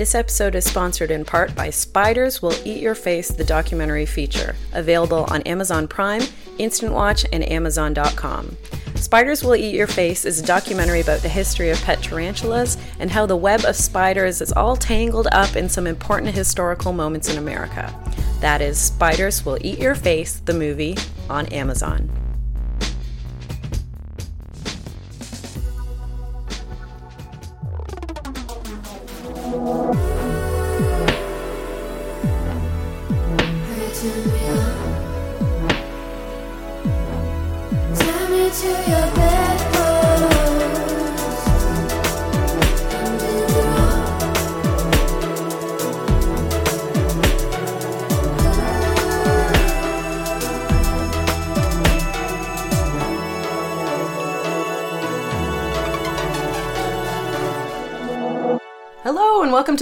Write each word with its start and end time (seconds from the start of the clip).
This 0.00 0.14
episode 0.14 0.54
is 0.54 0.64
sponsored 0.64 1.10
in 1.10 1.26
part 1.26 1.54
by 1.54 1.68
Spiders 1.68 2.40
Will 2.40 2.54
Eat 2.64 2.80
Your 2.80 2.94
Face, 2.94 3.28
the 3.28 3.44
documentary 3.44 4.06
feature, 4.06 4.56
available 4.72 5.26
on 5.28 5.42
Amazon 5.42 5.86
Prime, 5.86 6.22
Instant 6.56 6.94
Watch, 6.94 7.26
and 7.34 7.46
Amazon.com. 7.46 8.56
Spiders 8.94 9.44
Will 9.44 9.56
Eat 9.56 9.74
Your 9.74 9.86
Face 9.86 10.24
is 10.24 10.40
a 10.40 10.46
documentary 10.46 11.02
about 11.02 11.20
the 11.20 11.28
history 11.28 11.68
of 11.68 11.82
pet 11.82 12.02
tarantulas 12.02 12.78
and 12.98 13.10
how 13.10 13.26
the 13.26 13.36
web 13.36 13.62
of 13.66 13.76
spiders 13.76 14.40
is 14.40 14.52
all 14.52 14.74
tangled 14.74 15.28
up 15.32 15.54
in 15.54 15.68
some 15.68 15.86
important 15.86 16.34
historical 16.34 16.94
moments 16.94 17.28
in 17.28 17.36
America. 17.36 17.94
That 18.40 18.62
is 18.62 18.78
Spiders 18.78 19.44
Will 19.44 19.58
Eat 19.60 19.80
Your 19.80 19.94
Face, 19.94 20.40
the 20.40 20.54
movie, 20.54 20.96
on 21.28 21.44
Amazon. 21.48 22.10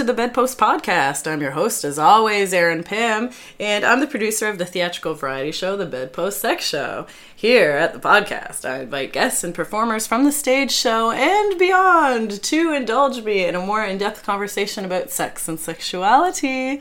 The 0.08 0.14
Bedpost 0.14 0.56
Podcast. 0.56 1.30
I'm 1.30 1.42
your 1.42 1.50
host, 1.50 1.84
as 1.84 1.98
always, 1.98 2.55
Erin 2.55 2.83
Pym, 2.83 3.28
and 3.60 3.84
I'm 3.84 4.00
the 4.00 4.06
producer 4.06 4.48
of 4.48 4.56
the 4.56 4.64
theatrical 4.64 5.12
variety 5.12 5.52
show, 5.52 5.77
The 5.77 5.84
Bedpost 5.84 6.41
Sex 6.41 6.66
Show. 6.66 7.06
Here 7.36 7.72
at 7.72 7.92
the 7.92 7.98
podcast, 7.98 8.66
I 8.66 8.80
invite 8.84 9.12
guests 9.12 9.44
and 9.44 9.55
performers 9.55 10.06
from 10.06 10.24
the 10.24 10.33
stage 10.33 10.70
show 10.70 11.10
and 11.10 11.58
beyond 11.58 12.42
to 12.42 12.72
indulge 12.72 13.22
me 13.22 13.44
in 13.44 13.55
a 13.55 13.60
more 13.60 13.84
in 13.84 13.98
depth 13.98 14.22
conversation 14.22 14.86
about 14.86 15.10
sex 15.10 15.46
and 15.46 15.60
sexuality. 15.60 16.80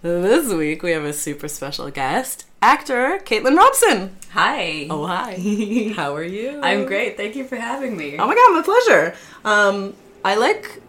This 0.00 0.50
week, 0.50 0.82
we 0.82 0.92
have 0.92 1.04
a 1.04 1.12
super 1.12 1.48
special 1.48 1.90
guest, 1.90 2.46
actor 2.62 3.20
Caitlin 3.22 3.58
Robson. 3.58 4.16
Hi. 4.30 4.86
Oh, 4.88 5.06
hi. 5.06 5.92
How 5.94 6.16
are 6.16 6.24
you? 6.24 6.58
I'm 6.62 6.86
great. 6.86 7.18
Thank 7.18 7.36
you 7.36 7.46
for 7.46 7.56
having 7.56 7.98
me. 7.98 8.16
Oh 8.18 8.26
my 8.26 8.34
god, 8.34 8.54
my 8.54 8.62
pleasure. 8.62 9.14
Um, 9.44 9.92
I 10.24 10.36
like 10.36 10.80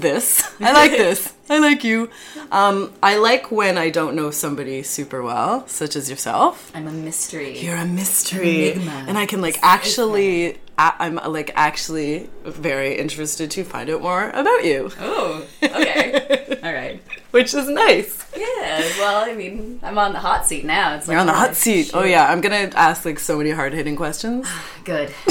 this. 0.00 0.42
I 0.60 0.72
like 0.72 0.92
this. 0.92 1.32
I 1.48 1.58
like 1.58 1.84
you. 1.84 2.10
Um, 2.50 2.92
I 3.02 3.18
like 3.18 3.50
when 3.50 3.76
I 3.76 3.90
don't 3.90 4.14
know 4.16 4.30
somebody 4.30 4.82
super 4.82 5.22
well, 5.22 5.66
such 5.68 5.94
as 5.96 6.08
yourself. 6.08 6.70
I'm 6.74 6.86
a 6.86 6.92
mystery. 6.92 7.58
You're 7.58 7.76
a 7.76 7.84
mystery, 7.86 8.72
Enigma. 8.72 9.04
and 9.08 9.18
I 9.18 9.26
can 9.26 9.40
like 9.40 9.58
actually. 9.62 10.58
I'm 10.76 11.16
like 11.16 11.52
actually 11.54 12.28
very 12.44 12.98
interested 12.98 13.48
to 13.52 13.62
find 13.62 13.88
out 13.88 14.02
more 14.02 14.30
about 14.30 14.64
you, 14.64 14.90
oh, 14.98 15.46
okay. 15.62 16.58
All 16.64 16.72
right. 16.72 17.00
which 17.30 17.54
is 17.54 17.68
nice. 17.68 18.26
Yeah, 18.36 18.80
well, 18.98 19.24
I 19.24 19.34
mean, 19.34 19.78
I'm 19.84 19.96
on 19.98 20.12
the 20.12 20.18
hot 20.18 20.46
seat 20.46 20.64
now. 20.64 20.96
It's 20.96 21.06
like, 21.06 21.14
You're 21.14 21.20
on 21.20 21.28
the 21.28 21.32
oh, 21.32 21.36
hot 21.36 21.54
seat. 21.54 21.92
Oh 21.94 22.02
yeah, 22.02 22.26
I'm 22.28 22.40
gonna 22.40 22.70
ask 22.74 23.04
like 23.04 23.20
so 23.20 23.38
many 23.38 23.50
hard 23.52 23.72
hitting 23.72 23.94
questions. 23.94 24.48
Good. 24.84 25.14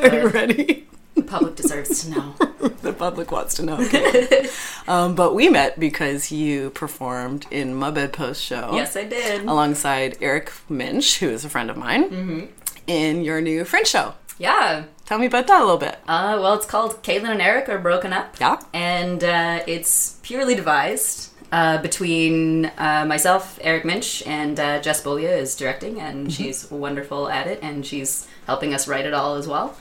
Are 0.00 0.14
you 0.14 0.28
ready? 0.28 0.86
The 1.18 1.24
public 1.26 1.56
deserves 1.56 2.04
to 2.04 2.10
know. 2.10 2.34
the 2.82 2.92
public 2.92 3.30
wants 3.32 3.54
to 3.54 3.62
know. 3.64 3.76
Okay. 3.80 4.48
um, 4.88 5.14
but 5.14 5.34
we 5.34 5.48
met 5.48 5.78
because 5.78 6.30
you 6.32 6.70
performed 6.70 7.46
in 7.50 7.74
my 7.74 7.90
bedpost 7.90 8.42
show. 8.42 8.70
yes, 8.74 8.96
I 8.96 9.04
did. 9.04 9.42
alongside 9.42 10.16
Eric 10.20 10.52
Minch, 10.68 11.18
who 11.18 11.28
is 11.28 11.44
a 11.44 11.48
friend 11.48 11.70
of 11.70 11.76
mine, 11.76 12.10
Mm-hmm. 12.10 12.46
in 12.86 13.22
your 13.24 13.40
new 13.40 13.64
Fringe 13.64 13.86
show. 13.86 14.14
Yeah. 14.38 14.84
Tell 15.06 15.18
me 15.18 15.26
about 15.26 15.46
that 15.48 15.60
a 15.60 15.64
little 15.64 15.78
bit. 15.78 15.96
Uh, 16.06 16.38
well, 16.40 16.54
it's 16.54 16.66
called 16.66 17.02
Caitlin 17.02 17.30
and 17.30 17.42
Eric 17.42 17.68
are 17.68 17.78
broken 17.78 18.12
up. 18.12 18.36
Yeah. 18.40 18.60
And 18.72 19.24
uh, 19.24 19.60
it's 19.66 20.18
purely 20.22 20.54
devised 20.54 21.32
uh, 21.50 21.78
between 21.82 22.66
uh, 22.78 23.04
myself, 23.08 23.58
Eric 23.62 23.84
Minch, 23.84 24.22
and 24.26 24.60
uh, 24.60 24.80
Jess 24.80 25.02
Bolia 25.02 25.36
is 25.36 25.56
directing, 25.56 25.98
and 26.00 26.30
she's 26.32 26.70
wonderful 26.70 27.28
at 27.28 27.46
it, 27.46 27.58
and 27.62 27.84
she's 27.86 28.28
helping 28.46 28.74
us 28.74 28.86
write 28.86 29.06
it 29.06 29.14
all 29.14 29.34
as 29.36 29.48
well. 29.48 29.74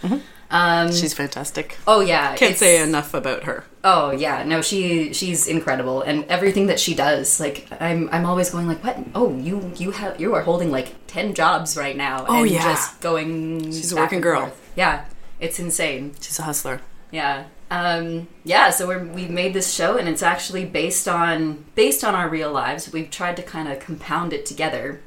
Um, 0.49 0.91
She's 0.93 1.13
fantastic. 1.13 1.77
oh 1.87 1.99
yeah, 1.99 2.35
Can't 2.35 2.55
say 2.55 2.81
enough 2.81 3.13
about 3.13 3.43
her. 3.43 3.65
Oh 3.83 4.11
yeah, 4.11 4.43
no, 4.43 4.61
she 4.61 5.11
she's 5.13 5.47
incredible, 5.47 6.01
and 6.01 6.23
everything 6.25 6.67
that 6.67 6.79
she 6.79 6.95
does, 6.95 7.39
like 7.39 7.67
I'm 7.81 8.09
I'm 8.13 8.25
always 8.25 8.49
going 8.49 8.67
like, 8.67 8.83
what? 8.83 8.97
Oh, 9.13 9.35
you 9.37 9.71
you 9.75 9.91
have 9.91 10.19
you 10.21 10.33
are 10.35 10.41
holding 10.41 10.71
like 10.71 10.95
ten 11.07 11.33
jobs 11.33 11.75
right 11.75 11.95
now, 11.97 12.25
Oh, 12.29 12.43
and 12.43 12.51
yeah. 12.51 12.63
just 12.63 12.99
going. 13.01 13.65
She's 13.71 13.91
a 13.91 13.95
working 13.97 14.21
girl. 14.21 14.41
forth. 14.41 14.71
Yeah, 14.77 15.05
it's 15.39 15.59
insane. 15.59 16.13
She's 16.21 16.39
a 16.39 16.43
hustler. 16.43 16.81
Yeah, 17.11 17.45
um, 17.71 18.27
yeah. 18.43 18.69
So 18.71 18.87
we're, 18.87 19.03
we've 19.05 19.29
made 19.29 19.53
this 19.53 19.73
show, 19.73 19.97
and 19.97 20.07
it's 20.09 20.23
actually 20.23 20.63
based 20.65 21.07
on 21.09 21.65
based 21.75 22.03
on 22.05 22.15
our 22.15 22.29
real 22.29 22.51
lives. 22.51 22.91
We've 22.91 23.09
tried 23.11 23.35
to 23.37 23.43
kind 23.43 23.67
of 23.69 23.79
compound 23.79 24.31
it 24.33 24.45
together, 24.45 25.01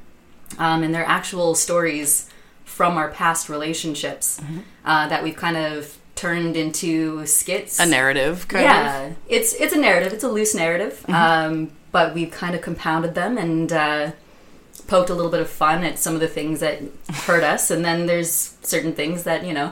um, 0.59 0.81
and 0.83 0.93
they're 0.93 1.05
actual 1.05 1.53
stories 1.55 2.27
from 2.77 2.97
our 2.97 3.09
past 3.09 3.49
relationships 3.49 4.39
Mm-hmm. 4.39 4.59
uh, 4.85 5.07
that 5.09 5.23
we've 5.23 5.35
kind 5.45 5.57
of 5.57 5.97
turned 6.15 6.55
into 6.55 7.25
skits 7.25 7.79
A 7.79 7.85
narrative, 7.85 8.47
kind 8.47 8.63
yeah, 8.63 9.03
of. 9.07 9.15
it's 9.27 9.53
it's 9.53 9.73
a 9.73 9.79
narrative. 9.79 10.13
It's 10.13 10.23
a 10.23 10.29
loose 10.37 10.53
narrative, 10.55 11.03
um, 11.09 11.71
but 11.91 12.13
we've 12.13 12.31
kind 12.31 12.53
of 12.55 12.61
compounded 12.61 13.13
them 13.15 13.37
and 13.37 13.71
uh, 13.71 14.11
poked 14.87 15.09
a 15.09 15.13
little 15.13 15.31
bit 15.31 15.41
of 15.41 15.49
fun 15.49 15.83
at 15.83 15.97
some 15.99 16.13
of 16.15 16.19
the 16.21 16.27
things 16.37 16.59
that 16.59 16.77
hurt 17.27 17.43
us, 17.43 17.71
and 17.71 17.83
then 17.83 18.05
there's 18.05 18.31
certain 18.61 18.93
things 18.93 19.23
that 19.23 19.45
you 19.45 19.53
know 19.53 19.71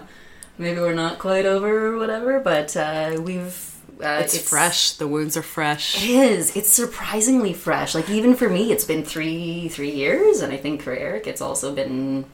maybe 0.57 0.79
we're 0.79 0.93
not 1.05 1.19
quite 1.19 1.45
over 1.45 1.87
or 1.93 1.97
whatever. 1.97 2.39
But 2.39 2.75
uh, 2.75 3.17
we've 3.21 3.57
uh, 4.01 4.21
It's, 4.23 4.37
fresh. 4.49 4.93
The 4.93 5.07
wounds 5.07 5.35
are 5.37 5.43
fresh. 5.43 6.01
It 6.03 6.09
is. 6.09 6.55
It's 6.55 6.69
surprisingly 6.69 7.53
fresh. 7.53 7.93
Like 7.93 8.09
even 8.09 8.33
for 8.35 8.49
me, 8.49 8.71
it's 8.71 8.85
been 8.85 9.03
three 9.03 9.67
three 9.69 9.91
years, 9.91 10.41
and 10.41 10.51
I 10.53 10.57
think 10.57 10.81
for 10.81 10.93
Eric, 10.93 11.27
it's 11.27 11.41
also 11.41 11.73
been 11.75 12.25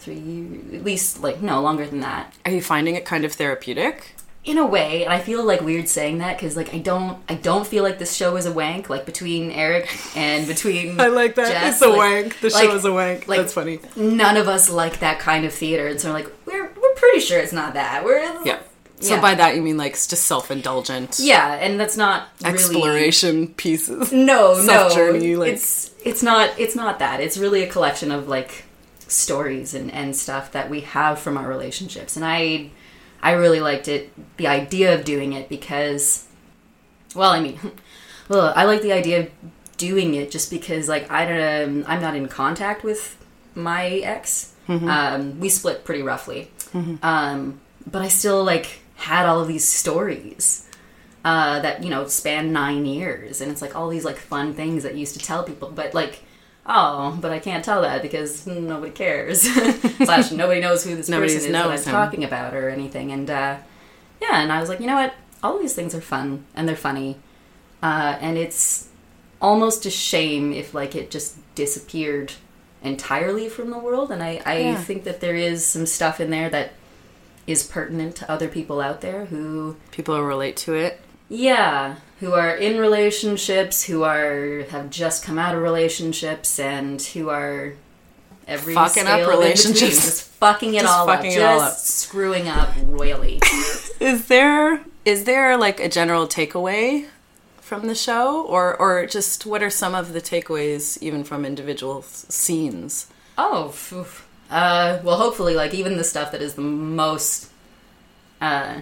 three 0.00 0.60
at 0.74 0.84
least 0.84 1.22
like 1.22 1.40
no 1.42 1.60
longer 1.60 1.86
than 1.86 2.00
that 2.00 2.32
Are 2.44 2.52
you 2.52 2.62
finding 2.62 2.94
it 2.94 3.04
kind 3.04 3.24
of 3.24 3.32
therapeutic? 3.32 4.14
in 4.42 4.56
a 4.56 4.64
way 4.66 5.04
and 5.04 5.12
i 5.12 5.18
feel 5.20 5.44
like 5.44 5.60
weird 5.60 5.86
saying 5.86 6.16
that 6.16 6.34
because 6.38 6.56
like 6.56 6.72
i 6.72 6.78
don't 6.78 7.18
i 7.28 7.34
don't 7.34 7.66
feel 7.66 7.82
like 7.84 7.98
this 7.98 8.16
show 8.16 8.36
is 8.36 8.46
a 8.46 8.52
wank 8.52 8.88
like 8.88 9.04
between 9.04 9.50
eric 9.50 9.86
and 10.16 10.46
between 10.46 10.98
I 11.06 11.08
like 11.08 11.34
that. 11.34 11.52
Jess, 11.52 11.74
it's 11.74 11.82
a 11.82 11.88
like- 11.88 11.98
wank. 11.98 12.40
The 12.40 12.48
like- 12.48 12.64
show 12.64 12.74
is 12.74 12.84
a 12.86 12.92
wank. 12.92 13.28
like- 13.28 13.40
That's 13.40 13.52
funny. 13.52 13.80
none 13.96 14.38
of 14.38 14.48
us 14.48 14.70
like 14.70 15.00
that 15.00 15.18
kind 15.18 15.44
of 15.44 15.52
theater 15.52 15.88
and 15.88 16.00
so 16.00 16.08
we're 16.08 16.14
like 16.20 16.32
we're, 16.46 16.64
we're 16.80 16.94
pretty 16.94 17.20
sure 17.20 17.38
it's 17.38 17.52
not 17.52 17.74
that 17.74 18.02
we're 18.02 18.22
Yeah. 18.46 18.60
So 19.00 19.16
Yeah. 19.16 19.20
by 19.20 19.34
that 19.34 19.56
you 19.56 19.60
mean 19.62 19.76
like 19.76 19.92
it's 19.92 20.06
just 20.06 20.24
self-indulgent 20.24 21.18
yeah 21.20 21.56
and 21.56 21.78
that's 21.78 21.98
not 21.98 22.28
really 22.42 22.54
exploration 22.54 23.48
pieces. 23.48 24.10
no 24.10 24.54
no 24.54 24.62
Self-journey, 24.66 25.36
like- 25.36 25.52
it's 25.52 25.90
it's 26.02 26.22
not 26.22 26.58
it's 26.58 26.74
not 26.74 26.98
that 27.00 27.20
it's 27.20 27.36
really 27.36 27.62
a 27.62 27.66
collection 27.68 28.10
of 28.10 28.26
like 28.26 28.64
stories 29.10 29.74
and 29.74 29.90
and 29.92 30.14
stuff 30.16 30.52
that 30.52 30.70
we 30.70 30.80
have 30.80 31.18
from 31.18 31.36
our 31.36 31.48
relationships. 31.48 32.16
And 32.16 32.24
i 32.24 32.70
i 33.22 33.32
really 33.32 33.60
liked 33.60 33.86
it 33.86 34.10
the 34.38 34.46
idea 34.46 34.94
of 34.94 35.04
doing 35.04 35.34
it 35.34 35.48
because 35.50 36.26
well 37.14 37.30
i 37.30 37.40
mean 37.40 37.58
well 38.30 38.52
i 38.56 38.64
like 38.64 38.80
the 38.80 38.92
idea 38.92 39.20
of 39.20 39.30
doing 39.76 40.14
it 40.14 40.30
just 40.30 40.50
because 40.50 40.88
like 40.88 41.10
i 41.10 41.26
don't 41.26 41.84
i'm 41.86 42.00
not 42.00 42.16
in 42.16 42.28
contact 42.28 42.82
with 42.82 43.16
my 43.54 43.86
ex. 43.88 44.54
Um, 44.88 45.40
we 45.40 45.48
split 45.48 45.84
pretty 45.84 46.02
roughly. 46.02 46.50
Um, 47.02 47.60
but 47.90 48.00
i 48.02 48.08
still 48.08 48.44
like 48.44 48.80
had 48.96 49.26
all 49.26 49.40
of 49.40 49.48
these 49.48 49.66
stories 49.66 50.68
uh, 51.24 51.60
that 51.60 51.82
you 51.82 51.90
know 51.90 52.06
span 52.06 52.52
nine 52.52 52.86
years, 52.86 53.40
and 53.40 53.50
it's 53.50 53.60
like 53.60 53.74
all 53.76 53.88
these 53.88 54.04
like 54.04 54.16
fun 54.16 54.54
things 54.54 54.82
that 54.84 54.94
you 54.94 55.00
used 55.00 55.14
to 55.18 55.24
tell 55.24 55.42
people, 55.44 55.70
but 55.70 55.92
like, 55.92 56.20
oh, 56.70 57.18
but 57.20 57.32
I 57.32 57.38
can't 57.38 57.64
tell 57.64 57.82
that 57.82 58.00
because 58.02 58.46
nobody 58.46 58.92
cares. 58.92 59.42
Slash, 60.04 60.30
nobody 60.32 60.60
knows 60.60 60.84
who 60.84 60.94
this 60.96 61.08
Nobody 61.08 61.34
person 61.34 61.46
is 61.48 61.52
that 61.52 61.66
I'm 61.66 61.72
him. 61.76 61.82
talking 61.82 62.24
about 62.24 62.54
or 62.54 62.68
anything. 62.70 63.12
And 63.12 63.28
uh, 63.28 63.56
yeah, 64.22 64.40
and 64.42 64.50
I 64.52 64.60
was 64.60 64.68
like, 64.70 64.80
you 64.80 64.86
know 64.86 64.94
what? 64.94 65.14
All 65.42 65.58
these 65.58 65.74
things 65.74 65.94
are 65.94 66.00
fun 66.00 66.44
and 66.54 66.68
they're 66.68 66.76
funny, 66.76 67.16
uh, 67.82 68.16
and 68.20 68.38
it's 68.38 68.88
almost 69.42 69.86
a 69.86 69.90
shame 69.90 70.52
if 70.52 70.74
like 70.74 70.94
it 70.94 71.10
just 71.10 71.36
disappeared 71.54 72.32
entirely 72.82 73.48
from 73.48 73.70
the 73.70 73.78
world. 73.78 74.10
And 74.10 74.22
I, 74.22 74.40
I 74.46 74.58
Yeah. 74.58 74.74
think 74.76 75.04
that 75.04 75.20
there 75.20 75.34
is 75.34 75.66
some 75.66 75.86
stuff 75.86 76.20
in 76.20 76.30
there 76.30 76.48
that 76.50 76.72
is 77.46 77.62
pertinent 77.66 78.16
to 78.16 78.30
other 78.30 78.48
people 78.48 78.80
out 78.80 79.00
there 79.00 79.24
who 79.26 79.76
People 79.90 80.22
relate 80.22 80.56
to 80.58 80.74
it. 80.74 81.00
yeah, 81.28 81.96
who 82.20 82.32
are 82.34 82.54
in 82.54 82.78
relationships, 82.78 83.84
who 83.84 84.02
are 84.04 84.64
have 84.70 84.90
just 84.90 85.24
come 85.24 85.38
out 85.38 85.54
of 85.54 85.62
relationships, 85.62 86.58
and 86.58 87.00
who 87.02 87.28
are 87.30 87.74
every 88.46 88.74
Fucking 88.74 89.06
up 89.06 89.08
scale 89.08 89.14
in 89.14 89.20
between, 89.26 89.38
relationships. 89.38 90.04
just 90.04 90.22
fucking 90.24 90.74
it 90.74 90.80
Just 90.82 90.92
all 90.92 91.06
fucking 91.06 91.32
up, 91.32 91.36
it 91.38 91.42
all 91.42 91.58
just 91.60 91.72
up. 92.04 92.08
screwing 92.08 92.48
up 92.48 92.70
royally. 92.84 93.40
Is 94.00 94.26
there 94.28 94.80
is 95.04 95.24
there 95.24 95.56
like 95.56 95.80
a 95.80 95.88
general 95.88 96.26
takeaway 96.26 97.06
from 97.60 97.86
the 97.86 97.94
show, 97.94 98.44
or 98.46 98.76
or 98.76 99.06
just 99.06 99.46
what 99.46 99.62
are 99.62 99.70
some 99.70 99.94
of 99.94 100.12
the 100.12 100.20
takeaways 100.20 100.98
even 101.02 101.22
from 101.24 101.44
individual 101.44 101.98
s- 101.98 102.26
scenes? 102.28 103.06
Oh, 103.38 103.74
uh, 104.50 104.98
well, 105.04 105.16
hopefully, 105.16 105.54
like 105.54 105.72
even 105.74 105.96
the 105.96 106.04
stuff 106.04 106.32
that 106.32 106.42
is 106.42 106.54
the 106.54 106.60
most 106.62 107.48
uh, 108.40 108.80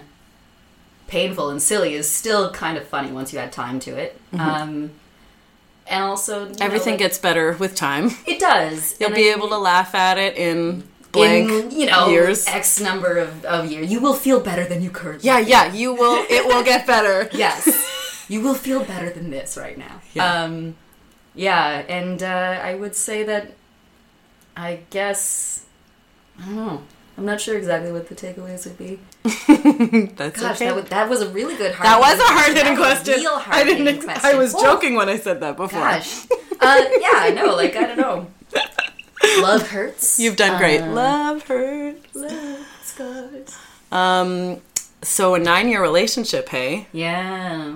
painful 1.09 1.49
and 1.49 1.61
silly 1.61 1.93
is 1.95 2.09
still 2.09 2.51
kind 2.51 2.77
of 2.77 2.85
funny 2.87 3.11
once 3.11 3.33
you 3.33 3.39
add 3.39 3.51
time 3.51 3.79
to 3.81 3.97
it. 3.97 4.19
Um, 4.33 4.91
and 5.87 6.03
also, 6.03 6.43
you 6.45 6.49
know, 6.51 6.55
Everything 6.61 6.93
like, 6.93 6.99
gets 6.99 7.17
better 7.17 7.53
with 7.53 7.75
time. 7.75 8.11
it 8.27 8.39
does. 8.39 8.95
You'll 8.99 9.07
And 9.07 9.15
be 9.15 9.29
I- 9.29 9.33
able 9.35 9.49
to 9.49 9.57
laugh 9.57 9.95
at 9.95 10.17
it 10.17 10.37
in 10.37 10.83
blank 11.11 11.49
in 11.49 11.71
you 11.71 11.87
know 11.87 12.09
years. 12.09 12.45
X 12.47 12.79
number 12.79 13.17
of, 13.17 13.43
of 13.45 13.71
years. 13.71 13.91
You 13.91 13.99
will 13.99 14.13
feel 14.13 14.39
better 14.39 14.65
than 14.65 14.81
you 14.83 14.91
currently. 14.91 15.25
Yeah, 15.25 15.39
yeah, 15.39 15.73
you 15.73 15.93
will. 15.93 16.23
It 16.29 16.45
will 16.45 16.63
get 16.63 16.85
better. 16.85 17.27
Yes, 17.35 18.25
you 18.29 18.41
will 18.41 18.53
feel 18.53 18.83
better 18.85 19.09
than 19.09 19.31
this 19.31 19.57
right 19.57 19.77
now. 19.77 20.01
Yeah. 20.13 20.43
Um, 20.43 20.75
yeah, 21.33 21.83
and 21.89 22.21
uh, 22.21 22.59
I 22.63 22.75
would 22.75 22.95
say 22.95 23.23
that 23.23 23.53
I 24.55 24.81
guess 24.91 25.65
I 26.39 26.45
don't 26.45 26.55
know. 26.55 26.83
I'm 27.17 27.25
not 27.25 27.41
sure 27.41 27.57
exactly 27.57 27.91
what 27.91 28.07
the 28.07 28.15
takeaways 28.15 28.65
would 28.67 28.77
be. 28.77 28.99
That's 29.23 30.39
Gosh, 30.41 30.55
okay. 30.55 30.65
that, 30.67 30.75
would, 30.75 30.87
that 30.87 31.09
was 31.09 31.21
a 31.21 31.29
really 31.29 31.55
good 31.57 31.73
hard. 31.75 31.85
That 31.85 31.99
was 31.99 32.19
a 32.19 32.23
hard 32.23 32.55
hitting 32.55 32.75
that 32.75 32.79
was 32.79 32.99
a 32.99 33.03
question. 33.03 33.19
Real 33.19 33.41
I 33.47 33.63
didn't. 33.63 33.87
Ex- 33.87 34.05
question. 34.05 34.25
I 34.25 34.35
was 34.35 34.53
joking 34.53 34.95
when 34.95 35.09
I 35.09 35.17
said 35.17 35.41
that 35.41 35.57
before. 35.57 35.79
Gosh. 35.81 36.25
Uh, 36.31 36.35
yeah, 36.99 37.09
I 37.15 37.31
know. 37.35 37.55
Like 37.55 37.75
I 37.75 37.83
don't 37.83 37.97
know. 37.97 38.27
Love 39.41 39.67
hurts. 39.69 40.19
You've 40.19 40.37
done 40.37 40.57
great. 40.57 40.79
Uh, 40.81 40.91
Love 40.93 41.43
hurts. 41.47 42.15
love 42.15 42.65
scars. 42.83 43.57
Um, 43.91 44.61
so 45.01 45.35
a 45.35 45.39
nine-year 45.39 45.81
relationship. 45.81 46.47
Hey, 46.49 46.87
Yeah, 46.93 47.75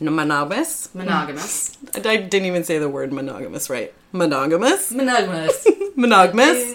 monogamous. 0.00 0.92
monogamous. 0.94 1.76
I 1.94 2.16
didn't 2.16 2.46
even 2.46 2.64
say 2.64 2.78
the 2.78 2.88
word 2.88 3.12
monogamous 3.12 3.70
right. 3.70 3.94
Monogamous. 4.12 4.90
Monogamous. 4.90 5.66
Monogamous. 5.96 6.74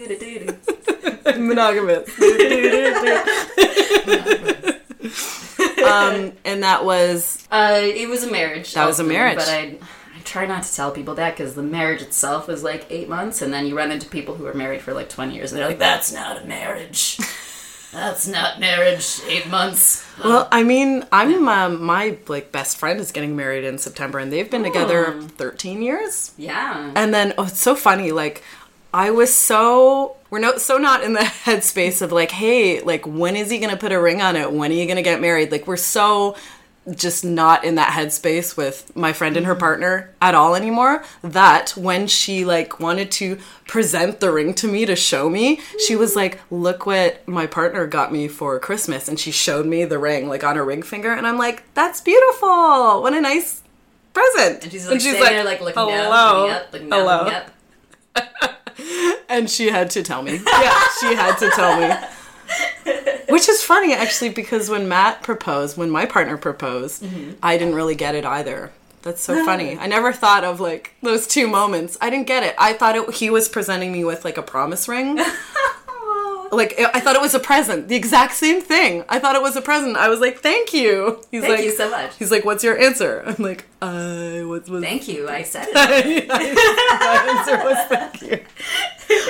Monogamous. 1.37 2.09
um, 5.79 6.33
and 6.45 6.63
that 6.63 6.81
was 6.83 7.47
Uh, 7.51 7.79
it 7.81 8.09
was 8.09 8.23
a 8.23 8.31
marriage. 8.31 8.73
That 8.73 8.85
was 8.85 8.99
a 8.99 9.03
marriage. 9.03 9.37
But 9.37 9.49
I, 9.49 9.77
I 10.15 10.19
try 10.23 10.45
not 10.45 10.63
to 10.63 10.75
tell 10.75 10.91
people 10.91 11.15
that 11.15 11.35
because 11.35 11.55
the 11.55 11.63
marriage 11.63 12.01
itself 12.01 12.47
was 12.47 12.63
like 12.63 12.85
eight 12.89 13.09
months, 13.09 13.41
and 13.41 13.53
then 13.53 13.65
you 13.65 13.77
run 13.77 13.91
into 13.91 14.07
people 14.07 14.35
who 14.35 14.45
are 14.45 14.53
married 14.53 14.81
for 14.81 14.93
like 14.93 15.09
twenty 15.09 15.35
years, 15.35 15.51
and 15.51 15.59
they're 15.59 15.67
like, 15.67 15.79
"That's 15.79 16.11
not 16.11 16.41
a 16.41 16.45
marriage. 16.45 17.19
That's 17.91 18.27
not 18.27 18.59
marriage. 18.59 19.19
Eight 19.27 19.49
months." 19.49 20.05
well. 20.23 20.47
I 20.51 20.63
mean, 20.63 21.05
I'm 21.11 21.47
um, 21.47 21.83
my 21.83 22.17
like 22.27 22.51
best 22.51 22.77
friend 22.77 22.99
is 22.99 23.11
getting 23.11 23.35
married 23.35 23.63
in 23.63 23.77
September, 23.77 24.19
and 24.19 24.31
they've 24.31 24.49
been 24.49 24.63
together 24.63 25.21
thirteen 25.21 25.81
years. 25.81 26.31
Yeah. 26.37 26.91
And 26.95 27.13
then 27.13 27.33
oh, 27.37 27.45
it's 27.45 27.59
so 27.59 27.75
funny. 27.75 28.11
Like 28.11 28.43
I 28.93 29.11
was 29.11 29.33
so 29.33 30.17
we're 30.29 30.39
no 30.39 30.57
so 30.57 30.77
not 30.77 31.03
in 31.03 31.13
the 31.13 31.19
headspace 31.45 32.01
of 32.01 32.11
like, 32.11 32.31
hey, 32.31 32.81
like 32.81 33.05
when 33.05 33.35
is 33.35 33.49
he 33.49 33.59
gonna 33.59 33.77
put 33.77 33.91
a 33.91 34.01
ring 34.01 34.21
on 34.21 34.35
it? 34.35 34.51
When 34.51 34.71
are 34.71 34.75
you 34.75 34.87
gonna 34.87 35.01
get 35.01 35.21
married? 35.21 35.51
Like 35.51 35.67
we're 35.67 35.77
so 35.77 36.35
just 36.95 37.23
not 37.23 37.63
in 37.63 37.75
that 37.75 37.91
headspace 37.91 38.57
with 38.57 38.95
my 38.95 39.13
friend 39.13 39.37
and 39.37 39.45
her 39.45 39.53
mm-hmm. 39.53 39.59
partner 39.59 40.11
at 40.21 40.33
all 40.33 40.55
anymore 40.55 41.03
that 41.21 41.71
when 41.71 42.07
she 42.07 42.45
like 42.45 42.79
wanted 42.79 43.11
to 43.11 43.37
present 43.67 44.19
the 44.19 44.31
ring 44.31 44.53
to 44.55 44.67
me 44.67 44.85
to 44.85 44.95
show 44.95 45.29
me 45.29 45.59
she 45.85 45.95
was 45.95 46.15
like 46.15 46.39
look 46.49 46.87
what 46.87 47.27
my 47.27 47.45
partner 47.45 47.85
got 47.85 48.11
me 48.11 48.27
for 48.27 48.57
christmas. 48.59 49.07
And 49.07 49.19
she 49.19 49.31
showed 49.31 49.65
me 49.65 49.85
the 49.85 49.99
ring 49.99 50.27
like 50.27 50.43
on 50.43 50.55
her 50.55 50.65
ring 50.65 50.81
finger. 50.81 51.11
And 51.11 51.27
i'm 51.27 51.37
like 51.37 51.63
that's 51.73 52.01
beautiful. 52.01 53.01
What 53.01 53.13
a 53.13 53.21
nice 53.21 53.61
present. 54.13 54.63
And 54.63 54.71
she's 54.71 54.87
like 54.87 55.01
sitting 55.01 55.21
there, 55.21 55.43
like 55.43 55.61
looking 55.61 55.75
down, 55.75 56.05
hello. 56.05 56.41
looking 56.41 56.55
up, 56.55 56.73
looking 56.73 56.89
down, 56.89 56.99
hello. 56.99 57.23
looking 57.23 57.33
up. 57.35 57.51
and 59.29 59.49
she 59.49 59.69
had 59.69 59.89
to 59.91 60.03
tell 60.03 60.21
me. 60.21 60.41
Yeah, 60.45 60.83
she 60.99 61.15
had 61.15 61.37
to 61.37 61.49
tell 61.51 61.79
me. 61.79 61.95
Which 63.29 63.47
is 63.47 63.63
funny 63.63 63.93
actually 63.93 64.29
because 64.29 64.69
when 64.69 64.89
Matt 64.89 65.21
proposed, 65.21 65.77
when 65.77 65.89
my 65.89 66.05
partner 66.05 66.35
proposed, 66.35 67.03
mm-hmm. 67.03 67.33
I 67.41 67.57
didn't 67.57 67.75
really 67.75 67.95
get 67.95 68.15
it 68.15 68.25
either. 68.25 68.71
That's 69.01 69.21
so 69.21 69.45
funny. 69.45 69.77
I 69.77 69.87
never 69.87 70.11
thought 70.11 70.43
of 70.43 70.59
like 70.59 70.93
those 71.01 71.25
two 71.25 71.47
moments. 71.47 71.97
I 72.01 72.09
didn't 72.09 72.27
get 72.27 72.43
it. 72.43 72.55
I 72.57 72.73
thought 72.73 72.95
it, 72.95 73.13
he 73.15 73.29
was 73.29 73.47
presenting 73.47 73.91
me 73.91 74.03
with 74.03 74.25
like 74.25 74.37
a 74.37 74.41
promise 74.41 74.87
ring. 74.87 75.19
like 76.51 76.79
I 76.79 76.99
thought 76.99 77.15
it 77.15 77.21
was 77.21 77.33
a 77.33 77.39
present. 77.39 77.87
The 77.87 77.95
exact 77.95 78.33
same 78.33 78.61
thing. 78.61 79.03
I 79.09 79.19
thought 79.19 79.35
it 79.35 79.41
was 79.41 79.55
a 79.55 79.61
present. 79.61 79.97
I 79.97 80.09
was 80.09 80.19
like, 80.19 80.39
"Thank 80.39 80.73
you." 80.73 81.21
He's 81.31 81.41
Thank 81.41 81.55
like, 81.55 81.63
you 81.63 81.71
so 81.71 81.89
much. 81.89 82.15
He's 82.17 82.31
like, 82.31 82.45
"What's 82.45 82.63
your 82.63 82.77
answer?" 82.77 83.23
I'm 83.25 83.43
like, 83.43 83.65
"Uh, 83.81 84.41
what 84.41 84.67
was 84.67 84.83
Thank 84.83 85.07
you. 85.07 85.27
I 85.27 85.43
said 85.43 85.67
it. 85.69 86.27
my 86.29 87.35
answer 87.37 87.57
was 87.63 87.77
thank 87.87 88.21
you. 88.21 88.45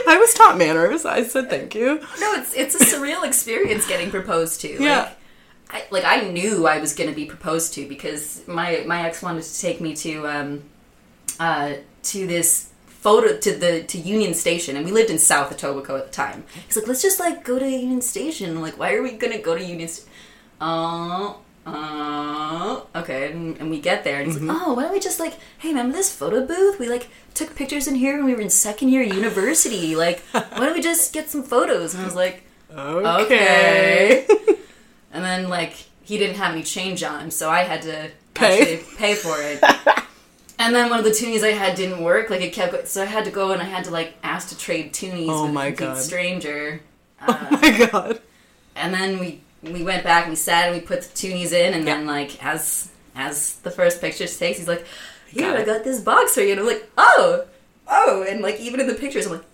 I 0.07 0.17
was 0.17 0.33
taught 0.33 0.57
manners. 0.57 1.05
I 1.05 1.23
said 1.23 1.49
thank 1.49 1.75
you. 1.75 1.99
No, 2.19 2.33
it's 2.35 2.53
it's 2.53 2.75
a 2.75 2.85
surreal 2.85 3.25
experience 3.25 3.87
getting 3.87 4.09
proposed 4.09 4.61
to. 4.61 4.81
Yeah. 4.81 4.99
Like, 4.99 5.15
I, 5.71 5.83
like 5.91 6.03
I 6.05 6.29
knew 6.29 6.65
I 6.67 6.79
was 6.79 6.95
going 6.95 7.09
to 7.09 7.15
be 7.15 7.25
proposed 7.25 7.73
to 7.75 7.87
because 7.87 8.47
my 8.47 8.83
my 8.87 9.05
ex 9.05 9.21
wanted 9.21 9.43
to 9.43 9.59
take 9.59 9.81
me 9.81 9.95
to 9.97 10.27
um 10.27 10.63
uh 11.39 11.73
to 12.03 12.27
this 12.27 12.68
photo 12.99 13.37
to 13.37 13.51
the 13.53 13.83
to 13.83 13.97
Union 13.97 14.33
Station 14.33 14.75
and 14.75 14.85
we 14.85 14.91
lived 14.91 15.09
in 15.09 15.17
South 15.19 15.55
Etobicoke 15.55 15.99
at 15.99 16.05
the 16.07 16.11
time. 16.11 16.43
He's 16.67 16.75
like, 16.77 16.87
let's 16.87 17.01
just 17.01 17.19
like 17.19 17.43
go 17.43 17.57
to 17.59 17.67
Union 17.67 18.01
Station. 18.01 18.49
I'm 18.57 18.61
like, 18.61 18.77
why 18.77 18.93
are 18.93 19.01
we 19.01 19.11
gonna 19.11 19.39
go 19.39 19.55
to 19.57 19.63
Union? 19.63 19.87
St- 19.87 20.07
Oh. 20.61 21.39
Oh, 21.71 22.87
okay, 22.95 23.31
and, 23.31 23.55
and 23.59 23.69
we 23.69 23.79
get 23.79 24.03
there, 24.03 24.17
and 24.17 24.25
he's 24.25 24.41
like, 24.41 24.49
mm-hmm. 24.49 24.69
"Oh, 24.69 24.73
why 24.73 24.83
don't 24.83 24.91
we 24.93 24.99
just 24.99 25.19
like, 25.19 25.33
hey, 25.59 25.67
remember 25.69 25.95
this 25.95 26.11
photo 26.15 26.43
booth? 26.43 26.79
We 26.79 26.89
like 26.89 27.09
took 27.35 27.53
pictures 27.55 27.87
in 27.87 27.93
here 27.95 28.15
when 28.17 28.25
we 28.25 28.33
were 28.33 28.41
in 28.41 28.49
second 28.49 28.89
year 28.89 29.03
university. 29.03 29.95
Like, 29.95 30.21
why 30.31 30.65
don't 30.65 30.73
we 30.73 30.81
just 30.81 31.13
get 31.13 31.29
some 31.29 31.43
photos?" 31.43 31.93
And 31.93 32.01
I 32.01 32.05
was 32.05 32.15
like, 32.15 32.43
Okay. 32.71 34.25
and 35.13 35.23
then 35.23 35.47
like 35.49 35.73
he 36.01 36.17
didn't 36.17 36.37
have 36.37 36.53
any 36.53 36.63
change 36.63 37.03
on 37.03 37.19
him, 37.19 37.29
so 37.31 37.49
I 37.51 37.63
had 37.63 37.83
to 37.83 38.09
Pay. 38.33 38.61
actually 38.61 38.95
pay 38.97 39.13
for 39.15 39.35
it. 39.39 39.61
and 40.59 40.75
then 40.75 40.89
one 40.89 40.99
of 40.99 41.05
the 41.05 41.11
toonies 41.11 41.41
I 41.43 41.53
had 41.53 41.75
didn't 41.75 42.03
work. 42.03 42.29
Like 42.29 42.41
it 42.41 42.53
kept, 42.53 42.87
so 42.87 43.01
I 43.01 43.05
had 43.05 43.25
to 43.25 43.31
go 43.31 43.51
and 43.53 43.61
I 43.61 43.65
had 43.65 43.85
to 43.85 43.91
like 43.91 44.13
ask 44.21 44.49
to 44.49 44.57
trade 44.57 44.93
toonies 44.93 45.29
Oh 45.29 45.45
with 45.47 45.55
a 45.55 45.71
complete 45.71 45.77
God. 45.77 45.97
stranger. 45.97 46.81
oh 47.27 47.59
my 47.61 47.83
um, 47.83 47.89
god. 47.89 48.21
And 48.75 48.93
then 48.93 49.19
we 49.19 49.41
we 49.63 49.83
went 49.83 50.03
back 50.03 50.23
and 50.23 50.31
we 50.31 50.35
sat 50.35 50.67
and 50.67 50.75
we 50.75 50.81
put 50.81 51.01
the 51.01 51.09
toonies 51.09 51.53
in, 51.53 51.73
and 51.73 51.87
then 51.87 52.05
like 52.05 52.43
as 52.43 52.91
as 53.15 53.55
the 53.55 53.71
first 53.71 54.01
picture 54.01 54.27
takes, 54.27 54.59
he's 54.59 54.67
like, 54.67 54.85
"Here, 55.29 55.51
Got 55.51 55.59
I 55.59 55.65
got 55.65 55.83
this 55.83 56.01
box 56.01 56.35
for 56.35 56.41
you," 56.41 56.51
and 56.51 56.59
I'm 56.59 56.67
like, 56.67 56.89
"Oh, 56.97 57.45
oh," 57.87 58.25
and 58.27 58.41
like 58.41 58.59
even 58.59 58.79
in 58.79 58.87
the 58.87 58.95
pictures, 58.95 59.25
I'm 59.25 59.33
like, 59.33 59.45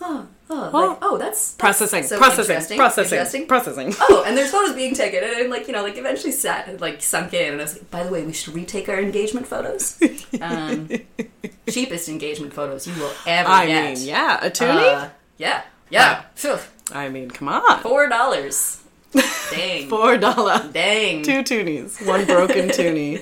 "Oh, 0.00 0.26
oh, 0.50 0.70
Oh. 0.72 0.78
like, 0.88 0.98
oh, 1.02 1.16
that's, 1.18 1.52
that's 1.52 1.56
Processing. 1.56 2.02
so 2.04 2.18
processing. 2.18 2.50
interesting, 2.54 2.78
Processing. 2.78 3.18
interesting." 3.18 3.46
Processing. 3.46 3.94
oh, 4.00 4.24
and 4.26 4.36
there's 4.36 4.50
photos 4.50 4.74
being 4.74 4.94
taken, 4.94 5.22
and 5.24 5.34
I'm 5.36 5.50
like, 5.50 5.66
you 5.66 5.72
know, 5.72 5.82
like 5.82 5.96
eventually 5.98 6.32
sat, 6.32 6.80
like 6.80 7.02
sunk 7.02 7.32
in, 7.34 7.52
and 7.52 7.60
I 7.60 7.64
was 7.64 7.74
like, 7.74 7.90
by 7.90 8.02
the 8.04 8.10
way, 8.10 8.24
we 8.24 8.32
should 8.32 8.54
retake 8.54 8.88
our 8.88 9.00
engagement 9.00 9.46
photos. 9.46 9.98
Um, 10.40 10.88
cheapest 11.68 12.08
engagement 12.08 12.52
photos 12.52 12.86
you 12.86 12.94
will 12.94 13.12
ever 13.26 13.48
I 13.48 13.66
get. 13.66 13.98
mean, 13.98 14.06
yeah, 14.06 14.38
a 14.42 14.50
toonie. 14.50 14.78
Uh, 14.88 15.08
yeah, 15.38 15.62
yeah, 15.90 16.22
Phew. 16.34 16.58
I 16.92 17.08
mean, 17.08 17.30
come 17.30 17.48
on. 17.48 17.80
four 17.80 18.08
dollars. 18.08 18.80
Dang, 19.52 19.88
Four 19.88 20.16
dollar. 20.16 20.68
dang. 20.72 21.22
Two 21.22 21.44
toonies. 21.44 22.04
One 22.04 22.24
broken 22.26 22.68
toonie. 22.70 23.20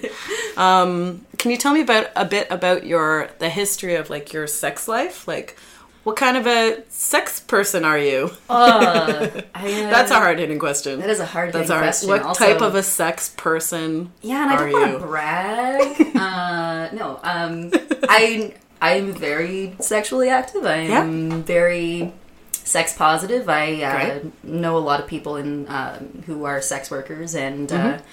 Um, 0.56 1.26
can 1.36 1.50
you 1.50 1.58
tell 1.58 1.74
me 1.74 1.82
about 1.82 2.06
a 2.16 2.24
bit 2.24 2.46
about 2.50 2.86
your 2.86 3.28
the 3.40 3.50
history 3.50 3.96
of 3.96 4.08
like 4.08 4.32
your 4.32 4.46
sex 4.46 4.88
life? 4.88 5.28
Like, 5.28 5.58
what 6.04 6.16
kind 6.16 6.37
of 6.37 6.47
a 6.47 6.82
sex 6.88 7.40
person 7.40 7.85
are 7.85 7.99
you? 7.99 8.30
Uh, 8.49 9.28
I, 9.54 9.85
uh, 9.85 9.90
That's 9.90 10.11
a 10.11 10.14
hard 10.16 10.38
hitting 10.38 10.59
question. 10.59 11.00
That 11.00 11.11
is 11.11 11.21
a 11.21 11.26
hard 11.26 11.52
hitting 11.54 11.68
question. 11.68 12.09
What 12.09 12.23
Also- 12.23 12.44
type 12.44 12.61
of 12.61 12.75
a 12.75 12.82
sex 12.82 13.32
person 13.37 14.11
Yeah, 14.23 14.42
and 14.42 14.52
I 14.52 14.56
don't 14.56 14.73
want 14.73 14.92
to 15.00 15.06
brag. 15.06 16.16
uh, 16.16 16.88
no, 16.94 17.21
um, 17.23 17.71
I 18.09 18.54
I'm 18.80 19.12
very 19.12 19.76
sexually 19.80 20.28
active. 20.28 20.64
I 20.66 20.76
am 20.78 21.44
very 21.44 22.12
sex 22.52 22.97
positive. 22.97 23.49
I 23.49 23.82
uh, 23.82 24.18
know 24.42 24.76
a 24.76 24.80
lot 24.80 25.00
of 25.00 25.06
people 25.06 25.37
in 25.37 25.66
um 25.68 26.23
who 26.26 26.44
are 26.44 26.61
sex 26.61 26.90
workers, 26.90 27.35
and 27.35 27.71
uh, 27.73 27.76
Mm-hmm. 27.76 28.04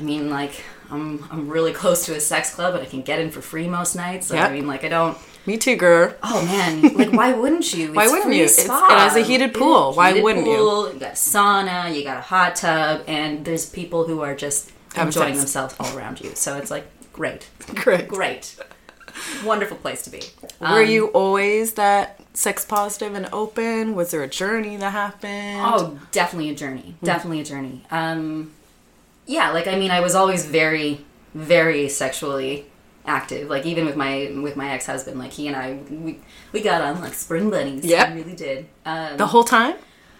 I 0.00 0.02
mean, 0.02 0.30
like 0.30 0.62
I'm 0.90 1.24
I'm 1.30 1.48
really 1.48 1.72
close 1.72 2.06
to 2.06 2.14
a 2.14 2.20
sex 2.20 2.54
club, 2.54 2.74
and 2.74 2.82
I 2.82 2.86
can 2.86 3.02
get 3.02 3.18
in 3.20 3.30
for 3.30 3.40
free 3.42 3.68
most 3.68 3.94
nights. 3.96 4.28
So, 4.28 4.34
Yeah. 4.34 4.46
I 4.46 4.52
mean, 4.52 4.66
like 4.66 4.84
I 4.84 4.88
don't. 4.88 5.18
Me 5.48 5.56
too, 5.56 5.76
girl. 5.76 6.14
Oh 6.22 6.44
man, 6.44 6.82
like 6.94 7.10
why 7.10 7.32
wouldn't 7.32 7.72
you? 7.72 7.92
Why 7.96 8.02
It's 8.04 8.12
wouldn't 8.12 8.28
free 8.28 8.38
you? 8.38 8.44
It's- 8.44 8.64
it 8.66 8.70
has 8.70 9.16
a 9.16 9.22
heated 9.22 9.54
pool. 9.54 9.94
Why 9.94 10.20
wouldn't 10.20 10.46
you? 10.46 10.56
pool, 10.56 10.92
You 10.92 10.98
got 11.00 11.12
a 11.12 11.16
sauna, 11.16 11.94
you 11.96 12.04
got 12.04 12.18
a 12.18 12.26
hot 12.34 12.56
tub, 12.56 13.02
and 13.06 13.44
there's 13.46 13.64
people 13.80 14.04
who 14.08 14.20
are 14.20 14.34
just 14.34 14.70
Having 14.94 15.06
enjoying 15.08 15.28
sex. 15.34 15.38
themselves 15.40 15.74
all 15.80 15.96
around 15.96 16.20
you. 16.20 16.32
So 16.34 16.58
it's 16.58 16.70
like 16.70 16.86
great, 17.14 17.48
Great. 17.74 18.08
great, 18.08 18.56
wonderful 19.42 19.78
place 19.78 20.02
to 20.02 20.10
be. 20.10 20.20
Were 20.60 20.82
Um, 20.84 20.86
you 20.94 21.06
always 21.22 21.72
that 21.74 22.20
sex 22.34 22.66
positive 22.66 23.14
and 23.14 23.26
open? 23.32 23.94
Was 23.94 24.10
there 24.10 24.22
a 24.22 24.28
journey 24.28 24.76
that 24.76 24.90
happened? 24.92 25.60
Oh, 25.64 25.98
definitely 26.12 26.50
a 26.50 26.54
journey. 26.54 26.94
Definitely 27.02 27.40
a 27.40 27.44
journey. 27.44 27.86
Um, 27.90 28.52
yeah, 29.26 29.50
like 29.52 29.66
I 29.66 29.76
mean, 29.78 29.90
I 29.90 30.00
was 30.00 30.14
always 30.14 30.44
very 30.44 31.06
very 31.34 31.88
sexually 31.88 32.66
active. 33.08 33.48
Like 33.48 33.66
even 33.66 33.84
with 33.86 33.96
my 33.96 34.30
with 34.42 34.56
my 34.56 34.70
ex 34.70 34.86
husband, 34.86 35.18
like 35.18 35.32
he 35.32 35.48
and 35.48 35.56
I 35.56 35.78
we 35.90 36.20
we 36.52 36.60
got 36.60 36.80
on 36.82 37.00
like 37.00 37.14
spring 37.14 37.50
bunnies. 37.50 37.84
Yeah. 37.84 38.12
we 38.14 38.20
really 38.22 38.36
did. 38.36 38.66
Um, 38.84 39.16
The 39.16 39.26
whole 39.26 39.44
time? 39.44 39.76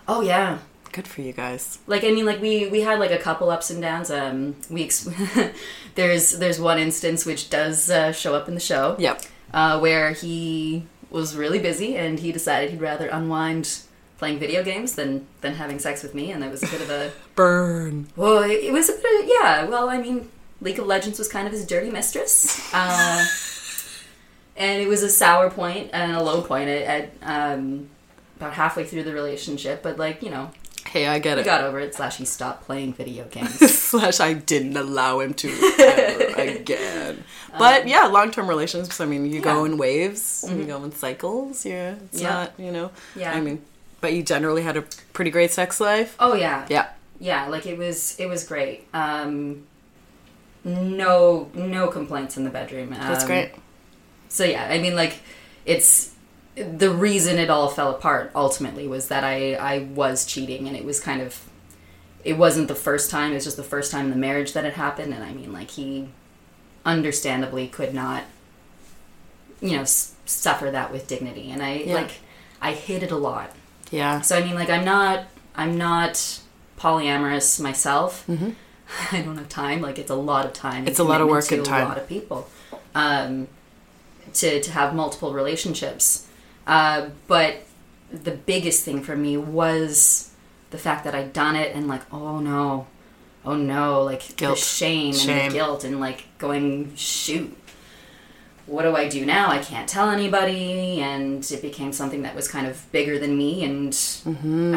oh 0.09 0.23
yeah, 0.23 0.59
Good 0.93 1.07
for 1.07 1.21
you 1.21 1.33
guys. 1.35 1.79
like 1.87 2.03
I 2.03 2.11
mean, 2.11 2.25
like 2.27 2.41
we 2.41 2.67
we 2.69 2.81
had 2.81 2.99
like 2.99 3.11
a 3.13 3.19
couple 3.19 3.51
ups 3.51 3.71
and 3.71 3.81
downs. 3.83 4.11
Um, 4.11 4.57
we 4.71 4.85
ex- 4.85 5.09
there's 5.95 6.33
there's 6.39 6.59
one 6.61 6.79
instance 6.79 7.27
which 7.27 7.51
does 7.51 7.91
uh, 7.91 8.13
show 8.13 8.35
up 8.35 8.49
in 8.49 8.55
the 8.55 8.61
show. 8.61 8.97
Yep. 8.99 9.23
uh, 9.53 9.79
where 9.81 10.13
he 10.13 10.85
was 11.11 11.35
really 11.37 11.59
busy 11.59 11.97
and 11.97 12.19
he 12.21 12.33
decided 12.33 12.71
he'd 12.71 12.81
rather 12.83 13.09
unwind 13.09 13.81
playing 14.19 14.39
video 14.39 14.63
games 14.65 14.95
than 14.95 15.27
than 15.43 15.55
having 15.55 15.79
sex 15.79 16.03
with 16.03 16.15
me, 16.15 16.33
and 16.33 16.43
that 16.43 16.51
was 16.51 16.63
a 16.63 16.67
bit 16.67 16.81
of 16.81 16.91
a 16.91 17.13
Burn. 17.35 18.09
well, 18.17 18.43
it, 18.43 18.65
it 18.65 18.73
was 18.73 18.89
a 18.89 18.93
bit 18.93 19.25
of 19.25 19.31
yeah. 19.31 19.65
Well, 19.65 19.89
I 19.91 19.99
mean, 19.99 20.29
League 20.61 20.79
of 20.79 20.87
Legends 20.87 21.19
was 21.19 21.29
kind 21.29 21.47
of 21.47 21.53
his 21.53 21.65
dirty 21.67 21.91
mistress, 21.91 22.73
uh, 22.75 23.25
and 24.57 24.83
it 24.83 24.89
was 24.89 25.03
a 25.03 25.09
sour 25.11 25.51
point 25.51 25.91
and 25.93 26.13
a 26.13 26.23
low 26.23 26.43
point 26.43 26.69
at, 26.69 26.83
at 27.23 27.53
um, 27.55 27.89
about 28.39 28.55
halfway 28.55 28.85
through 28.85 29.05
the 29.05 29.13
relationship. 29.13 29.83
But 29.83 29.99
like 29.99 30.23
you 30.23 30.31
know, 30.31 30.51
Hey, 30.89 31.07
I 31.07 31.19
get 31.19 31.39
it. 31.39 31.45
got 31.45 31.63
over 31.65 31.79
it. 31.81 31.95
Slash, 31.95 32.17
he 32.17 32.25
stopped 32.25 32.65
playing 32.65 32.95
video 32.95 33.25
games. 33.31 33.55
Slash, 33.59 34.21
I 34.21 34.33
didn't 34.33 34.77
allow 34.77 35.21
him 35.21 35.35
to 35.35 35.49
ever 35.79 36.41
again. 36.41 37.25
But 37.57 37.87
yeah, 37.87 38.07
long 38.07 38.31
term 38.33 38.49
relationships. 38.49 39.01
I 39.01 39.05
mean, 39.05 39.27
you 39.27 39.41
go 39.41 39.51
Um, 39.51 39.57
Yeah. 39.57 39.63
Mm-hmm. 39.65 39.73
in 39.75 39.79
waves, 39.79 40.45
you 40.49 40.65
go 40.65 40.83
in 40.85 40.93
cycles. 40.93 41.65
Yeah, 41.65 41.95
it's 42.07 42.21
Yeah. 42.21 42.31
not, 42.31 42.53
you 42.59 42.73
know. 42.73 42.91
Yeah. 43.15 43.33
I 43.33 43.41
mean, 43.41 43.63
but 44.01 44.13
you 44.13 44.23
generally 44.25 44.63
had 44.63 44.77
a 44.77 44.83
pretty 45.13 45.31
great 45.31 45.53
sex 45.53 45.81
life. 45.81 46.17
oh 46.19 46.35
yeah, 46.35 46.67
Yeah. 46.69 46.87
yeah 47.21 47.47
like 47.49 47.67
it 47.67 47.77
was 47.79 48.17
it 48.19 48.27
was 48.27 48.43
great 48.45 48.87
um 48.95 49.67
no 50.65 51.51
no 51.55 51.89
complaints 51.89 52.37
in 52.37 52.45
the 52.45 52.51
bedroom 52.51 52.91
That's 52.91 53.23
Um, 53.23 53.29
great. 53.29 53.51
so 54.29 54.45
yeah 54.45 54.65
i 54.71 54.79
mean 54.79 54.95
like 54.97 55.21
it's 55.65 56.15
the 56.57 56.91
reason 56.91 57.39
it 57.39 57.51
all 57.51 57.69
fell 57.69 57.91
apart 57.91 58.31
ultimately 58.35 58.87
was 58.89 59.09
that 59.09 59.25
i 59.25 59.55
i 59.55 59.79
was 59.95 60.27
cheating 60.27 60.67
and 60.69 60.77
it 60.77 60.85
was 60.85 61.01
kind 61.01 61.23
of 61.23 61.45
it 62.25 62.37
wasn't 62.37 62.67
the 62.69 62.75
first 62.75 63.11
time 63.11 63.31
it 63.31 63.35
was 63.35 63.45
just 63.45 63.57
the 63.57 63.63
first 63.63 63.91
time 63.93 64.07
in 64.07 64.11
the 64.11 64.17
marriage 64.17 64.53
that 64.53 64.65
it 64.65 64.75
happened 64.75 65.15
and 65.15 65.23
i 65.25 65.33
mean 65.33 65.53
like 65.53 65.71
he 65.71 66.09
understandably 66.85 67.69
could 67.69 67.95
not 67.95 68.25
you 69.61 69.73
know 69.77 69.83
s- 69.83 70.15
suffer 70.27 70.71
that 70.71 70.93
with 70.93 71.07
dignity 71.07 71.51
and 71.51 71.63
i 71.63 71.75
Yeah. 71.75 71.95
like 71.95 72.11
i 72.61 72.73
hid 72.73 73.03
it 73.03 73.11
a 73.13 73.17
lot 73.17 73.51
Yeah. 73.91 74.21
so 74.21 74.37
I 74.37 74.43
mean, 74.45 74.55
like, 74.55 74.69
I'm 74.69 74.85
not, 74.85 75.25
I'm 75.55 75.79
not 75.79 76.41
polyamorous 76.79 77.59
myself. 77.59 78.29
I 79.13 79.23
don't 79.23 79.37
have 79.37 79.49
time. 79.49 79.81
Like, 79.81 79.99
it's 79.99 80.11
a 80.11 80.15
lot 80.15 80.47
of 80.47 80.53
time. 80.53 80.87
It's 80.87 80.99
a 80.99 81.05
lot 81.05 81.21
of 81.21 81.29
work 81.29 81.51
and 81.53 81.65
time. 81.65 81.87
A 81.87 81.89
lot 81.89 81.99
of 81.99 82.09
people, 82.09 82.49
um, 82.95 83.49
to 84.35 84.61
to 84.61 84.73
have 84.73 84.95
multiple 84.95 85.33
relationships. 85.33 86.27
Uh, 86.67 87.09
but 87.27 87.65
the 88.11 88.31
biggest 88.31 88.85
thing 88.85 89.03
for 89.03 89.17
me 89.17 89.37
was 89.37 90.33
the 90.71 90.79
fact 90.79 91.05
that 91.05 91.15
I'd 91.15 91.33
done 91.33 91.57
it 91.57 91.75
and 91.75 91.89
like, 91.89 92.03
oh 92.13 92.39
no, 92.41 92.87
oh 93.45 93.57
no, 93.57 94.03
like 94.03 94.37
Guilt. 94.37 94.57
the 94.57 94.63
shame, 94.63 95.15
and 95.29 95.51
the 95.51 95.55
guilt 95.55 95.85
and 95.85 96.01
like 96.01 96.27
going 96.39 96.95
shoot. 96.97 97.57
What 98.69 98.83
do 98.83 98.95
I 98.95 99.09
do 99.09 99.25
now? 99.25 99.49
I 99.49 99.59
can't 99.59 99.89
tell 99.89 100.11
anybody, 100.11 101.01
and 101.01 101.43
it 101.51 101.63
became 101.63 101.93
something 101.93 102.23
that 102.23 102.35
was 102.35 102.49
kind 102.49 102.67
of 102.67 102.91
bigger 102.93 103.19
than 103.19 103.37
me, 103.37 103.65
and 103.65 103.89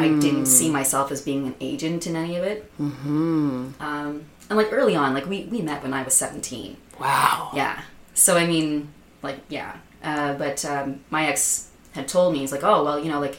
I 0.00 0.08
didn't 0.18 0.46
see 0.46 0.70
myself 0.70 1.12
as 1.12 1.20
being 1.20 1.46
an 1.46 1.54
agent 1.60 2.06
in 2.06 2.16
any 2.16 2.36
of 2.36 2.42
it. 2.44 2.72
Mm-hmm. 2.80 3.70
Um, 3.80 4.24
and 4.48 4.56
like 4.56 4.72
early 4.72 4.96
on, 4.96 5.12
like 5.14 5.26
we 5.28 5.44
we 5.44 5.60
met 5.60 5.82
when 5.82 5.92
I 5.92 6.02
was 6.02 6.14
seventeen. 6.14 6.78
Wow. 6.98 7.50
Yeah. 7.54 7.82
So 8.14 8.36
I 8.36 8.46
mean, 8.46 8.88
like, 9.22 9.40
yeah. 9.48 9.76
Uh, 10.02 10.34
but 10.34 10.64
um, 10.64 11.00
my 11.10 11.26
ex 11.26 11.68
had 11.92 12.08
told 12.08 12.32
me 12.32 12.40
he's 12.40 12.52
like, 12.52 12.64
oh 12.64 12.82
well, 12.84 12.98
you 12.98 13.10
know, 13.10 13.20
like 13.20 13.38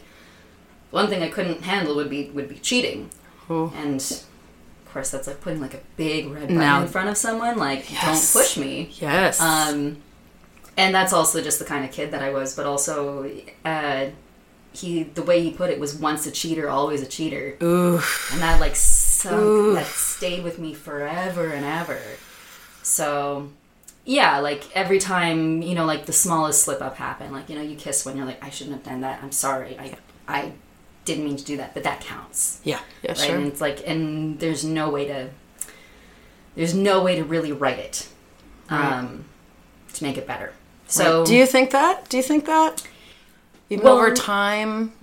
one 0.92 1.08
thing 1.10 1.24
I 1.24 1.30
couldn't 1.30 1.64
handle 1.64 1.96
would 1.96 2.10
be 2.12 2.30
would 2.30 2.48
be 2.48 2.60
cheating, 2.60 3.10
Oh. 3.50 3.74
and 3.76 4.00
of 4.00 4.94
course 4.94 5.10
that's 5.10 5.26
like 5.28 5.42
putting 5.42 5.60
like 5.62 5.74
a 5.74 5.80
big 5.98 6.28
red 6.30 6.48
button 6.50 6.82
in 6.84 6.88
front 6.88 7.10
of 7.10 7.18
someone. 7.18 7.58
Like, 7.58 7.92
Yes. 7.92 8.04
don't 8.34 8.42
push 8.44 8.58
me. 8.58 8.92
Yes. 9.02 9.42
Um, 9.42 9.98
and 10.78 10.94
that's 10.94 11.14
also 11.14 11.42
just 11.42 11.60
the 11.60 11.66
kind 11.66 11.86
of 11.86 11.92
kid 11.92 12.12
that 12.12 12.22
I 12.22 12.32
was, 12.32 12.56
but 12.56 12.66
also 12.66 13.30
uh, 13.66 14.08
he 14.72 15.04
the 15.04 15.24
way 15.24 15.42
he 15.44 15.52
put 15.52 15.70
it 15.70 15.80
was 15.80 15.96
once 15.96 16.26
a 16.26 16.32
cheater, 16.32 16.70
always 16.70 17.02
a 17.02 17.06
cheater 17.06 17.58
Ooh. 17.62 18.00
and 18.32 18.42
that 18.42 18.60
like 18.60 18.76
sunk, 18.76 19.36
Oof. 19.42 19.76
that 19.76 19.86
stayed 19.88 20.44
with 20.44 20.58
me 20.60 20.74
forever 20.74 21.50
and 21.52 21.66
ever. 21.66 22.00
So, 22.82 23.50
yeah, 24.06 24.40
like 24.40 24.64
every 24.76 25.00
time 25.00 25.62
you 25.62 25.76
know, 25.76 25.86
like 25.86 26.06
the 26.06 26.14
smallest 26.14 26.64
slip 26.64 26.82
up 26.82 26.98
happened, 26.98 27.32
like 27.34 27.50
you 27.50 27.56
know, 27.56 27.62
you 27.62 27.76
kiss 27.76 28.06
when 28.06 28.18
you're 28.18 28.26
like, 28.26 28.44
I 28.44 28.50
shouldn't 28.50 28.76
have 28.78 28.84
done 28.86 29.02
that. 29.02 29.22
I'm 29.24 29.32
sorry. 29.32 29.78
I 29.80 29.98
I 30.28 30.52
didn't 31.06 31.26
mean 31.26 31.36
to 31.38 31.44
do 31.44 31.58
that, 31.58 31.74
but 31.74 31.84
that 31.84 32.00
counts, 32.02 32.62
Yeah. 32.64 32.80
Yeah. 33.04 33.12
right? 33.12 33.18
Sure. 33.18 33.36
And 33.36 33.46
it's 33.48 33.60
like, 33.62 33.86
and 33.86 34.40
there's 34.40 34.64
no 34.64 34.90
way 34.90 35.06
to 35.06 35.30
there's 36.56 36.74
no 36.74 37.04
way 37.04 37.16
to 37.16 37.24
really 37.24 37.52
write 37.52 37.80
it 37.80 38.08
Right. 38.72 38.94
um, 39.00 39.26
to 39.94 40.04
make 40.04 40.18
it 40.18 40.26
better. 40.26 40.54
So, 40.94 41.26
do 41.26 41.36
you 41.36 41.46
think 41.46 41.72
that? 41.72 42.10
Do 42.10 42.18
you 42.18 42.24
think 42.24 42.46
that? 42.46 42.84
Even 43.70 43.84
Well, 43.86 43.96
over 43.98 44.14
time. 44.14 44.94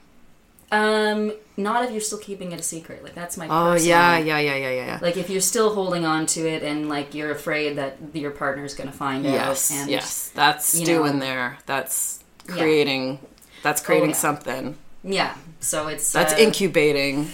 um, 0.71 1.33
not 1.57 1.85
if 1.85 1.91
you're 1.91 2.01
still 2.01 2.19
keeping 2.19 2.53
it 2.53 2.61
a 2.61 2.63
secret. 2.63 3.03
Like 3.03 3.15
that's 3.15 3.37
my 3.37 3.47
Oh 3.47 3.73
personal- 3.73 3.89
yeah, 3.89 4.19
yeah, 4.19 4.39
yeah, 4.39 4.55
yeah, 4.55 4.71
yeah. 4.71 4.87
yeah. 4.87 4.99
Like 5.03 5.17
if 5.17 5.29
you're 5.29 5.41
still 5.41 5.75
holding 5.75 6.05
on 6.07 6.27
to 6.27 6.49
it 6.49 6.63
and 6.63 6.89
like 6.89 7.15
you're 7.15 7.33
afraid 7.33 7.77
that 7.77 7.97
your 8.15 8.31
partner's 8.31 8.75
going 8.75 8.89
to 8.91 8.97
find 8.97 9.25
Yes, 9.25 9.71
out. 9.73 9.77
And 9.79 9.91
yes, 9.91 10.31
that's 10.35 10.79
you 10.79 10.87
doing 10.87 11.15
know- 11.19 11.25
there. 11.27 11.59
That's 11.67 12.21
Yeah. 12.49 12.55
creating. 12.57 13.19
That's 13.63 13.81
creating 13.83 14.11
yeah. 14.11 14.17
something. 14.17 14.77
Yeah. 15.03 15.35
So 15.61 15.89
it's 15.89 16.13
That's 16.13 16.33
uh, 16.35 16.37
incubating. 16.39 17.31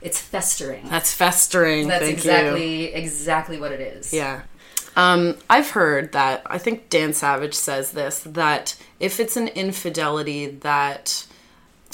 It's 0.00 0.20
festering. 0.20 0.88
That's 0.88 1.12
festering. 1.12 1.88
That's 1.88 2.04
Thank 2.04 2.18
exactly 2.18 2.92
exactly 2.94 3.60
what 3.60 3.72
it 3.72 3.80
is. 3.80 4.12
Yeah. 4.12 4.42
Um, 4.96 5.36
I've 5.50 5.70
heard 5.70 6.12
that. 6.12 6.42
I 6.46 6.58
think 6.58 6.88
Dan 6.88 7.12
Savage 7.12 7.54
says 7.54 7.92
this 7.92 8.20
that 8.20 8.76
if 9.00 9.18
it's 9.20 9.36
an 9.36 9.48
infidelity 9.48 10.46
that 10.46 11.26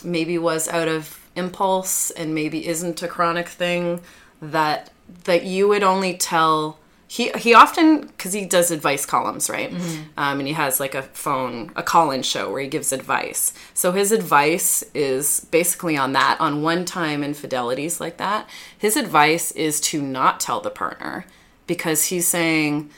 maybe 0.04 0.38
was 0.38 0.68
out 0.68 0.88
of 0.88 1.18
impulse 1.36 2.10
and 2.10 2.34
maybe 2.34 2.66
isn't 2.66 3.02
a 3.02 3.08
chronic 3.08 3.48
thing, 3.48 4.00
that 4.42 4.90
that 5.24 5.44
you 5.44 5.68
would 5.68 5.82
only 5.82 6.16
tell. 6.16 6.78
He, 7.08 7.30
he 7.30 7.54
often 7.54 8.02
because 8.02 8.32
he 8.32 8.44
does 8.44 8.70
advice 8.70 9.04
columns 9.04 9.50
right 9.50 9.72
um, 10.16 10.38
and 10.38 10.46
he 10.46 10.52
has 10.52 10.78
like 10.78 10.94
a 10.94 11.02
phone 11.02 11.72
a 11.74 11.82
call-in 11.82 12.22
show 12.22 12.52
where 12.52 12.60
he 12.62 12.68
gives 12.68 12.92
advice 12.92 13.52
so 13.74 13.90
his 13.90 14.12
advice 14.12 14.84
is 14.94 15.44
basically 15.50 15.96
on 15.96 16.12
that 16.12 16.36
on 16.38 16.62
one-time 16.62 17.24
infidelities 17.24 17.98
like 18.00 18.18
that 18.18 18.48
his 18.78 18.96
advice 18.96 19.50
is 19.50 19.80
to 19.80 20.00
not 20.00 20.38
tell 20.38 20.60
the 20.60 20.70
partner 20.70 21.26
because 21.70 22.06
he's 22.06 22.26
saying 22.26 22.90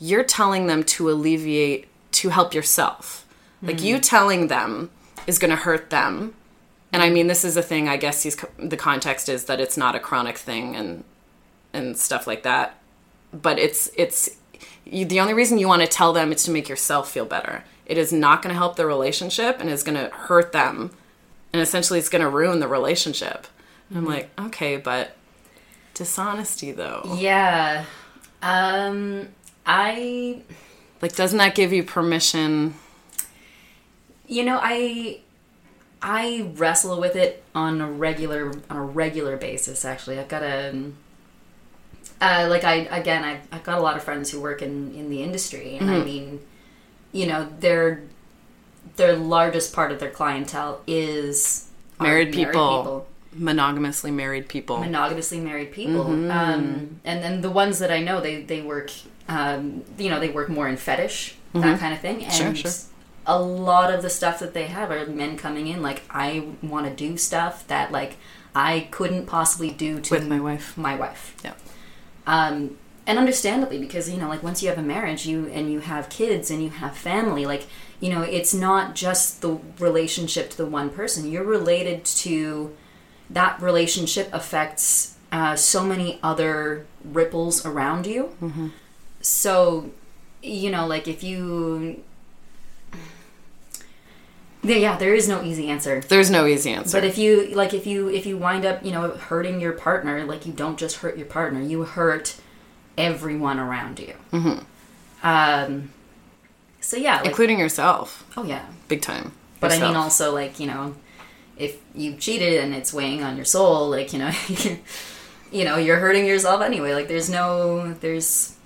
you're 0.00 0.24
telling 0.24 0.66
them 0.66 0.82
to 0.82 1.08
alleviate 1.08 1.86
to 2.10 2.30
help 2.30 2.52
yourself. 2.52 3.24
Like 3.62 3.76
mm. 3.76 3.84
you 3.84 3.98
telling 4.00 4.48
them 4.48 4.90
is 5.28 5.38
going 5.38 5.50
to 5.50 5.56
hurt 5.56 5.90
them. 5.90 6.34
And 6.92 7.04
i 7.04 7.08
mm. 7.08 7.12
mean 7.12 7.26
this 7.28 7.44
is 7.44 7.56
a 7.56 7.62
thing 7.62 7.88
i 7.88 7.96
guess 7.96 8.24
he's 8.24 8.36
the 8.58 8.76
context 8.76 9.28
is 9.28 9.44
that 9.44 9.60
it's 9.60 9.76
not 9.76 9.94
a 9.94 10.00
chronic 10.00 10.36
thing 10.36 10.74
and 10.74 11.04
and 11.72 11.96
stuff 11.96 12.26
like 12.26 12.42
that. 12.42 12.80
But 13.32 13.60
it's 13.60 13.88
it's 13.96 14.28
you, 14.84 15.04
the 15.04 15.20
only 15.20 15.34
reason 15.34 15.58
you 15.58 15.68
want 15.68 15.82
to 15.82 15.88
tell 15.88 16.12
them 16.12 16.32
is 16.32 16.42
to 16.44 16.50
make 16.50 16.68
yourself 16.68 17.12
feel 17.12 17.26
better. 17.26 17.62
It 17.86 17.96
is 17.96 18.12
not 18.12 18.42
going 18.42 18.52
to 18.52 18.58
help 18.58 18.74
the 18.74 18.86
relationship 18.86 19.60
and 19.60 19.70
is 19.70 19.84
going 19.84 19.98
to 19.98 20.12
hurt 20.12 20.50
them. 20.50 20.90
And 21.52 21.62
essentially 21.62 22.00
it's 22.00 22.08
going 22.08 22.22
to 22.22 22.28
ruin 22.28 22.58
the 22.58 22.66
relationship. 22.66 23.46
And 23.88 23.98
i'm 23.98 24.04
mm. 24.04 24.14
like 24.16 24.30
okay 24.46 24.78
but 24.78 25.16
dishonesty 25.94 26.72
though. 26.72 27.02
Yeah. 27.16 27.84
Um 28.42 29.28
I 29.66 30.42
like 31.02 31.14
doesn't 31.14 31.38
that 31.38 31.54
give 31.54 31.72
you 31.72 31.82
permission? 31.82 32.74
You 34.26 34.44
know, 34.44 34.58
I 34.62 35.20
I 36.02 36.50
wrestle 36.54 36.98
with 37.00 37.16
it 37.16 37.42
on 37.54 37.80
a 37.80 37.90
regular 37.90 38.52
on 38.70 38.76
a 38.76 38.82
regular 38.84 39.36
basis 39.36 39.84
actually. 39.84 40.18
I've 40.18 40.28
got 40.28 40.42
a 40.42 40.90
uh, 42.20 42.46
like 42.50 42.64
I 42.64 42.74
again 42.74 43.24
I've, 43.24 43.40
I've 43.50 43.64
got 43.64 43.78
a 43.78 43.80
lot 43.80 43.96
of 43.96 44.02
friends 44.02 44.30
who 44.30 44.40
work 44.40 44.62
in 44.62 44.94
in 44.94 45.10
the 45.10 45.22
industry 45.22 45.76
and 45.76 45.90
I 45.90 46.04
mean 46.04 46.40
you 47.12 47.26
know 47.26 47.48
their 47.60 48.02
their 48.96 49.16
largest 49.16 49.72
part 49.72 49.92
of 49.92 50.00
their 50.00 50.10
clientele 50.10 50.80
is 50.86 51.68
are 51.98 52.06
married 52.06 52.32
people, 52.32 53.06
monogamously 53.32 54.10
married 54.10 54.48
people. 54.48 54.78
Monogamously 54.78 55.40
married 55.40 55.72
people. 55.72 56.04
Mm-hmm. 56.04 56.30
um, 56.30 57.00
and 57.04 57.22
then 57.22 57.40
the 57.40 57.50
ones 57.50 57.78
that 57.78 57.90
i 57.90 58.00
know 58.00 58.20
they, 58.20 58.42
they 58.42 58.60
work 58.60 58.90
um, 59.28 59.84
you 59.98 60.08
know 60.10 60.18
they 60.18 60.30
work 60.30 60.48
more 60.48 60.68
in 60.68 60.76
fetish 60.76 61.36
that 61.54 61.78
kind 61.80 61.92
of 61.94 62.00
thing. 62.00 62.24
And 62.24 62.32
Mm-hmm. 62.32 62.54
Sure, 62.54 62.70
sure. 62.70 62.90
a 63.26 63.38
lot 63.40 63.92
of 63.92 64.02
the 64.02 64.10
stuff 64.10 64.38
that 64.40 64.54
they 64.54 64.66
have 64.66 64.90
are 64.90 65.06
men 65.06 65.36
coming 65.36 65.66
in 65.68 65.82
like 65.82 66.02
i 66.10 66.48
want 66.62 66.86
to 66.86 66.94
do 66.94 67.16
stuff 67.16 67.66
that 67.68 67.92
like 67.92 68.16
i 68.54 68.88
couldn't 68.90 69.26
possibly 69.26 69.70
do 69.70 70.00
to 70.00 70.14
with 70.14 70.26
my 70.28 70.40
wife. 70.40 70.76
my 70.76 70.96
wife. 70.96 71.36
Yeah. 71.44 71.54
Um, 72.26 72.76
and 73.06 73.18
understandably 73.18 73.78
because 73.78 74.08
you 74.10 74.16
know 74.18 74.28
like 74.28 74.42
once 74.42 74.62
you 74.62 74.68
have 74.68 74.78
a 74.78 74.82
marriage 74.82 75.26
you 75.26 75.46
and 75.48 75.70
you 75.72 75.80
have 75.80 76.08
kids 76.08 76.50
and 76.50 76.62
you 76.62 76.70
have 76.70 76.96
family 76.96 77.44
like 77.46 77.66
you 78.00 78.08
know 78.12 78.22
it's 78.22 78.54
not 78.54 78.94
just 78.94 79.40
the 79.42 79.58
relationship 79.78 80.50
to 80.50 80.56
the 80.56 80.66
one 80.66 80.90
person. 80.90 81.30
You're 81.30 81.44
related 81.44 82.04
to 82.04 82.76
that 83.30 83.60
relationship 83.62 84.28
affects 84.32 85.16
uh, 85.32 85.54
so 85.56 85.84
many 85.84 86.18
other 86.22 86.84
ripples 87.04 87.64
around 87.64 88.06
you 88.06 88.30
so 89.20 89.90
you 90.42 90.70
know 90.70 90.86
like 90.86 91.06
if 91.08 91.22
you 91.22 92.02
yeah, 94.62 94.98
there 94.98 95.14
is 95.14 95.26
no 95.26 95.42
easy 95.42 95.68
answer 95.70 96.00
There's 96.00 96.30
no 96.30 96.44
easy 96.46 96.70
answer. 96.70 96.96
but 96.98 97.04
if 97.06 97.16
you 97.16 97.46
like 97.54 97.72
if 97.72 97.86
you 97.86 98.08
if 98.10 98.26
you 98.26 98.36
wind 98.36 98.64
up 98.66 98.84
you 98.84 98.92
know 98.92 99.10
hurting 99.12 99.58
your 99.60 99.72
partner 99.72 100.24
like 100.24 100.44
you 100.46 100.52
don't 100.52 100.78
just 100.78 100.96
hurt 100.96 101.16
your 101.16 101.26
partner 101.26 101.60
you 101.62 101.82
hurt 101.84 102.36
everyone 102.98 103.58
around 103.58 103.98
you 103.98 104.12
Mm-hmm. 104.32 105.26
um 105.26 105.90
so 106.82 106.96
yeah 106.96 107.16
like, 107.18 107.26
Including 107.26 107.58
yourself. 107.58 108.24
oh 108.36 108.44
yeah 108.44 108.66
Big 108.88 109.00
time. 109.00 109.32
but 109.60 109.72
i 109.72 109.78
mean 109.78 109.96
also 109.96 110.34
like 110.34 110.60
you 110.60 110.66
know 110.66 110.94
if 111.60 111.78
you 111.94 112.14
cheated 112.16 112.54
and 112.62 112.74
it's 112.74 112.92
weighing 112.92 113.22
on 113.22 113.36
your 113.36 113.44
soul 113.44 113.88
like 113.90 114.12
you 114.12 114.18
know 114.18 114.32
you 115.52 115.64
know 115.64 115.76
you're 115.76 115.98
hurting 115.98 116.24
yourself 116.26 116.62
anyway 116.62 116.94
like 116.94 117.08
there's 117.08 117.28
no 117.30 117.92
there's 118.00 118.56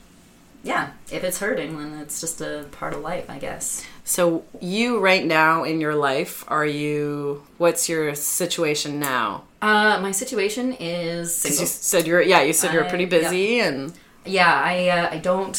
yeah 0.63 0.91
if 1.11 1.25
it's 1.25 1.39
hurting 1.41 1.77
then 1.79 1.99
it's 2.01 2.21
just 2.21 2.41
a 2.41 2.67
part 2.73 2.93
of 2.95 3.01
life 3.01 3.29
i 3.29 3.39
guess 3.39 3.85
So 4.07 4.45
you 4.61 5.01
right 5.01 5.25
now 5.25 5.65
in 5.65 5.81
your 5.81 5.95
life, 5.97 6.45
are 6.49 6.67
you? 6.69 7.41
What's 7.57 7.89
your 7.89 8.15
situation 8.15 9.01
now? 9.01 9.45
uh 9.63 9.97
my 10.07 10.13
situation 10.13 10.77
is 10.79 11.35
single. 11.35 11.61
you 11.61 11.67
said 11.67 12.07
you're. 12.07 12.21
Yeah, 12.21 12.43
you 12.49 12.53
said 12.53 12.75
you're 12.75 12.85
pretty 12.95 13.09
busy, 13.09 13.61
and 13.65 13.93
yeah 14.27 14.53
i 14.73 14.75
uh, 14.97 15.09
i 15.17 15.19
don't 15.31 15.59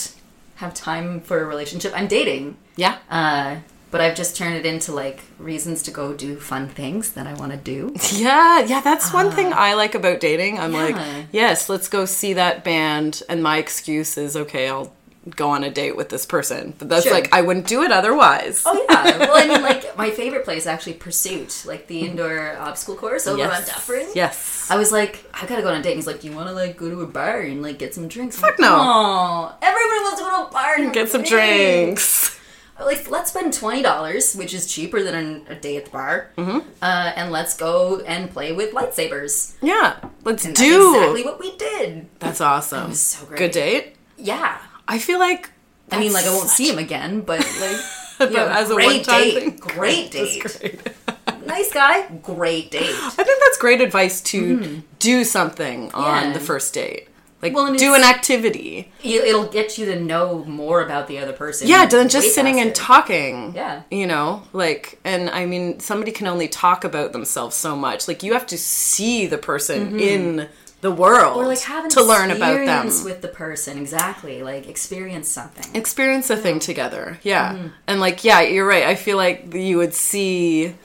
have 0.62 0.74
time 0.74 1.22
for 1.22 1.42
a 1.42 1.46
relationship 1.54 1.92
i'm 1.98 2.08
dating 2.08 2.56
yeah, 2.78 2.98
uh 3.10 3.58
but 3.96 4.02
i've 4.02 4.16
just 4.16 4.36
turned 4.36 4.56
it 4.56 4.66
into 4.66 4.92
like 4.92 5.22
reasons 5.40 5.82
to 5.82 5.92
go 5.92 6.14
do 6.14 6.36
fun 6.36 6.68
things 6.68 7.14
that 7.14 7.26
i 7.26 7.34
want 7.36 7.54
to 7.54 7.58
do 7.58 7.94
yeah, 8.14 8.60
yeah. 8.66 8.82
That's 8.82 9.14
one 9.14 9.32
thing 9.32 9.48
uh. 9.48 9.56
I 9.58 9.74
like 9.74 9.96
about 9.96 10.20
dating. 10.20 10.60
I'm 10.60 10.74
like, 10.74 10.96
yes, 11.32 11.70
let's 11.70 11.88
go 11.88 12.06
see 12.06 12.34
that 12.34 12.64
band, 12.64 13.24
and 13.30 13.42
my 13.42 13.58
excuse 13.58 14.18
is 14.18 14.36
okay. 14.36 14.68
I'll 14.68 14.92
go 15.30 15.50
on 15.50 15.64
a 15.64 15.72
date 15.72 15.96
with 15.96 16.10
this 16.10 16.26
person, 16.26 16.74
but 16.78 16.88
that's 16.88 17.04
Sure. 17.04 17.14
like 17.14 17.34
I 17.34 17.42
wouldn't 17.42 17.68
do 17.68 17.82
it 17.84 17.92
otherwise. 17.92 18.64
oh 18.66 18.86
yeah 18.90 19.18
well 19.20 19.38
i 19.38 19.48
mean 19.48 19.62
like 19.62 19.98
my 19.98 20.12
favorite 20.12 20.44
place 20.44 20.68
actually 20.68 20.94
pursuit 20.94 21.64
like 21.66 21.88
the 21.88 22.02
mm-hmm. 22.02 22.12
indoor 22.12 22.58
obstacle 22.58 22.96
course 22.96 23.26
over 23.28 23.42
on 23.44 23.64
Dufferin. 23.64 24.08
Yes. 24.14 24.68
I 24.70 24.78
was 24.78 24.92
like, 24.92 25.24
I 25.34 25.46
gotta 25.46 25.62
go 25.62 25.70
on 25.70 25.80
a 25.80 25.82
date. 25.82 25.92
And 25.92 25.98
he's 26.00 26.08
like, 26.08 26.22
Do 26.22 26.28
you 26.28 26.36
want 26.36 26.48
to 26.50 26.54
like 26.54 26.78
go 26.78 26.90
to 26.90 27.02
a 27.02 27.08
bar 27.08 27.40
and 27.42 27.62
like 27.62 27.80
get 27.80 27.94
some 27.94 28.08
drinks? 28.08 28.38
Fuck 28.40 28.60
no. 28.60 28.76
Oh, 28.78 29.56
everyone 29.62 30.04
wants 30.04 30.20
to 30.20 30.26
go 30.26 30.44
to 30.44 30.50
a 30.50 30.52
bar 30.52 30.76
and 30.78 30.94
Get 30.94 31.10
some 31.10 31.22
have 31.22 31.30
drinks. 31.30 32.35
Like, 32.80 33.10
let's 33.10 33.32
spend 33.32 33.54
twenty 33.54 33.82
dollars, 33.82 34.36
which 34.36 34.54
is 34.54 34.68
cheaper 34.68 35.02
than 35.02 35.46
a, 35.48 35.54
a 35.54 35.56
day 35.56 35.78
at 35.78 35.86
the 35.86 35.92
bar, 35.92 36.32
mm-hmm. 36.38 36.60
uh, 36.82 37.12
and 37.16 37.32
let's 37.32 37.56
go 37.56 38.02
and 38.02 38.30
play 38.30 38.52
with 38.52 38.74
lightsabers. 38.74 39.56
Yeah, 39.62 39.98
let's 40.24 40.46
And 40.46 40.56
do. 40.56 40.96
Exactly 40.96 41.24
what 41.24 41.40
we 41.40 41.56
did. 41.58 42.08
That's 42.20 42.42
awesome. 42.42 42.90
was 42.90 43.00
so 43.00 43.26
great. 43.26 43.38
Good 43.38 43.52
date. 43.52 43.96
Yeah. 44.18 44.60
I 44.88 45.00
feel 45.00 45.20
like. 45.20 45.52
I 45.92 46.00
mean, 46.00 46.14
like 46.14 46.26
I 46.26 46.32
won't 46.32 46.50
see 46.50 46.70
him 46.70 46.80
again, 46.80 47.22
but 47.22 47.40
like, 47.40 47.78
But 48.18 48.32
know, 48.32 48.48
as 48.48 48.72
a 48.72 48.76
date, 48.78 49.06
thing, 49.06 49.58
great 49.58 50.12
date, 50.12 50.42
great. 50.42 50.82
nice 51.46 51.72
guy, 51.74 52.08
great 52.24 52.72
date. 52.72 52.96
I 52.96 53.10
think 53.24 53.44
that's 53.44 53.58
great 53.58 53.82
advice 53.82 54.22
to 54.22 54.82
do 55.00 55.24
something 55.24 55.92
on. 55.94 56.28
Yeah. 56.28 56.34
the 56.34 56.40
first 56.40 56.74
date. 56.74 57.10
Like 57.42 57.54
Well, 57.54 57.74
do 57.76 57.94
an 57.94 58.04
activity. 58.04 58.92
It'll 59.04 59.46
get 59.48 59.78
you 59.78 59.86
to 59.88 60.00
know 60.00 60.44
more 60.46 60.82
about 60.82 61.08
the 61.08 61.20
other 61.20 61.34
person. 61.34 61.68
Yeah, 61.68 61.86
than 61.86 62.10
just 62.10 62.34
sitting 62.34 62.60
and 62.60 62.70
faster. 62.70 62.84
talking. 62.84 63.54
Yeah. 63.56 63.84
You 63.92 64.08
know, 64.08 64.44
like 64.54 65.00
and 65.04 65.30
I 65.30 65.46
mean 65.46 65.80
somebody 65.80 66.12
can 66.12 66.28
only 66.28 66.48
talk 66.48 66.84
about 66.84 67.12
themselves 67.14 67.56
so 67.56 67.76
much. 67.76 68.08
Like 68.08 68.24
you 68.24 68.34
have 68.34 68.48
to 68.48 68.58
see 68.58 69.28
the 69.28 69.38
person 69.38 70.00
in 70.00 70.48
the 70.82 70.92
world 70.92 71.32
Mm-hmm. 71.38 71.40
or 71.40 71.48
like 71.48 71.60
have 71.62 71.88
to 71.90 72.04
learn 72.04 72.30
about 72.32 72.66
them. 72.66 72.86
with 73.04 73.22
the 73.22 73.28
person 73.28 73.78
exactly 73.80 74.44
like 74.44 74.68
experience 74.68 75.28
something 75.28 75.76
experience 75.76 76.30
a 76.30 76.38
thing 76.38 76.60
together. 76.60 77.20
Yeah. 77.24 77.54
Mm-hmm. 77.54 77.68
And 77.88 78.00
like, 78.00 78.24
yeah, 78.24 78.42
you're 78.42 78.68
right. 78.68 78.84
I 78.84 78.96
feel 78.96 79.18
like 79.18 79.54
you 79.54 79.78
would 79.78 79.94
see 79.94 80.76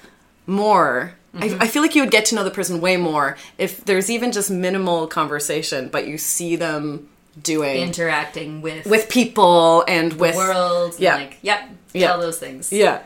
more. 0.47 1.15
Mm-hmm. 1.35 1.61
I, 1.61 1.65
I 1.65 1.69
feel 1.69 1.83
like 1.83 1.95
you 1.95 2.03
would 2.03 2.11
get 2.11 2.25
to 2.27 2.35
know 2.35 2.43
the 2.45 2.51
person 2.51 2.81
way 2.81 2.97
more 2.97 3.37
if 3.57 3.85
there's 3.85 4.11
even 4.11 4.33
just 4.33 4.51
minimal 4.51 5.07
conversation, 5.07 5.89
but 5.89 6.07
you 6.09 6.19
see 6.19 6.57
them 6.57 7.09
doing 7.41 7.77
interacting 7.77 8.61
with 8.61 8.85
with 8.87 9.09
people 9.09 9.85
and 9.87 10.13
the 10.13 10.17
with 10.17 10.35
world 10.37 10.95
Yeah. 10.99 11.15
like 11.15 11.39
yep 11.43 11.61
Yeah. 11.93 12.09
tell 12.09 12.21
those 12.21 12.39
things 12.41 12.73
Yeah. 12.73 13.03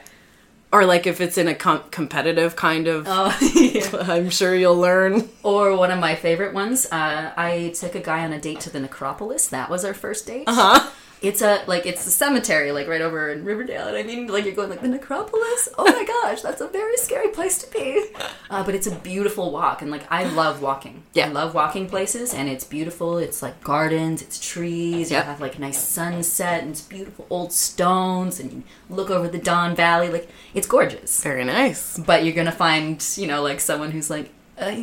Or 0.73 0.87
like 0.87 1.07
if 1.07 1.21
it's 1.21 1.37
in 1.39 1.47
a 1.47 1.55
com- 1.55 1.85
competitive 1.93 2.57
kind 2.57 2.89
of, 2.89 3.05
oh, 3.07 3.37
yeah. 3.55 3.87
I'm 4.13 4.29
sure 4.31 4.57
you'll 4.57 4.75
learn. 4.79 5.29
or 5.45 5.77
one 5.77 5.93
of 5.93 6.01
my 6.01 6.15
favorite 6.17 6.55
ones 6.55 6.87
uh, 6.91 7.33
i 7.37 7.73
took 7.79 7.95
a 7.95 8.01
guy 8.01 8.25
on 8.25 8.33
a 8.33 8.41
date 8.41 8.61
to 8.61 8.71
the 8.71 8.81
necropolis 8.81 9.49
that 9.49 9.69
was 9.69 9.85
our 9.85 9.95
first 9.95 10.27
date 10.27 10.45
Uh 10.47 10.55
Huh? 10.55 10.91
It's 11.25 11.43
a 11.43 11.63
like 11.67 11.87
it's 11.87 12.07
a 12.07 12.11
cemetery 12.11 12.71
like 12.73 12.87
right 12.87 13.01
over 13.01 13.31
in 13.33 13.45
riverdale 13.45 13.87
and 13.89 13.97
i 13.97 14.03
mean 14.03 14.27
like 14.27 14.45
you're 14.45 14.55
going 14.55 14.69
like 14.71 14.81
the 14.83 14.89
necropolis 14.89 15.69
oh 15.79 15.85
my 15.85 16.05
gosh 16.05 16.43
that's 16.43 16.61
a 16.61 16.69
very 16.69 16.97
scary 16.99 17.29
place 17.29 17.59
to 17.59 17.71
be 17.73 18.05
uh, 18.51 18.63
but 18.63 18.75
it's 18.75 18.87
a 18.87 18.95
beautiful 18.97 19.51
walk 19.51 19.83
and 19.83 19.91
like 19.91 20.05
i 20.11 20.25
love 20.25 20.61
walking 20.63 21.03
Yeah. 21.15 21.27
i 21.27 21.29
love 21.31 21.55
walking 21.55 21.89
places 21.89 22.35
and 22.35 22.49
it's 22.49 22.65
beautiful 22.65 23.19
it's 23.19 23.43
like 23.43 23.63
gardens 23.65 24.23
it's 24.23 24.39
trees 24.39 25.11
Yep. 25.11 25.25
you 25.25 25.31
have 25.31 25.41
like 25.41 25.57
a 25.57 25.61
nice 25.61 25.81
sunset 25.83 26.63
and 26.63 26.71
it's 26.73 26.83
beautiful 26.83 27.27
old 27.31 27.53
stones 27.53 28.39
and 28.41 28.53
you 28.53 28.63
look 28.91 29.11
over 29.11 29.27
the 29.29 29.39
don 29.39 29.75
valley 29.75 30.09
like 30.11 30.29
it's 30.55 30.67
gorgeous 30.67 31.23
Very 31.23 31.45
nice. 31.45 31.99
but 31.99 32.25
you're 32.25 32.35
gonna 32.35 32.53
find 32.53 33.05
you 33.17 33.27
know 33.27 33.43
like 33.43 33.61
someone 33.61 33.91
who's 33.91 34.11
like 34.11 34.31
"I-" 34.61 34.75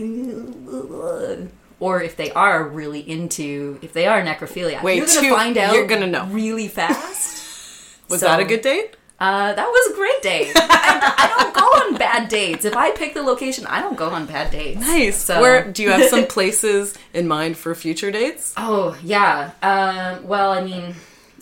or 1.81 2.01
if 2.01 2.15
they 2.15 2.31
are 2.31 2.63
really 2.63 3.01
into 3.01 3.77
if 3.81 3.91
they 3.91 4.07
are 4.07 4.21
necrophilia 4.21 4.81
Wait, 4.81 4.95
you're 4.97 5.05
gonna 5.07 5.19
two- 5.21 5.35
find 5.35 5.57
out 5.57 5.73
you're 5.75 5.87
gonna 5.87 6.07
know. 6.07 6.25
really 6.27 6.69
fast 6.69 7.99
Was 8.09 8.21
So- 8.21 8.27
that 8.27 8.39
a 8.39 8.45
good 8.45 8.61
date? 8.61 8.95
uh, 9.19 9.53
that 9.53 9.67
was 9.67 9.91
a 9.91 9.95
great 9.95 10.21
date 10.23 10.51
I, 10.55 11.13
I 11.17 11.27
don't 11.43 11.53
go 11.53 11.61
on 11.61 11.95
bad 11.97 12.27
dates 12.29 12.65
if 12.65 12.75
i 12.75 12.89
pick 12.91 13.13
the 13.13 13.21
location 13.21 13.67
i 13.67 13.79
don't 13.79 13.95
go 13.95 14.09
on 14.09 14.25
bad 14.25 14.51
dates 14.51 14.79
Nice. 14.81 15.17
so 15.17 15.39
Where 15.41 15.69
do 15.69 15.83
you 15.83 15.91
have 15.91 16.05
some 16.09 16.25
places 16.37 16.95
in 17.13 17.27
mind 17.27 17.55
for 17.57 17.75
future 17.75 18.09
dates? 18.11 18.53
oh 18.57 18.97
yeah 19.03 19.51
um, 19.61 20.25
well 20.27 20.51
i 20.51 20.63
mean 20.63 20.95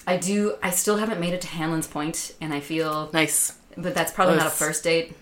i 0.08 0.18
do 0.18 0.56
i 0.62 0.72
still 0.72 0.98
haven't 0.98 1.20
made 1.22 1.34
it 1.34 1.42
to 1.42 1.48
hanlan's 1.48 1.88
point 1.88 2.36
and 2.42 2.54
i 2.54 2.60
feel 2.60 3.10
Nice. 3.14 3.54
but 3.78 3.96
that's 3.96 4.12
probably 4.12 4.36
not 4.36 4.48
a 4.48 4.50
first 4.50 4.84
date 4.84 5.16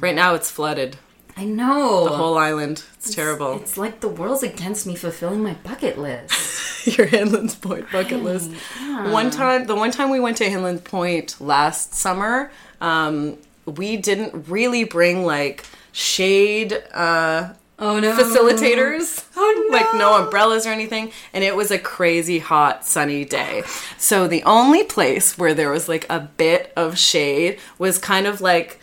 Right 0.00 0.14
now 0.14 0.34
it's 0.34 0.50
flooded. 0.50 0.96
I 1.36 1.44
know 1.44 2.04
The 2.04 2.16
whole 2.16 2.38
island. 2.38 2.84
It's 2.96 3.14
terrible. 3.14 3.60
it's 3.60 3.76
like 3.76 4.00
the 4.00 4.08
world's 4.08 4.42
against 4.42 4.86
me 4.86 4.94
fulfilling 4.94 5.42
my 5.42 5.54
bucket 5.64 5.98
list 5.98 6.86
Your 6.98 7.06
Hanlan's 7.06 7.54
Point 7.54 7.90
bucket 7.90 8.22
list. 8.22 8.50
One 8.78 9.30
time, 9.30 9.66
the 9.66 9.74
one 9.74 9.90
time 9.90 10.10
we 10.10 10.20
went 10.20 10.36
to 10.36 10.44
Hanlan's 10.44 10.82
Point 10.82 11.40
last 11.40 11.94
summer, 11.94 12.50
um, 12.82 13.38
we 13.64 13.96
didn't 13.96 14.48
really 14.48 14.84
bring 14.84 15.24
like 15.24 15.64
shade 15.92 16.74
uh, 16.92 17.54
oh 17.78 17.98
no 18.00 18.12
facilitators. 18.14 19.24
Oh, 19.34 19.68
no. 19.70 19.76
Like 19.76 19.94
no 19.94 20.22
umbrellas 20.22 20.66
or 20.66 20.70
anything. 20.70 21.10
And 21.32 21.42
it 21.42 21.56
was 21.56 21.70
a 21.70 21.78
crazy 21.78 22.38
hot 22.38 22.84
sunny 22.84 23.24
day. 23.24 23.62
So 23.96 24.28
the 24.28 24.42
only 24.44 24.84
place 24.84 25.38
where 25.38 25.54
there 25.54 25.70
was 25.70 25.88
like 25.88 26.06
a 26.10 26.20
bit 26.20 26.70
of 26.76 26.98
shade 26.98 27.58
was 27.78 27.96
kind 27.98 28.26
of 28.26 28.42
like 28.42 28.78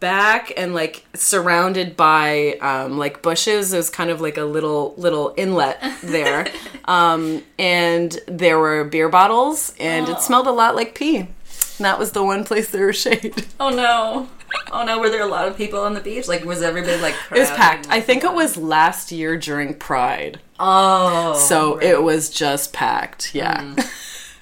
back 0.00 0.52
and 0.56 0.74
like 0.74 1.04
surrounded 1.14 1.96
by 1.96 2.52
um, 2.60 2.98
like 2.98 3.22
bushes. 3.22 3.70
There's 3.70 3.90
kind 3.90 4.10
of 4.10 4.20
like 4.20 4.36
a 4.36 4.44
little 4.44 4.94
little 4.96 5.34
inlet 5.36 5.78
there, 6.02 6.46
um, 6.86 7.42
and 7.58 8.18
there 8.26 8.58
were 8.58 8.84
beer 8.84 9.08
bottles, 9.08 9.74
and 9.78 10.08
it 10.08 10.20
smelled 10.20 10.46
a 10.46 10.52
lot 10.52 10.74
like 10.76 10.94
pee. 10.94 11.16
And 11.18 11.84
that 11.84 11.98
was 11.98 12.12
the 12.12 12.24
one 12.24 12.44
place 12.44 12.70
there 12.70 12.86
was 12.86 12.96
shade. 12.96 13.46
Oh 13.60 13.70
no. 13.70 14.28
Oh 14.72 14.84
no, 14.84 14.98
were 15.00 15.10
there 15.10 15.22
a 15.22 15.26
lot 15.26 15.48
of 15.48 15.56
people 15.56 15.80
on 15.80 15.92
the 15.94 16.00
beach? 16.00 16.28
Like 16.28 16.44
was 16.44 16.62
everybody 16.62 16.96
like 17.02 17.14
It 17.30 17.38
was 17.40 17.50
packed. 17.50 17.88
I 17.90 18.00
think 18.00 18.24
it 18.24 18.32
was 18.32 18.56
last 18.56 19.10
year 19.12 19.36
during 19.36 19.74
Pride, 19.74 20.40
Oh. 20.58 21.34
so 21.38 21.76
it 21.78 22.02
was 22.02 22.30
just 22.30 22.72
packed. 22.72 23.34
Yeah. 23.34 23.74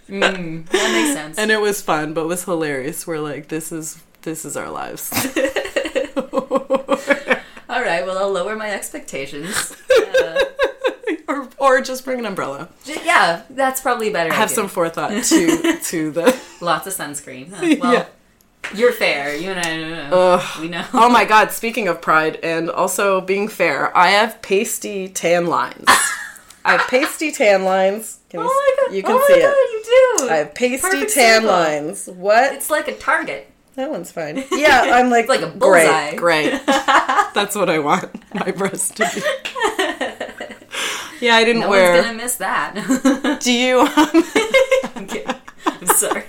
Mm, 0.09 0.67
that 0.69 0.93
makes 0.93 1.15
sense. 1.15 1.39
and 1.39 1.51
it 1.51 1.61
was 1.61 1.81
fun, 1.81 2.13
but 2.13 2.23
it 2.25 2.27
was 2.29 2.45
hilarious. 2.45 3.07
We're 3.07 3.19
like, 3.21 3.49
this 3.49 3.73
is 3.73 4.03
this 4.25 4.45
is 4.45 4.57
our 4.57 4.71
lives. 4.71 5.11
All 6.17 7.83
right, 7.83 8.05
well 8.07 8.19
I'll 8.19 8.31
lower 8.33 8.57
my 8.57 8.71
expectations. 8.71 9.75
Uh, 9.91 10.41
or, 11.29 11.49
or 11.59 11.81
just 11.81 12.05
bring 12.05 12.19
an 12.21 12.27
umbrella. 12.27 12.69
j- 12.85 13.01
yeah, 13.05 13.43
that's 13.51 13.81
probably 13.81 14.11
better. 14.11 14.33
Have 14.33 14.45
idea. 14.49 14.55
some 14.55 14.69
forethought 14.69 15.25
to 15.25 15.79
to 15.83 16.11
the. 16.11 16.41
lots 16.61 16.87
of 16.87 16.95
sunscreen. 16.95 17.51
Huh? 17.53 17.77
Well, 17.81 17.93
Yeah. 17.95 18.07
you're 18.75 18.93
fair. 18.93 19.35
You 19.35 19.51
and 19.51 19.61
I 19.61 19.77
know. 20.09 20.17
Ugh. 20.17 20.61
We 20.61 20.69
know. 20.69 20.85
Oh 20.93 21.09
my 21.09 21.25
god! 21.25 21.51
Speaking 21.51 21.89
of 21.89 22.01
pride 22.01 22.39
and 22.43 22.71
also 22.71 23.21
being 23.21 23.49
fair, 23.49 23.97
I 23.97 24.09
have 24.11 24.41
pasty 24.43 25.09
tan 25.09 25.47
lines. 25.47 25.85
I 26.67 26.73
have 26.77 26.87
pasty 26.89 27.33
tan 27.33 27.65
lines. 27.65 28.21
Can 28.31 28.41
you, 28.41 28.47
Oh 28.49 28.75
my 28.79 28.87
god! 28.87 28.95
You 28.97 29.03
can 29.03 29.13
oh 29.13 29.25
see 29.27 29.41
my 29.41 29.49
it. 29.49 29.73
You 29.73 30.19
do. 30.19 30.29
I 30.33 30.37
have 30.37 30.55
pasty 30.55 30.81
Perfect 30.91 31.15
tan 31.15 31.45
lines. 31.45 32.07
What? 32.07 32.53
It's 32.55 32.71
like 32.71 32.89
a 32.89 32.95
target. 32.95 33.51
That 33.77 33.91
one's 33.91 34.11
fine. 34.13 34.45
Yeah, 34.53 34.91
I'm 34.95 35.11
like, 35.11 35.29
like 35.29 35.41
a 35.43 35.49
bullseye. 35.49 36.15
great, 36.17 36.51
great. 36.53 36.67
That's 36.67 37.55
what 37.57 37.69
I 37.69 37.79
want 37.81 38.11
my 38.35 38.51
breast 38.53 38.97
to 38.99 39.11
be. 39.15 39.21
Yeah, 41.21 41.37
I 41.37 41.45
didn't 41.45 41.63
No 41.63 41.71
wear. 41.71 41.95
one's 41.95 42.07
gonna 42.07 42.19
miss 42.19 42.37
that. 42.37 43.39
Do 43.43 43.53
you? 43.53 43.81
Um, 43.81 44.93
I'm 44.97 45.07
kidding. 45.07 45.35
I'm 45.67 45.87
sorry. 45.87 46.25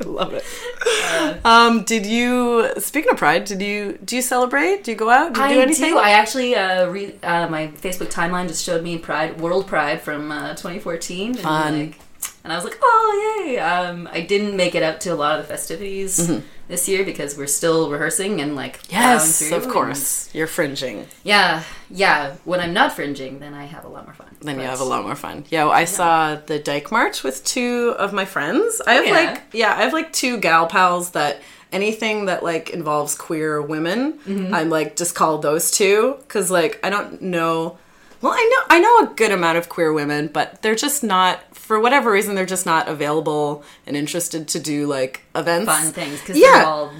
I 0.00 0.04
love 0.04 0.32
it. 0.34 1.44
Um, 1.44 1.84
did 1.84 2.06
you? 2.06 2.70
Speaking 2.78 3.10
of 3.12 3.18
Pride, 3.18 3.44
did 3.44 3.60
you? 3.62 3.98
Do 4.04 4.16
you 4.16 4.22
celebrate? 4.22 4.84
Do 4.84 4.90
you 4.90 4.96
go 4.96 5.10
out? 5.10 5.34
Do 5.34 5.40
you 5.40 5.46
I 5.46 5.54
do 5.54 5.60
anything? 5.60 5.90
do. 5.92 5.98
I 5.98 6.10
actually 6.10 6.54
uh, 6.54 6.86
re- 6.88 7.16
uh, 7.22 7.48
my 7.48 7.68
Facebook 7.68 8.10
timeline 8.12 8.48
just 8.48 8.62
showed 8.64 8.82
me 8.82 8.98
Pride 8.98 9.40
World 9.40 9.66
Pride 9.66 10.00
from 10.00 10.30
uh, 10.32 10.50
2014. 10.50 11.38
And, 11.38 11.44
like, 11.80 11.98
and 12.44 12.52
I 12.52 12.56
was 12.56 12.64
like, 12.64 12.78
oh 12.80 13.42
yay! 13.46 13.58
Um, 13.58 14.08
I 14.12 14.20
didn't 14.22 14.56
make 14.56 14.74
it 14.74 14.82
out 14.82 15.00
to 15.02 15.10
a 15.10 15.14
lot 15.16 15.38
of 15.40 15.46
the 15.46 15.52
festivities 15.52 16.30
this 16.68 16.88
year 16.88 17.04
because 17.04 17.36
we're 17.36 17.46
still 17.46 17.90
rehearsing 17.90 18.40
and 18.40 18.56
like 18.56 18.80
yes, 18.90 19.40
of 19.52 19.64
and- 19.64 19.72
course. 19.72 20.28
You're 20.34 20.46
fringing. 20.46 21.06
yeah, 21.22 21.62
yeah. 21.90 22.36
When 22.44 22.60
I'm 22.60 22.72
not 22.72 22.92
fringing, 22.92 23.38
then 23.38 23.54
I 23.54 23.64
have 23.64 23.84
a 23.84 23.88
lot 23.88 24.04
more 24.04 24.14
fun. 24.14 24.28
Then 24.40 24.56
you 24.60 24.66
have 24.66 24.80
a 24.80 24.84
lot 24.84 25.04
more 25.04 25.14
fun. 25.16 25.44
Yeah, 25.50 25.68
I 25.68 25.84
saw 25.84 26.34
the 26.34 26.58
Dyke 26.58 26.90
March 26.92 27.22
with 27.22 27.44
two 27.44 27.94
of 27.98 28.12
my 28.12 28.24
friends. 28.24 28.80
I 28.86 28.94
have 28.94 29.06
yeah. 29.06 29.12
like 29.12 29.42
yeah, 29.52 29.72
I 29.74 29.82
have 29.82 29.92
like 29.92 30.12
two 30.12 30.38
gal 30.38 30.66
pals 30.66 31.10
that 31.10 31.40
anything 31.72 32.26
that 32.26 32.42
like 32.42 32.70
involves 32.70 33.14
queer 33.16 33.60
women, 33.60 34.14
Mm-hmm. 34.26 34.54
I'm 34.54 34.70
like 34.70 34.96
just 34.96 35.14
call 35.14 35.38
those 35.38 35.70
two 35.70 36.16
because 36.20 36.50
like 36.50 36.78
I 36.84 36.90
don't 36.90 37.22
know. 37.22 37.78
Well, 38.22 38.32
I 38.32 38.50
know 38.68 38.76
I 38.76 38.80
know 38.80 39.10
a 39.12 39.14
good 39.14 39.30
amount 39.32 39.58
of 39.58 39.68
queer 39.68 39.92
women, 39.92 40.28
but 40.28 40.62
they're 40.62 40.74
just 40.74 41.04
not 41.04 41.55
for 41.66 41.80
whatever 41.80 42.10
reason 42.12 42.34
they're 42.36 42.46
just 42.46 42.64
not 42.66 42.88
available 42.88 43.64
and 43.86 43.96
interested 43.96 44.46
to 44.48 44.58
do 44.60 44.86
like 44.86 45.22
events. 45.34 45.66
fun 45.70 45.92
things 45.92 46.20
because 46.20 46.38
Yeah. 46.38 46.52
they're 46.58 46.64
all 46.66 46.92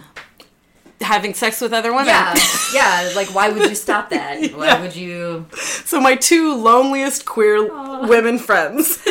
Having 1.03 1.35
sex 1.35 1.61
with 1.61 1.75
other 1.75 1.93
women. 1.93 2.07
yeah, 2.07 2.35
yeah. 2.75 3.13
Like, 3.15 3.29
why 3.35 3.51
would 3.51 3.69
you 3.69 3.75
stop 3.75 4.09
that? 4.11 4.41
Why 4.57 4.67
Yeah. 4.67 4.81
would 4.81 4.97
you? 4.97 5.45
So 5.85 6.01
my 6.01 6.17
two 6.17 6.55
loneliest 6.55 7.27
queer 7.27 7.63
women 8.09 8.39
friends. 8.39 8.99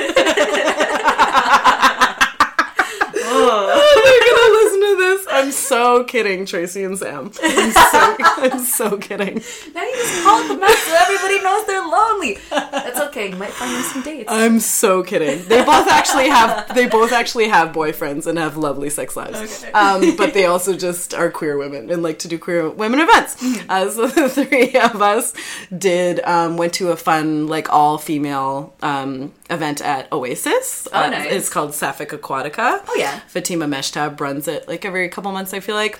oh, 3.27 3.67
they're 4.03 4.25
gonna 4.27 4.51
listen 4.57 4.81
to 4.81 4.95
this. 4.97 5.24
I'm 5.35 5.51
so 5.51 6.03
kidding, 6.03 6.45
Tracy 6.45 6.83
and 6.83 6.97
Sam. 6.97 7.31
I'm 7.43 7.71
so, 7.71 8.15
I'm 8.19 8.59
so 8.59 8.97
kidding. 8.97 9.41
Now 9.73 9.83
you 9.83 9.95
just 9.95 10.23
call 10.23 10.47
them 10.47 10.63
out 10.63 10.69
so 10.69 10.95
everybody 10.95 11.41
knows 11.43 11.65
they're 11.67 11.85
lonely. 11.87 12.37
That's 12.49 12.99
okay. 12.99 13.29
You 13.29 13.35
might 13.35 13.51
find 13.51 13.73
them 13.75 13.83
some 13.83 14.01
dates. 14.01 14.31
I'm 14.31 14.59
so 14.59 15.03
kidding. 15.03 15.45
They 15.47 15.63
both 15.63 15.87
actually 15.87 16.29
have 16.29 16.73
they 16.75 16.87
both 16.87 17.11
actually 17.11 17.47
have 17.49 17.73
boyfriends 17.73 18.27
and 18.27 18.37
have 18.37 18.57
lovely 18.57 18.89
sex 18.89 19.15
lives. 19.15 19.63
Okay. 19.63 19.71
Um, 19.73 20.15
but 20.15 20.33
they 20.33 20.45
also 20.45 20.75
just 20.75 21.13
are 21.13 21.29
queer 21.31 21.57
women 21.57 21.89
and 21.91 22.01
like 22.03 22.19
to 22.19 22.27
do 22.27 22.37
queer 22.39 22.69
women 22.69 22.99
events. 22.99 23.35
Mm-hmm. 23.41 23.69
Uh, 23.69 23.89
so 23.89 24.07
the 24.07 24.29
three 24.45 24.75
of 24.79 25.01
us 25.01 25.33
did 25.75 26.19
um, 26.25 26.57
went 26.57 26.73
to 26.75 26.89
a 26.91 26.95
fun 26.95 27.47
like 27.47 27.71
all 27.71 27.97
female 27.97 28.73
um, 28.81 29.33
event 29.49 29.81
at 29.81 30.11
Oasis. 30.11 30.87
Oh, 30.93 31.03
Uh, 31.03 31.09
nice. 31.09 31.31
It's 31.31 31.49
called 31.49 31.73
Sapphic 31.73 32.09
Aquatica. 32.09 32.81
Oh, 32.87 32.95
yeah. 32.97 33.19
Fatima 33.27 33.65
Meshtab 33.65 34.19
runs 34.19 34.47
it 34.47 34.67
like 34.67 34.85
every 34.85 35.09
couple 35.09 35.24
months. 35.31 35.53
I 35.53 35.59
feel 35.59 35.75
like. 35.75 35.99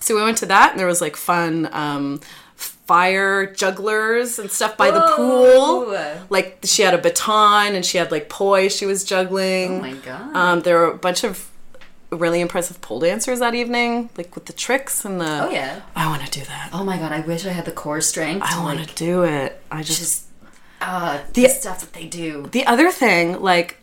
So 0.00 0.14
we 0.14 0.22
went 0.22 0.38
to 0.38 0.46
that 0.46 0.70
and 0.72 0.78
there 0.80 0.86
was 0.86 1.00
like 1.00 1.16
fun. 1.16 1.68
Um, 1.72 2.20
fire 2.56 3.46
jugglers 3.54 4.38
and 4.38 4.50
stuff 4.50 4.76
by 4.78 4.90
the 4.90 5.12
pool 5.14 5.94
like 6.30 6.58
she 6.64 6.80
had 6.82 6.94
a 6.94 6.98
baton 6.98 7.74
and 7.74 7.84
she 7.84 7.98
had 7.98 8.10
like 8.10 8.28
poi 8.28 8.68
she 8.68 8.86
was 8.86 9.04
juggling. 9.04 9.78
Oh 9.78 9.80
my 9.82 9.92
god. 9.94 10.34
Um, 10.36 10.60
there 10.62 10.78
were 10.78 10.90
a 10.92 10.96
bunch 10.96 11.22
of 11.22 11.50
really 12.10 12.40
impressive 12.40 12.80
pole 12.80 13.00
dancers 13.00 13.40
that 13.40 13.54
evening, 13.54 14.08
like 14.16 14.34
with 14.34 14.46
the 14.46 14.52
tricks 14.54 15.04
and 15.04 15.20
the. 15.20 15.44
oh 15.46 15.50
yeah. 15.50 15.82
I 15.94 16.06
want 16.08 16.24
to 16.24 16.30
do 16.40 16.44
that. 16.46 16.70
Oh 16.72 16.82
my 16.82 16.96
god. 16.96 17.12
I 17.12 17.20
wish 17.20 17.44
I 17.44 17.50
had 17.50 17.66
the 17.66 17.72
core 17.72 18.00
strength. 18.00 18.42
I 18.46 18.54
to 18.54 18.60
want 18.62 18.78
like 18.78 18.88
to 18.88 18.94
do 18.94 19.22
it. 19.24 19.60
I 19.70 19.82
just, 19.82 19.98
just 20.00 20.24
uh, 20.80 21.18
The- 21.34 21.42
the 21.42 21.48
stuff 21.50 21.80
that 21.80 21.92
they 21.92 22.06
do. 22.06 22.48
the 22.52 22.64
other 22.64 22.90
thing, 22.90 23.40
like, 23.42 23.76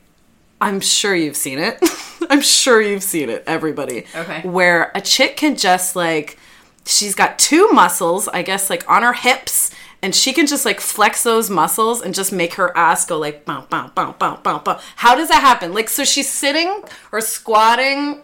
I'm 0.62 0.80
sure 0.80 1.16
you've 1.16 1.36
seen 1.36 1.60
it. 1.60 1.78
I'm 2.30 2.42
sure 2.42 2.82
you've 2.82 3.04
seen 3.04 3.30
it, 3.30 3.44
everybody. 3.46 4.06
Okay. 4.16 4.42
Where 4.48 4.92
a 4.96 5.02
chick 5.02 5.38
can 5.38 5.56
just 5.56 5.96
like, 5.96 6.38
she's 6.86 7.16
got 7.16 7.38
two 7.38 7.70
muscles, 7.70 8.28
I 8.28 8.42
guess, 8.42 8.70
like 8.70 8.90
on 8.90 9.04
her 9.04 9.14
hips. 9.14 9.72
And 10.02 10.14
she 10.14 10.34
can 10.34 10.46
just 10.46 10.66
like 10.66 10.80
flex 10.80 11.24
those 11.24 11.50
muscles 11.50 12.02
and 12.02 12.14
just 12.14 12.32
make 12.32 12.56
her 12.56 12.76
ass 12.78 13.06
go 13.06 13.18
like 13.18 13.44
bow, 13.46 13.66
bow, 13.70 13.92
bow, 13.96 14.14
bow, 14.18 14.40
bow, 14.44 14.60
bow. 14.60 14.80
How 14.98 15.16
does 15.16 15.30
that 15.30 15.42
happen? 15.42 15.74
Like, 15.74 15.90
so 15.90 16.04
she's 16.04 16.32
sitting 16.32 16.84
or 17.12 17.22
squatting 17.22 18.22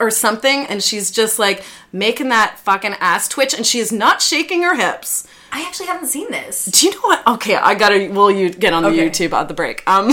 or 0.00 0.10
something, 0.10 0.66
and 0.66 0.82
she's 0.82 1.10
just 1.10 1.38
like 1.38 1.62
making 1.92 2.28
that 2.30 2.58
fucking 2.58 2.94
ass 3.00 3.28
twitch, 3.28 3.54
and 3.54 3.66
she 3.66 3.78
is 3.78 3.92
not 3.92 4.22
shaking 4.22 4.62
her 4.62 4.76
hips. 4.76 5.26
I 5.56 5.62
actually 5.68 5.86
haven't 5.86 6.08
seen 6.08 6.28
this. 6.32 6.64
Do 6.66 6.86
you 6.86 6.92
know 6.94 7.00
what? 7.02 7.24
Okay, 7.28 7.54
I 7.54 7.76
gotta. 7.76 8.08
Will 8.08 8.28
you 8.30 8.50
get 8.50 8.72
on 8.72 8.82
the 8.82 8.88
Okay. 8.88 9.08
YouTube 9.08 9.32
at 9.32 9.46
the 9.46 9.54
break? 9.54 9.88
Um, 9.88 10.08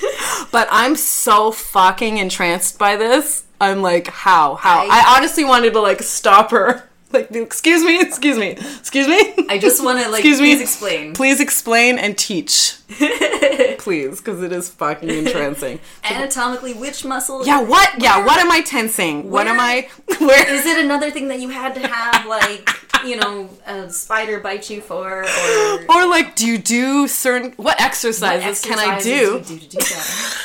but 0.52 0.68
I'm 0.70 0.96
so 0.96 1.50
fucking 1.50 2.18
entranced 2.18 2.78
by 2.78 2.96
this. 2.96 3.44
I'm 3.58 3.80
like, 3.80 4.08
how? 4.08 4.56
How? 4.56 4.82
I, 4.82 4.88
I- 5.00 5.16
honestly 5.16 5.44
wanted 5.44 5.72
to 5.72 5.80
like 5.80 6.02
stop 6.02 6.50
her. 6.50 6.88
Like, 7.12 7.30
excuse 7.32 7.84
me, 7.84 8.00
excuse 8.00 8.38
me, 8.38 8.50
excuse 8.50 9.06
me. 9.06 9.34
I 9.48 9.58
just 9.58 9.84
want 9.84 10.00
to 10.00 10.08
like 10.08 10.20
Excuse 10.20 10.40
me. 10.40 10.54
please 10.54 10.62
explain. 10.62 11.14
Please 11.14 11.40
explain 11.40 11.98
and 11.98 12.16
teach, 12.16 12.74
please, 13.78 14.18
because 14.18 14.42
it 14.42 14.52
is 14.52 14.68
fucking 14.70 15.08
entrancing. 15.26 15.80
Anatomically, 16.04 16.72
which 16.74 17.04
muscle? 17.04 17.44
Yeah, 17.46 17.60
what? 17.62 18.00
Yeah, 18.00 18.24
what 18.24 18.38
am 18.40 18.50
I 18.50 18.62
tensing? 18.62 19.30
What 19.30 19.46
am 19.46 19.60
I? 19.60 19.88
Where? 20.18 20.48
Is 20.52 20.64
it 20.66 20.82
another 20.84 21.10
thing 21.10 21.28
that 21.28 21.40
you 21.40 21.50
had 21.50 21.74
to 21.74 21.86
have, 21.86 22.26
like, 22.26 22.68
you 23.04 23.16
know, 23.16 23.50
a 23.66 23.90
spider 23.90 24.40
bite 24.40 24.70
you 24.70 24.80
for, 24.80 25.22
or 25.24 25.84
or 25.88 26.06
like, 26.06 26.34
do 26.36 26.46
you 26.46 26.58
do 26.58 27.06
certain? 27.08 27.52
What 27.56 27.80
exercises, 27.80 28.64
what 28.64 28.70
can 28.70 28.78
I 28.78 28.94
exercises 28.94 29.48
do? 29.48 29.54
you 29.54 29.60
do 29.60 29.66
to 29.66 29.68
do 29.68 29.78
that? 29.78 30.38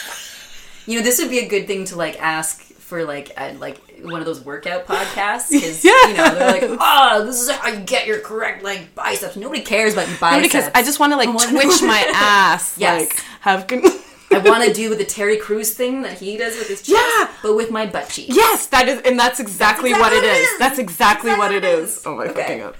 you 0.85 0.97
know, 0.97 1.03
this 1.03 1.19
would 1.19 1.29
be 1.29 1.39
a 1.39 1.47
good 1.47 1.67
thing 1.67 1.85
to 1.85 1.95
like 1.95 2.19
ask 2.21 2.61
for, 2.63 3.03
like, 3.05 3.31
at, 3.39 3.59
like 3.59 3.77
one 4.03 4.19
of 4.19 4.25
those 4.25 4.41
workout 4.43 4.85
podcasts, 4.87 5.49
because 5.51 5.83
you 5.83 5.91
know 6.13 6.33
they're 6.35 6.51
like, 6.69 6.77
oh, 6.79 7.23
this 7.25 7.41
is 7.41 7.49
how 7.49 7.69
you 7.69 7.79
get 7.81 8.07
your 8.07 8.19
correct 8.19 8.63
like 8.63 8.93
biceps. 8.95 9.35
Nobody 9.35 9.61
cares 9.61 9.93
about 9.93 10.07
your 10.09 10.17
biceps. 10.17 10.43
because 10.47 10.69
I 10.75 10.83
just 10.83 10.99
want 10.99 11.13
to 11.13 11.17
like 11.17 11.29
twitch 11.29 11.81
my 11.81 12.03
ass. 12.13 12.77
Yes. 12.79 13.01
Like 13.09 13.23
have 13.41 13.67
con- 13.67 13.81
I 14.31 14.39
want 14.39 14.65
to 14.65 14.73
do 14.73 14.93
the 14.93 15.05
Terry 15.05 15.37
Crews 15.37 15.73
thing 15.73 16.01
that 16.01 16.19
he 16.19 16.35
does 16.37 16.57
with 16.57 16.67
his 16.67 16.81
chest, 16.81 16.91
Yeah. 17.17 17.29
but 17.41 17.55
with 17.55 17.71
my 17.71 17.85
butt 17.85 18.09
cheeks. 18.09 18.35
Yes, 18.35 18.67
that 18.67 18.87
is, 18.89 19.01
and 19.03 19.17
that's 19.17 19.39
exactly, 19.39 19.91
That's 19.91 20.01
what 20.01 20.11
exactly 20.11 20.29
what 20.29 20.37
it 20.37 20.41
is. 20.41 20.47
is. 20.49 20.59
That's 20.59 20.79
exactly 20.79 21.31
what 21.33 21.51
it 21.53 21.63
is. 21.63 21.97
is. 21.97 22.05
Oh 22.05 22.15
my 22.17 22.25
Okay. 22.25 22.41
fucking 22.41 22.59
god. 22.59 22.75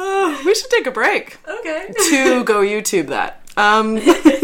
Oh, 0.00 0.42
we 0.46 0.54
should 0.54 0.70
take 0.70 0.86
a 0.86 0.90
break 0.90 1.38
Okay. 1.48 1.92
to 2.10 2.44
go 2.44 2.60
YouTube 2.62 3.08
that. 3.08 3.42
Um, 3.58 4.00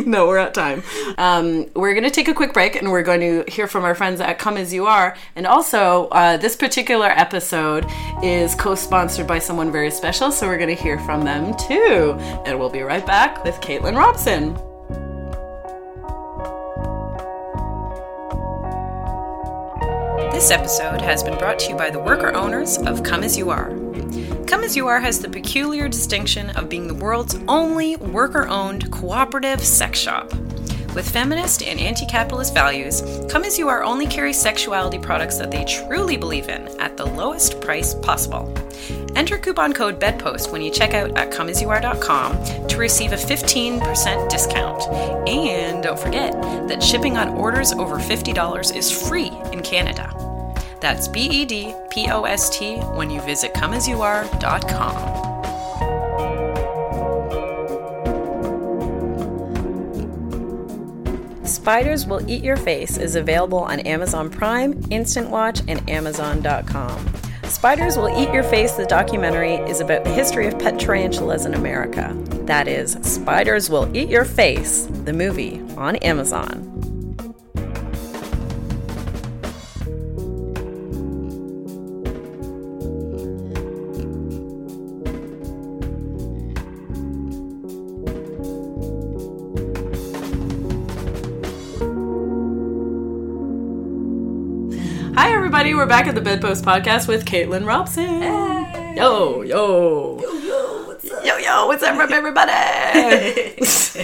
no, 0.06 0.26
we're 0.26 0.38
at 0.38 0.54
time. 0.54 0.82
Um, 1.18 1.66
we're 1.74 1.94
going 1.94 2.04
to 2.04 2.10
take 2.10 2.28
a 2.28 2.34
quick 2.34 2.52
break 2.52 2.76
and 2.76 2.90
we're 2.90 3.02
going 3.02 3.20
to 3.20 3.50
hear 3.50 3.66
from 3.66 3.84
our 3.84 3.94
friends 3.94 4.20
at 4.20 4.38
Come 4.38 4.56
As 4.56 4.72
You 4.72 4.86
Are. 4.86 5.16
And 5.36 5.46
also, 5.46 6.08
uh, 6.08 6.36
this 6.36 6.56
particular 6.56 7.06
episode 7.06 7.86
is 8.22 8.54
co 8.54 8.74
sponsored 8.74 9.26
by 9.26 9.38
someone 9.38 9.72
very 9.72 9.90
special, 9.90 10.30
so 10.30 10.46
we're 10.46 10.58
going 10.58 10.74
to 10.74 10.82
hear 10.82 10.98
from 11.00 11.24
them 11.24 11.56
too. 11.56 12.16
And 12.46 12.58
we'll 12.58 12.70
be 12.70 12.82
right 12.82 13.04
back 13.04 13.44
with 13.44 13.56
Caitlin 13.56 13.96
Robson. 13.96 14.54
This 20.32 20.50
episode 20.50 21.00
has 21.02 21.22
been 21.22 21.36
brought 21.38 21.58
to 21.60 21.70
you 21.70 21.76
by 21.76 21.90
the 21.90 21.98
worker 21.98 22.32
owners 22.34 22.78
of 22.78 23.02
Come 23.02 23.24
As 23.24 23.36
You 23.36 23.50
Are. 23.50 23.70
Come 24.46 24.64
As 24.64 24.76
You 24.76 24.88
Are 24.88 25.00
has 25.00 25.20
the 25.20 25.28
peculiar 25.28 25.88
distinction 25.88 26.50
of 26.50 26.68
being 26.68 26.86
the 26.86 26.94
world's 26.94 27.36
only 27.48 27.96
worker 27.96 28.46
owned 28.48 28.90
cooperative 28.90 29.60
sex 29.60 29.98
shop. 29.98 30.32
With 30.94 31.08
feminist 31.08 31.62
and 31.62 31.78
anti 31.78 32.04
capitalist 32.06 32.52
values, 32.52 33.02
Come 33.30 33.44
As 33.44 33.58
You 33.58 33.68
Are 33.68 33.84
only 33.84 34.06
carries 34.06 34.40
sexuality 34.40 34.98
products 34.98 35.38
that 35.38 35.50
they 35.50 35.64
truly 35.64 36.16
believe 36.16 36.48
in 36.48 36.66
at 36.80 36.96
the 36.96 37.06
lowest 37.06 37.60
price 37.60 37.94
possible. 37.94 38.52
Enter 39.14 39.38
coupon 39.38 39.72
code 39.72 40.00
BEDPOST 40.00 40.50
when 40.52 40.62
you 40.62 40.70
check 40.70 40.94
out 40.94 41.16
at 41.16 41.30
comeasyouare.com 41.30 42.66
to 42.68 42.76
receive 42.76 43.12
a 43.12 43.16
15% 43.16 44.28
discount. 44.28 44.82
And 45.28 45.82
don't 45.82 45.98
forget 45.98 46.32
that 46.68 46.82
shipping 46.82 47.16
on 47.16 47.28
orders 47.30 47.72
over 47.72 47.98
$50 47.98 48.76
is 48.76 49.08
free 49.08 49.30
in 49.52 49.62
Canada. 49.62 50.29
That's 50.80 51.08
B 51.08 51.28
E 51.30 51.44
D 51.44 51.74
P 51.90 52.10
O 52.10 52.24
S 52.24 52.50
T 52.56 52.76
when 52.76 53.10
you 53.10 53.20
visit 53.22 53.54
comeasyouare.com. 53.54 55.20
Spiders 61.44 62.06
Will 62.06 62.30
Eat 62.30 62.42
Your 62.42 62.56
Face 62.56 62.96
is 62.96 63.16
available 63.16 63.58
on 63.58 63.80
Amazon 63.80 64.30
Prime, 64.30 64.82
Instant 64.90 65.28
Watch, 65.30 65.60
and 65.68 65.88
Amazon.com. 65.90 67.06
Spiders 67.44 67.96
Will 67.96 68.08
Eat 68.18 68.32
Your 68.32 68.44
Face, 68.44 68.72
the 68.72 68.86
documentary, 68.86 69.54
is 69.54 69.80
about 69.80 70.04
the 70.04 70.10
history 70.10 70.46
of 70.46 70.58
pet 70.58 70.78
tarantulas 70.78 71.44
in 71.44 71.54
America. 71.54 72.16
That 72.46 72.68
is 72.68 72.92
Spiders 73.02 73.68
Will 73.68 73.94
Eat 73.94 74.08
Your 74.08 74.24
Face, 74.24 74.86
the 75.04 75.12
movie 75.12 75.60
on 75.76 75.96
Amazon. 75.96 76.79
Everybody. 95.60 95.78
We're 95.78 95.86
back 95.86 96.06
at 96.06 96.14
the 96.14 96.22
Bedpost 96.22 96.64
Podcast 96.64 97.06
with 97.06 97.26
Caitlin 97.26 97.66
Robson. 97.66 98.22
Yo, 98.96 99.42
yo. 99.42 100.18
Yo, 100.18 100.32
yo, 100.38 100.86
what's 100.86 101.10
up? 101.10 101.22
Yo, 101.22 101.36
yo, 101.36 101.66
what's 101.66 101.82
up, 101.82 102.10
everybody? 102.10 102.50
this 103.58 103.94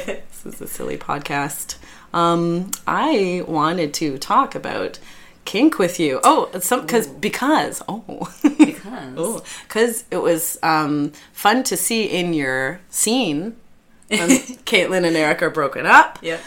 is 0.44 0.60
a 0.60 0.66
silly 0.66 0.98
podcast. 0.98 1.76
Um, 2.12 2.72
I 2.86 3.42
wanted 3.48 3.94
to 3.94 4.18
talk 4.18 4.54
about 4.54 4.98
kink 5.46 5.78
with 5.78 5.98
you. 5.98 6.20
Oh, 6.22 6.50
some 6.60 6.82
because 6.82 7.06
because 7.06 7.82
oh 7.88 8.28
Because. 8.58 9.14
oh 9.16 9.42
because 9.66 10.04
it 10.10 10.18
was 10.18 10.58
um, 10.62 11.12
fun 11.32 11.62
to 11.64 11.76
see 11.78 12.04
in 12.04 12.34
your 12.34 12.80
scene. 12.90 13.56
When 14.08 14.28
Caitlin 14.66 15.06
and 15.06 15.16
Eric 15.16 15.40
are 15.40 15.48
broken 15.48 15.86
up. 15.86 16.18
Yep. 16.20 16.38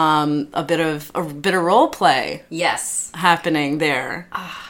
Um, 0.00 0.48
a 0.54 0.62
bit 0.62 0.80
of 0.80 1.10
a 1.14 1.22
bit 1.22 1.54
of 1.54 1.62
role 1.62 1.88
play 1.88 2.42
Yes. 2.48 3.10
happening 3.14 3.78
there. 3.78 4.28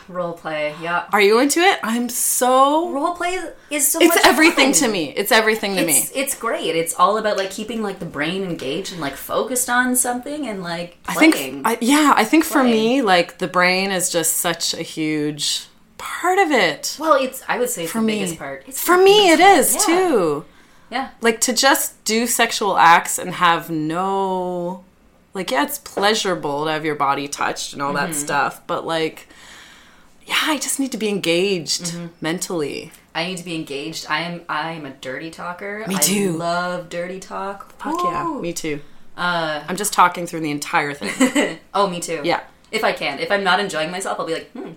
Role 0.09 0.33
play. 0.33 0.75
Yeah. 0.83 1.05
Are 1.13 1.21
you 1.21 1.39
into 1.39 1.61
it? 1.61 1.79
I'm 1.85 2.09
so. 2.09 2.91
Role 2.91 3.15
play 3.15 3.39
is 3.71 3.87
so 3.87 4.01
It's 4.03 4.17
everything 4.27 4.73
fun. 4.73 4.83
to 4.83 4.89
me. 4.89 5.11
It's 5.21 5.31
everything 5.31 5.77
to 5.77 5.85
me. 5.87 5.99
It's, 5.99 6.11
it's 6.15 6.35
great. 6.35 6.75
It's 6.75 6.95
all 6.95 7.17
about 7.19 7.37
like 7.37 7.51
keeping 7.51 7.81
like 7.83 7.99
the 8.01 8.07
brain 8.07 8.43
engaged 8.43 8.91
and 8.93 9.01
like 9.01 9.15
focused 9.15 9.71
on 9.71 9.95
something 9.95 10.49
and 10.49 10.63
like 10.65 10.99
I 11.07 11.15
think, 11.15 11.65
I, 11.65 11.79
yeah, 11.81 12.13
I 12.17 12.25
think 12.25 12.45
for 12.45 12.65
me, 12.65 13.03
like 13.03 13.39
the 13.39 13.47
brain 13.47 13.93
is 13.93 14.11
just 14.11 14.39
such 14.39 14.75
a 14.75 14.83
huge 14.83 15.67
part 15.99 16.39
of 16.39 16.51
it. 16.51 16.97
well, 16.99 17.15
it's 17.23 17.43
I 17.47 17.59
would 17.61 17.71
say 17.71 17.85
it's 17.85 17.93
For 17.93 18.01
the 18.01 18.07
me, 18.07 18.19
biggest 18.21 18.39
part. 18.39 18.65
It's 18.67 18.81
for 18.83 18.97
me, 18.99 19.31
it 19.31 19.39
is. 19.39 19.75
Yeah. 19.75 19.81
too. 19.87 20.45
Yeah. 20.91 21.11
Like 21.21 21.41
to 21.43 21.53
just 21.53 22.03
do 22.05 22.27
sexual 22.27 22.77
acts 22.77 23.17
and 23.19 23.35
have 23.35 23.71
no, 23.71 24.83
like, 25.35 25.51
yeah, 25.51 25.63
it's 25.65 25.79
pleasurable 25.79 26.65
to 26.65 26.71
have 26.73 26.85
your 26.85 26.95
body 26.97 27.29
touched 27.29 27.73
and 27.73 27.81
all 27.83 27.95
Mm-hmm. 27.95 28.13
that 28.13 28.15
stuff, 28.19 28.67
but 28.67 28.85
like, 28.87 29.29
yeah, 30.27 30.37
I 30.43 30.59
just 30.59 30.79
need 30.81 30.93
to 30.93 30.99
be 30.99 31.09
engaged 31.09 31.83
Mm-hmm. 31.87 32.07
mentally. 32.21 32.93
I 33.15 33.25
need 33.27 33.39
to 33.39 33.45
be 33.45 33.57
engaged. 33.57 34.07
I 34.09 34.21
am 34.23 34.43
I 34.49 34.73
am 34.73 34.87
a 34.87 34.91
dirty 34.91 35.31
talker. 35.31 35.85
Me 35.89 35.97
I 35.97 35.99
too. 35.99 36.33
love 36.33 36.89
dirty 36.89 37.19
talk. 37.19 37.73
Fuck 37.81 37.99
yeah, 38.05 38.39
me 38.41 38.53
too. 38.53 38.81
Uh, 39.17 39.65
I'm 39.69 39.77
just 39.77 39.93
talking 39.93 40.27
through 40.29 40.41
the 40.41 40.51
entire 40.53 40.95
thing. 40.95 41.59
oh, 41.75 41.89
me 41.91 41.99
too. 42.01 42.21
Yeah. 42.25 42.41
If 42.71 42.85
I 42.85 42.93
can. 42.93 43.19
If 43.19 43.31
I'm 43.33 43.43
not 43.43 43.59
enjoying 43.59 43.91
myself, 43.91 44.21
I'll 44.21 44.27
be 44.27 44.35
like, 44.35 44.51
hmm. 44.53 44.73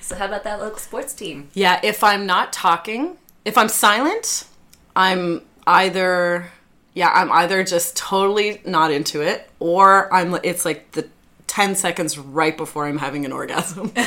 So 0.00 0.14
how 0.14 0.26
about 0.26 0.44
that 0.44 0.60
local 0.60 0.78
sports 0.78 1.12
team? 1.12 1.48
Yeah, 1.54 1.80
if 1.82 2.04
I'm 2.04 2.24
not 2.24 2.52
talking, 2.52 3.16
if 3.44 3.58
I'm 3.58 3.68
silent, 3.68 4.46
I'm 4.94 5.42
either 5.66 6.52
yeah, 6.94 7.10
I'm 7.12 7.30
either 7.32 7.62
just 7.64 7.96
totally 7.96 8.60
not 8.64 8.90
into 8.90 9.20
it 9.20 9.48
or 9.60 10.12
I'm 10.14 10.36
it's 10.42 10.64
like 10.64 10.92
the 10.92 11.06
10 11.46 11.74
seconds 11.76 12.16
right 12.18 12.56
before 12.56 12.86
I'm 12.86 12.98
having 12.98 13.24
an 13.24 13.32
orgasm. 13.32 13.92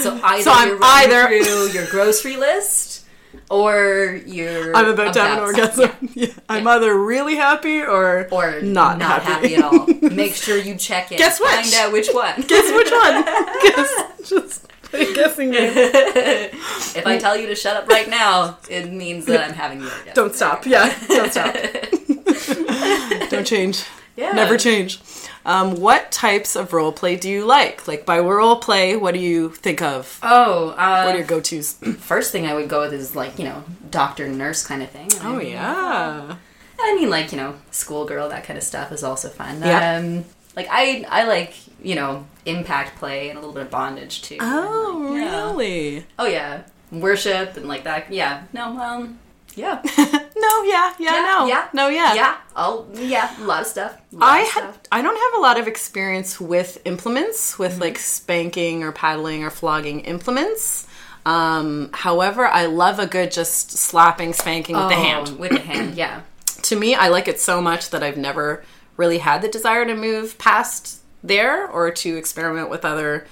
So 0.00 0.18
either 0.22 0.42
So 0.42 0.50
I'm 0.52 0.68
you're 0.68 0.78
either- 0.82 1.44
through 1.44 1.66
your 1.70 1.86
grocery 1.86 2.36
list 2.36 3.04
or 3.50 4.20
you're 4.26 4.74
I'm 4.74 4.86
about 4.88 5.12
to 5.14 5.20
have 5.20 5.38
an 5.38 5.44
orgasm. 5.44 5.90
Yeah. 6.14 6.28
I'm 6.48 6.66
either 6.68 6.96
really 6.96 7.34
happy 7.36 7.80
or 7.82 8.28
or 8.30 8.60
not, 8.62 8.98
not 8.98 9.22
happy. 9.22 9.54
happy. 9.54 9.56
at 9.56 9.64
all. 9.64 9.86
Make 10.14 10.34
sure 10.34 10.56
you 10.56 10.76
check 10.76 11.10
it. 11.12 11.18
Guess 11.18 11.40
which? 11.40 11.50
Find 11.50 11.74
out 11.74 11.92
which 11.92 12.08
one. 12.12 12.40
Guess 12.42 12.72
which 12.72 12.90
one? 12.90 13.24
Guess 13.62 14.28
just 14.28 14.67
play 14.90 15.02
a 15.02 15.14
guessing 15.14 15.50
game. 15.50 15.72
if 15.76 17.06
I 17.06 17.18
tell 17.18 17.36
you 17.36 17.46
to 17.46 17.54
shut 17.54 17.76
up 17.76 17.88
right 17.88 18.08
now, 18.08 18.58
it 18.68 18.90
means 18.92 19.26
that 19.26 19.40
I'm 19.40 19.54
having 19.54 19.80
you. 19.80 19.90
Don't 20.14 20.34
stop. 20.34 20.66
Yeah, 20.66 20.94
don't 21.08 21.30
stop. 21.30 21.54
don't 23.30 23.46
change. 23.46 23.84
Yeah. 24.16 24.32
Never 24.32 24.56
change. 24.56 25.00
Um, 25.44 25.76
what 25.76 26.12
types 26.12 26.56
of 26.56 26.72
role 26.72 26.92
play 26.92 27.16
do 27.16 27.30
you 27.30 27.46
like? 27.46 27.86
Like 27.88 28.04
by 28.04 28.18
role 28.18 28.56
play, 28.56 28.96
what 28.96 29.14
do 29.14 29.20
you 29.20 29.50
think 29.50 29.80
of? 29.80 30.18
Oh, 30.22 30.70
uh, 30.70 31.04
What 31.04 31.14
are 31.14 31.18
your 31.18 31.26
go 31.26 31.40
tos? 31.40 31.74
first 32.00 32.32
thing 32.32 32.46
I 32.46 32.54
would 32.54 32.68
go 32.68 32.80
with 32.82 32.92
is 32.92 33.14
like 33.16 33.38
you 33.38 33.44
know 33.44 33.64
doctor 33.90 34.28
nurse 34.28 34.66
kind 34.66 34.82
of 34.82 34.90
thing. 34.90 35.08
Oh 35.22 35.40
yeah. 35.40 36.36
I 36.80 36.94
mean, 36.94 37.10
like 37.10 37.32
you 37.32 37.38
know, 37.38 37.54
schoolgirl, 37.70 38.28
that 38.28 38.44
kind 38.44 38.56
of 38.56 38.62
stuff 38.62 38.92
is 38.92 39.02
also 39.02 39.28
fun. 39.28 39.60
Yeah. 39.60 39.96
Um, 39.96 40.24
like 40.58 40.68
I, 40.70 41.04
I 41.08 41.24
like 41.24 41.54
you 41.82 41.94
know 41.94 42.26
impact 42.44 42.98
play 42.98 43.28
and 43.30 43.38
a 43.38 43.40
little 43.40 43.54
bit 43.54 43.62
of 43.62 43.70
bondage 43.70 44.22
too. 44.22 44.38
Oh 44.40 45.08
Like, 45.10 45.20
yeah. 45.22 45.46
really? 45.46 46.06
Oh 46.18 46.26
yeah, 46.26 46.62
worship 46.92 47.56
and 47.56 47.66
like 47.68 47.84
that. 47.84 48.12
Yeah. 48.12 48.42
No. 48.52 48.78
Um. 48.78 49.18
Yeah. 49.54 49.80
no, 49.98 50.62
yeah, 50.62 50.94
yeah, 51.00 51.10
no, 51.30 51.46
Yeah. 51.48 51.68
no, 51.72 51.88
yeah. 51.88 52.14
Yeah. 52.14 52.36
Oh 52.54 52.86
yeah. 52.94 53.34
A 53.40 53.44
lot 53.44 53.62
of 53.62 53.66
stuff. 53.66 54.00
Lot 54.12 54.22
I 54.30 54.42
of 54.42 54.48
had 54.48 54.60
stuff. 54.62 54.78
I 54.92 55.02
don't 55.02 55.16
have 55.16 55.38
a 55.38 55.42
lot 55.42 55.58
of 55.58 55.66
experience 55.66 56.40
with 56.40 56.80
implements, 56.84 57.58
with 57.58 57.72
Mm-hmm. 57.72 57.80
like 57.80 57.98
spanking 57.98 58.84
or 58.84 58.92
paddling 58.92 59.42
or 59.44 59.50
flogging 59.50 60.00
implements. 60.00 60.86
Um, 61.26 61.90
however, 61.92 62.46
I 62.46 62.66
love 62.66 62.98
a 63.00 63.06
good 63.06 63.30
just 63.32 63.72
slapping, 63.72 64.32
spanking 64.32 64.76
with 64.76 64.88
the 64.88 64.94
Oh, 64.94 65.02
hand. 65.02 65.38
With 65.38 65.50
the 65.52 65.58
hand. 65.60 65.94
Yeah. 65.96 66.20
to 66.62 66.76
me, 66.76 66.94
I 66.94 67.08
like 67.08 67.26
it 67.28 67.40
so 67.40 67.60
much 67.60 67.90
that 67.90 68.02
I've 68.02 68.16
never 68.16 68.62
really 68.98 69.18
had 69.18 69.40
the 69.40 69.48
desire 69.48 69.86
to 69.86 69.94
move 69.94 70.36
past 70.36 70.98
there 71.24 71.66
or 71.66 71.90
to 71.90 72.16
experiment 72.16 72.68
with 72.68 72.84
other. 72.84 73.26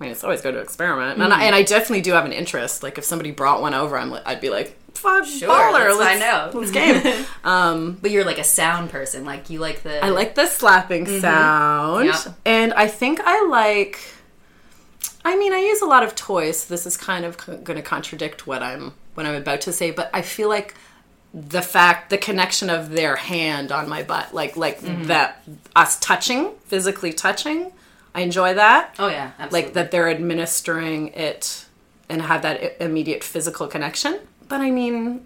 I 0.00 0.02
mean, 0.04 0.10
it's 0.12 0.24
always 0.24 0.40
good 0.40 0.52
to 0.54 0.58
experiment, 0.60 1.20
and, 1.22 1.32
Mm. 1.32 1.36
I, 1.36 1.44
and 1.44 1.54
I 1.54 1.62
definitely 1.62 2.00
do 2.00 2.10
have 2.12 2.24
an 2.24 2.32
interest. 2.32 2.82
Like 2.82 2.98
if 2.98 3.04
somebody 3.04 3.30
brought 3.30 3.60
one 3.60 3.72
over, 3.74 3.96
I'm 3.96 4.12
I'd 4.26 4.40
be 4.40 4.50
like, 4.50 4.76
"Fuck, 4.94 5.24
Sure, 5.26 5.48
baller, 5.48 5.96
let's 5.96 5.98
let's 5.98 6.10
find 6.10 6.22
out." 6.24 6.54
let's 6.56 6.70
game." 6.72 7.24
um, 7.44 7.98
But 8.02 8.10
you're 8.10 8.24
like 8.24 8.38
a 8.38 8.44
sound 8.44 8.90
person. 8.90 9.24
Like 9.24 9.48
you 9.48 9.60
like 9.60 9.84
the. 9.84 10.04
I 10.04 10.08
like 10.08 10.34
the 10.34 10.46
slapping 10.48 11.06
sound, 11.20 12.08
Mm-hmm. 12.08 12.28
Yep. 12.28 12.36
and 12.44 12.72
I 12.74 12.88
think 12.88 13.20
I 13.22 13.46
like. 13.46 14.00
I 15.24 15.36
mean, 15.36 15.52
I 15.52 15.58
use 15.60 15.80
a 15.82 15.86
lot 15.86 16.02
of 16.02 16.16
toys. 16.16 16.62
So 16.62 16.74
this 16.74 16.84
is 16.84 16.96
kind 16.96 17.24
of 17.24 17.36
going 17.36 17.76
to 17.76 17.82
contradict 17.82 18.46
what 18.46 18.60
I'm 18.62 18.94
what 19.14 19.24
I'm 19.26 19.36
about 19.36 19.60
to 19.62 19.72
say, 19.72 19.92
but 19.92 20.10
I 20.12 20.22
feel 20.22 20.48
like 20.48 20.74
the 21.34 21.62
fact 21.62 22.10
the 22.10 22.18
connection 22.18 22.68
of 22.70 22.90
their 22.90 23.16
hand 23.16 23.72
on 23.72 23.88
my 23.88 24.02
butt, 24.02 24.34
like 24.34 24.56
like 24.56 24.80
Mm-hmm. 24.80 25.04
that 25.04 25.42
us 25.74 25.98
touching, 26.00 26.52
physically 26.66 27.12
touching, 27.12 27.72
I 28.14 28.20
enjoy 28.20 28.54
that. 28.54 28.94
Oh 28.98 29.08
yeah. 29.08 29.30
Absolutely. 29.38 29.62
Like 29.62 29.74
that 29.74 29.90
they're 29.90 30.08
administering 30.10 31.08
it 31.08 31.66
and 32.08 32.20
have 32.22 32.42
that 32.42 32.76
immediate 32.82 33.24
physical 33.24 33.66
connection. 33.68 34.20
But 34.48 34.60
I 34.60 34.70
mean, 34.70 35.24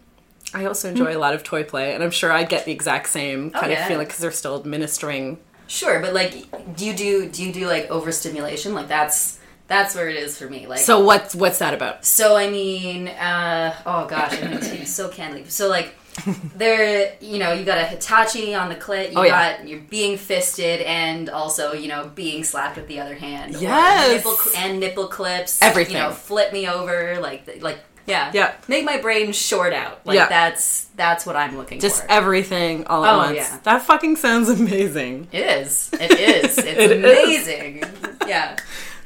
I 0.54 0.66
also 0.66 0.88
enjoy 0.88 1.16
a 1.16 1.18
lot 1.18 1.34
of 1.34 1.42
toy 1.42 1.64
play, 1.64 1.92
and 1.94 2.04
I'm 2.04 2.12
sure 2.12 2.30
I 2.30 2.44
get 2.44 2.64
the 2.64 2.72
exact 2.72 3.08
same 3.08 3.50
kind 3.50 3.66
Hmm. 3.66 3.70
Oh, 3.70 3.72
yeah. 3.74 3.82
of 3.82 3.88
feeling 3.88 4.06
because 4.06 4.20
they're 4.20 4.30
still 4.30 4.54
administering 4.56 5.38
Sure, 5.68 5.98
but 6.00 6.14
like, 6.14 6.76
do 6.76 6.86
you 6.86 6.94
do 6.94 7.28
do 7.28 7.42
you 7.44 7.52
do 7.52 7.66
like 7.66 7.90
overstimulation? 7.90 8.72
Like 8.74 8.86
that's 8.86 9.40
that's 9.68 9.94
where 9.94 10.08
it 10.08 10.16
is 10.16 10.38
for 10.38 10.48
me. 10.48 10.66
Like, 10.66 10.80
So 10.80 11.00
what's 11.00 11.34
what's 11.34 11.58
that 11.58 11.74
about? 11.74 12.04
so 12.04 12.36
I 12.36 12.48
mean, 12.50 13.08
uh, 13.08 13.74
oh 13.86 14.06
gosh, 14.06 14.40
I'm 14.42 14.84
so 14.86 15.08
candidly. 15.08 15.48
So 15.48 15.68
like, 15.68 15.94
there, 16.56 17.14
you 17.20 17.38
know, 17.38 17.52
you 17.52 17.64
got 17.64 17.78
a 17.78 17.84
Hitachi 17.84 18.54
on 18.54 18.68
the 18.68 18.74
clit. 18.74 19.12
You 19.12 19.18
Oh, 19.18 19.22
yeah. 19.22 19.56
got 19.58 19.68
you're 19.68 19.80
being 19.80 20.16
fisted, 20.16 20.80
and 20.82 21.28
also 21.28 21.72
you 21.72 21.88
know 21.88 22.10
being 22.14 22.42
slapped 22.44 22.76
with 22.76 22.88
the 22.88 23.00
other 23.00 23.14
hand. 23.14 23.56
Yes. 23.60 24.16
nipple 24.16 24.36
cl- 24.36 24.64
and 24.64 24.80
nipple 24.80 25.08
clips. 25.08 25.60
Everything. 25.62 25.96
You 25.96 26.02
know, 26.02 26.10
flip 26.12 26.52
me 26.52 26.68
over. 26.68 27.18
Like 27.20 27.60
like 27.60 27.80
yeah 28.06 28.30
Yeah. 28.32 28.54
Make 28.68 28.84
my 28.84 28.98
brain 28.98 29.32
short 29.32 29.72
out. 29.72 30.06
Like 30.06 30.16
Yeah. 30.16 30.28
that's 30.28 30.84
that's 30.96 31.26
what 31.26 31.34
I'm 31.36 31.56
looking 31.58 31.80
Just 31.80 31.96
for. 31.96 32.02
Just 32.02 32.10
everything 32.10 32.86
all 32.86 33.04
at 33.04 33.12
Oh, 33.14 33.18
once. 33.18 33.36
yeah. 33.36 33.58
That 33.64 33.82
fucking 33.82 34.16
sounds 34.16 34.48
amazing. 34.60 35.28
it 35.32 35.44
is. 35.66 35.90
It 35.92 36.12
is. 36.12 36.58
It's 36.58 36.58
It 36.58 36.78
is. 36.92 37.04
amazing. 37.48 37.82
Yeah. 38.26 38.56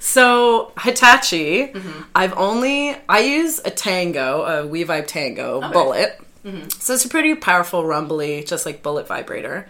So 0.03 0.73
Hitachi, 0.81 1.69
Mm-hmm. 1.69 2.03
I've 2.15 2.33
only 2.37 2.97
I 3.09 3.21
use 3.21 3.61
a 3.65 3.71
Tango, 3.71 4.43
a 4.43 4.67
WeVibe 4.67 5.07
Tango 5.07 5.61
bullet. 5.73 6.19
Mm-hmm. 6.45 6.69
So 6.71 6.95
it's 6.95 7.05
a 7.05 7.09
pretty 7.09 7.35
powerful, 7.35 7.85
rumbly, 7.87 8.43
just 8.45 8.65
like 8.67 8.83
bullet 8.83 9.07
vibrator. 9.07 9.69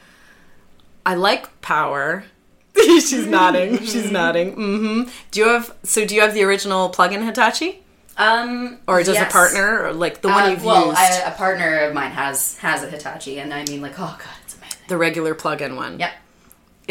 I 1.04 1.16
like 1.16 1.60
power. 1.60 2.24
She's 2.76 3.26
nodding. 3.26 3.78
She's 3.78 4.10
nodding. 4.12 4.52
hmm 4.54 5.02
Do 5.32 5.40
you 5.40 5.48
have 5.48 5.74
so? 5.82 6.06
Do 6.06 6.14
you 6.14 6.20
have 6.20 6.32
the 6.32 6.44
original 6.44 6.88
plug-in 6.90 7.24
Hitachi, 7.24 7.82
Um, 8.16 8.78
or 8.86 9.02
does 9.02 9.16
yes. 9.16 9.28
a 9.28 9.32
partner, 9.32 9.82
or 9.86 9.92
like 9.92 10.22
the 10.22 10.28
one 10.28 10.44
Uh, 10.44 10.48
you've 10.50 10.64
well, 10.64 10.86
used, 10.86 10.98
I, 10.98 11.16
a 11.26 11.32
partner 11.32 11.78
of 11.80 11.92
mine 11.94 12.12
has 12.12 12.56
has 12.58 12.84
a 12.84 12.88
Hitachi, 12.88 13.40
and 13.40 13.52
I 13.52 13.64
mean, 13.64 13.82
like, 13.82 13.98
oh 13.98 14.16
god, 14.16 14.36
it's 14.44 14.56
amazing. 14.56 14.78
the 14.86 14.96
regular 14.96 15.34
plug-in 15.34 15.74
one? 15.74 15.98
Yep. 15.98 16.12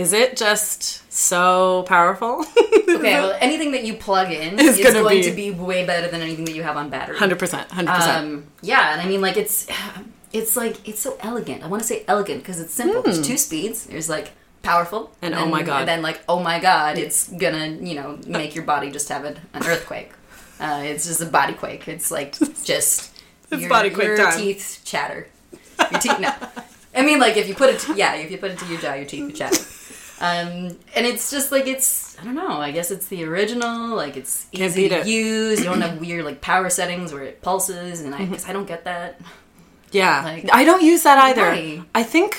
Is 0.02 0.14
it 0.14 0.36
just 0.38 1.12
so 1.12 1.84
powerful? 1.88 2.46
Okay, 2.90 3.14
well, 3.22 3.38
anything 3.40 3.72
that 3.74 3.84
you 3.84 3.94
plug 3.94 4.32
in 4.32 4.60
It's 4.60 4.80
is 4.80 4.84
gonna 4.84 5.08
be- 5.08 5.22
to 5.22 5.32
be 5.32 5.52
way 5.52 5.86
better 5.86 6.08
than 6.08 6.22
anything 6.22 6.44
that 6.46 6.56
you 6.56 6.64
have 6.64 6.76
on 6.76 6.90
battery. 6.90 7.18
Hundred 7.20 7.38
percent, 7.38 7.70
hundred 7.72 7.94
percent. 7.94 8.18
Um, 8.18 8.48
yeah, 8.64 8.92
and 8.94 9.00
I 9.00 9.06
mean, 9.06 9.22
like 9.22 9.38
it's 9.38 9.68
it's 10.34 10.58
like 10.58 10.76
it's 10.90 11.00
so 11.00 11.16
elegant. 11.22 11.64
I 11.64 11.68
want 11.68 11.82
to 11.84 11.88
say 11.88 12.04
elegant 12.08 12.40
because 12.42 12.60
it's 12.60 12.74
simple. 12.74 13.04
There's 13.04 13.22
two 13.26 13.38
speeds. 13.38 13.86
There's 13.86 14.10
like 14.10 14.32
powerful 14.64 15.02
Hmm. 15.20 15.26
And 15.26 15.36
oh 15.36 15.46
my 15.46 15.62
God. 15.62 15.82
and 15.82 15.88
then 15.88 16.02
like 16.02 16.20
oh 16.28 16.40
my 16.42 16.60
god, 16.60 16.98
it's 16.98 17.30
gonna 17.30 17.68
you 17.68 17.94
know 17.94 18.20
make 18.26 18.56
your 18.56 18.64
body 18.66 18.90
just 18.90 19.08
have 19.10 19.24
an, 19.24 19.38
an 19.54 19.64
earthquake. 19.68 20.12
Uh, 20.60 20.82
it's 20.84 21.06
just 21.06 21.22
a 21.22 21.28
body 21.28 21.54
quake. 21.54 21.88
It's 21.88 22.10
like 22.10 22.38
just 22.64 23.16
It's 23.52 23.62
your, 23.62 23.70
body 23.70 23.92
quake 23.92 24.08
your 24.08 24.18
time. 24.18 24.36
teeth 24.38 24.82
chatter. 24.84 25.28
Your 25.92 26.00
teeth 26.02 26.20
no. 26.20 26.34
I 26.96 27.04
mean, 27.04 27.20
like 27.20 27.38
if 27.38 27.48
you 27.48 27.54
put 27.54 27.70
it, 27.70 27.80
to, 27.82 27.94
yeah, 27.94 28.16
if 28.16 28.32
you 28.32 28.40
put 28.40 28.50
it 28.52 28.58
to 28.60 28.66
your 28.66 28.82
jaw, 28.82 28.96
your 28.96 29.06
teeth 29.06 29.26
would 29.26 29.36
chatter. 29.36 29.64
Um, 30.22 30.78
and 30.96 31.06
it's 31.06 31.32
just 31.32 31.52
like 31.52 31.66
it's 31.68 32.18
I 32.20 32.24
don't 32.26 32.36
know. 32.36 32.52
I 32.60 32.72
guess 32.72 32.92
it's 32.92 33.08
the 33.08 33.24
original. 33.24 33.96
Like 33.96 34.18
it's 34.18 34.46
Can't 34.52 34.72
easy 34.72 34.90
to 34.90 35.00
it. 35.00 35.08
use. 35.08 35.60
You 35.60 35.66
don't 35.66 35.82
have 35.82 36.00
weird 36.02 36.26
like 36.26 36.42
power 36.42 36.70
settings 36.70 37.14
where 37.14 37.24
it 37.24 37.42
pulses, 37.42 38.02
and 38.02 38.14
I 38.14 38.20
Mm-hmm. 38.20 38.34
guess 38.34 38.48
I 38.48 38.54
don't 38.54 38.68
get 38.68 38.84
that. 38.86 39.20
Yeah, 39.92 40.22
Like- 40.24 40.50
I 40.54 40.66
don't 40.66 40.84
use 40.84 41.04
that 41.04 41.18
either. 41.18 41.42
Why? 41.50 41.82
I 41.96 42.04
think 42.04 42.38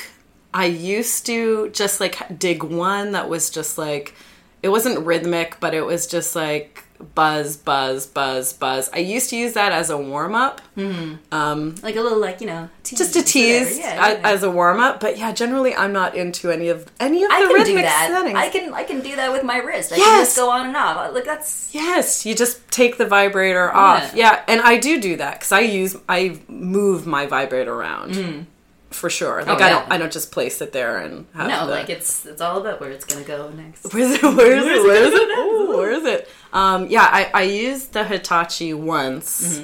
I 0.54 0.66
used 0.66 1.26
to 1.26 1.68
just 1.70 2.00
like 2.00 2.38
dig 2.38 2.62
one 2.62 3.12
that 3.12 3.28
was 3.28 3.50
just 3.50 3.76
like 3.78 4.14
it 4.62 4.68
wasn't 4.68 5.04
rhythmic, 5.06 5.56
but 5.60 5.74
it 5.74 5.84
was 5.86 6.06
just 6.06 6.36
like 6.36 6.84
buzz, 7.14 7.56
buzz, 7.56 8.06
buzz, 8.06 8.52
buzz. 8.52 8.90
I 8.92 8.98
used 8.98 9.30
to 9.30 9.36
use 9.36 9.54
that 9.54 9.72
as 9.72 9.90
a 9.90 9.96
warm 9.96 10.34
up, 10.34 10.60
mm-hmm. 10.76 11.14
um, 11.32 11.74
Like 11.82 11.96
a 11.96 12.00
little 12.00 12.18
like 12.18 12.40
you 12.40 12.46
know 12.46 12.68
tease, 12.82 12.98
just 12.98 13.14
to 13.14 13.22
tease. 13.22 13.78
Yeah, 13.78 14.04
uh, 14.04 14.08
yeah. 14.08 14.20
as 14.24 14.42
a 14.42 14.50
warm 14.50 14.80
up. 14.80 15.00
But 15.00 15.18
yeah, 15.18 15.32
generally 15.32 15.74
I'm 15.74 15.92
not 15.92 16.14
into 16.14 16.50
any 16.50 16.68
of 16.68 16.86
any 17.00 17.22
of 17.24 17.30
the 17.30 17.34
I 17.34 17.40
can 17.40 17.48
rhythmic 17.48 17.76
do 17.76 17.82
that. 17.82 18.08
settings. 18.10 18.38
I 18.38 18.48
can 18.48 18.74
I 18.74 18.84
can 18.84 19.00
do 19.00 19.16
that 19.16 19.32
with 19.32 19.44
my 19.44 19.58
wrist. 19.58 19.92
I 19.92 19.96
Yes. 19.96 20.06
can 20.06 20.24
just 20.24 20.36
go 20.36 20.50
on 20.50 20.66
and 20.66 20.76
off. 20.76 20.96
Uh, 21.10 21.12
like 21.12 21.24
that's 21.24 21.74
Yes, 21.74 22.24
you 22.26 22.34
just 22.34 22.68
take 22.70 22.98
the 22.98 23.06
vibrator 23.06 23.72
off. 23.72 24.14
Yeah, 24.14 24.42
and 24.48 24.60
I 24.60 24.78
do 24.78 25.00
do 25.00 25.16
that 25.16 25.34
because 25.34 25.52
I 25.52 25.60
use 25.60 25.96
I 26.08 26.40
move 26.48 27.06
my 27.06 27.26
vibrator 27.26 27.72
around 27.72 28.12
mm. 28.14 28.46
For 28.90 29.08
sure. 29.08 29.44
Like 29.44 29.60
Oh, 29.60 29.64
I 29.64 29.68
don't 29.68 29.92
I 29.92 29.98
don't 29.98 30.12
just 30.12 30.32
place 30.32 30.60
it 30.60 30.72
there 30.72 30.98
and 30.98 31.26
have 31.34 31.48
no, 31.48 31.66
the, 31.66 31.72
like 31.72 31.90
it's 31.90 32.26
it's 32.26 32.40
all 32.40 32.60
about 32.60 32.80
where 32.80 32.90
it's 32.90 33.04
gonna 33.04 33.24
go 33.24 33.50
next. 33.50 33.92
Where's 33.94 34.12
it? 34.12 34.22
Where 34.22 34.56
is 34.56 34.64
it? 34.64 34.82
Where 34.86 35.04
is 35.04 35.14
it? 35.14 35.38
Ooh, 35.38 35.76
where 35.76 35.90
is 35.92 36.04
it? 36.04 36.28
Um, 36.52 36.88
yeah, 36.88 37.08
I, 37.10 37.30
I 37.32 37.42
used 37.44 37.92
the 37.92 38.04
Hitachi 38.04 38.74
once, 38.74 39.60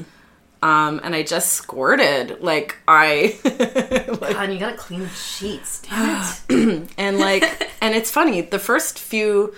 um, 0.62 1.00
and 1.02 1.14
I 1.14 1.22
just 1.24 1.52
squirted. 1.52 2.40
Like 2.40 2.76
I, 2.86 3.36
like, 3.44 4.20
God, 4.20 4.36
and 4.36 4.52
you 4.52 4.60
gotta 4.60 4.76
clean 4.76 5.00
the 5.00 5.08
sheets. 5.08 5.82
Damn 5.82 6.24
it. 6.48 6.90
and 6.98 7.18
like, 7.18 7.42
and 7.80 7.94
it's 7.94 8.10
funny. 8.10 8.40
The 8.42 8.60
first 8.60 8.98
few, 9.00 9.54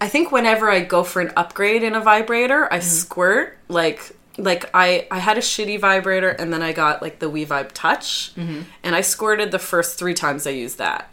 I 0.00 0.08
think, 0.08 0.32
whenever 0.32 0.68
I 0.70 0.80
go 0.80 1.04
for 1.04 1.22
an 1.22 1.32
upgrade 1.36 1.82
in 1.84 1.94
a 1.94 2.00
vibrator, 2.00 2.70
I 2.72 2.80
squirt. 2.80 3.56
Like, 3.68 4.16
like 4.38 4.70
I 4.72 5.06
I 5.10 5.18
had 5.18 5.36
a 5.36 5.40
shitty 5.40 5.80
vibrator, 5.80 6.30
and 6.30 6.52
then 6.52 6.62
I 6.62 6.72
got 6.72 7.02
like 7.02 7.18
the 7.18 7.30
WeVibe 7.30 7.70
Touch, 7.74 8.34
mm-hmm. 8.34 8.62
and 8.82 8.94
I 8.94 9.00
squirted 9.00 9.50
the 9.50 9.58
first 9.58 9.98
three 9.98 10.14
times 10.14 10.46
I 10.46 10.50
used 10.50 10.78
that. 10.78 11.10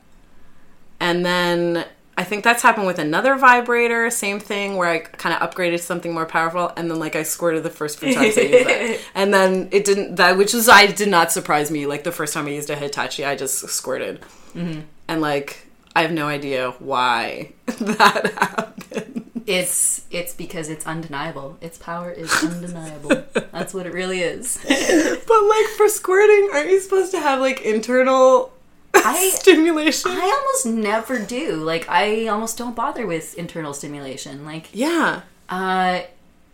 And 0.99 1.25
then 1.25 1.85
I 2.17 2.23
think 2.23 2.43
that's 2.43 2.61
happened 2.63 2.87
with 2.87 2.99
another 2.99 3.35
vibrator, 3.35 4.09
same 4.09 4.39
thing 4.39 4.77
where 4.77 4.89
I 4.89 4.99
kind 4.99 5.35
of 5.35 5.41
upgraded 5.41 5.77
to 5.77 5.83
something 5.83 6.13
more 6.13 6.25
powerful, 6.25 6.71
and 6.77 6.89
then 6.89 6.99
like 6.99 7.15
I 7.15 7.23
squirted 7.23 7.63
the 7.63 7.69
first 7.69 7.99
few 7.99 8.13
times 8.13 8.37
I 8.37 8.41
used 8.41 8.67
that, 8.67 8.99
and 9.15 9.33
then 9.33 9.67
it 9.71 9.83
didn't 9.83 10.15
that 10.15 10.37
which 10.37 10.53
was 10.53 10.69
I 10.69 10.85
did 10.85 11.09
not 11.09 11.31
surprise 11.31 11.71
me. 11.71 11.87
Like 11.87 12.03
the 12.03 12.11
first 12.11 12.33
time 12.33 12.45
I 12.45 12.51
used 12.51 12.69
a 12.69 12.75
Hitachi, 12.75 13.25
I 13.25 13.35
just 13.35 13.67
squirted, 13.69 14.21
mm-hmm. 14.53 14.81
and 15.07 15.21
like 15.21 15.67
I 15.95 16.03
have 16.03 16.11
no 16.11 16.27
idea 16.27 16.71
why 16.79 17.53
that 17.65 18.33
happened. 18.33 19.24
It's 19.45 20.05
it's 20.09 20.33
because 20.33 20.69
it's 20.69 20.87
undeniable. 20.87 21.57
Its 21.61 21.77
power 21.77 22.11
is 22.11 22.31
undeniable. 22.43 23.23
That's 23.51 23.73
what 23.73 23.85
it 23.85 23.93
really 23.93 24.21
is. 24.21 24.57
But 24.63 25.43
like 25.43 25.65
for 25.77 25.87
squirting, 25.87 26.49
aren't 26.53 26.69
you 26.69 26.79
supposed 26.79 27.11
to 27.11 27.19
have 27.19 27.39
like 27.39 27.61
internal 27.61 28.51
I 28.93 29.29
stimulation? 29.35 30.11
I 30.11 30.21
almost 30.21 30.65
never 30.65 31.19
do. 31.19 31.57
Like 31.57 31.87
I 31.89 32.27
almost 32.27 32.57
don't 32.57 32.75
bother 32.75 33.05
with 33.05 33.37
internal 33.37 33.73
stimulation. 33.73 34.45
Like 34.45 34.69
yeah. 34.73 35.21
uh 35.49 36.01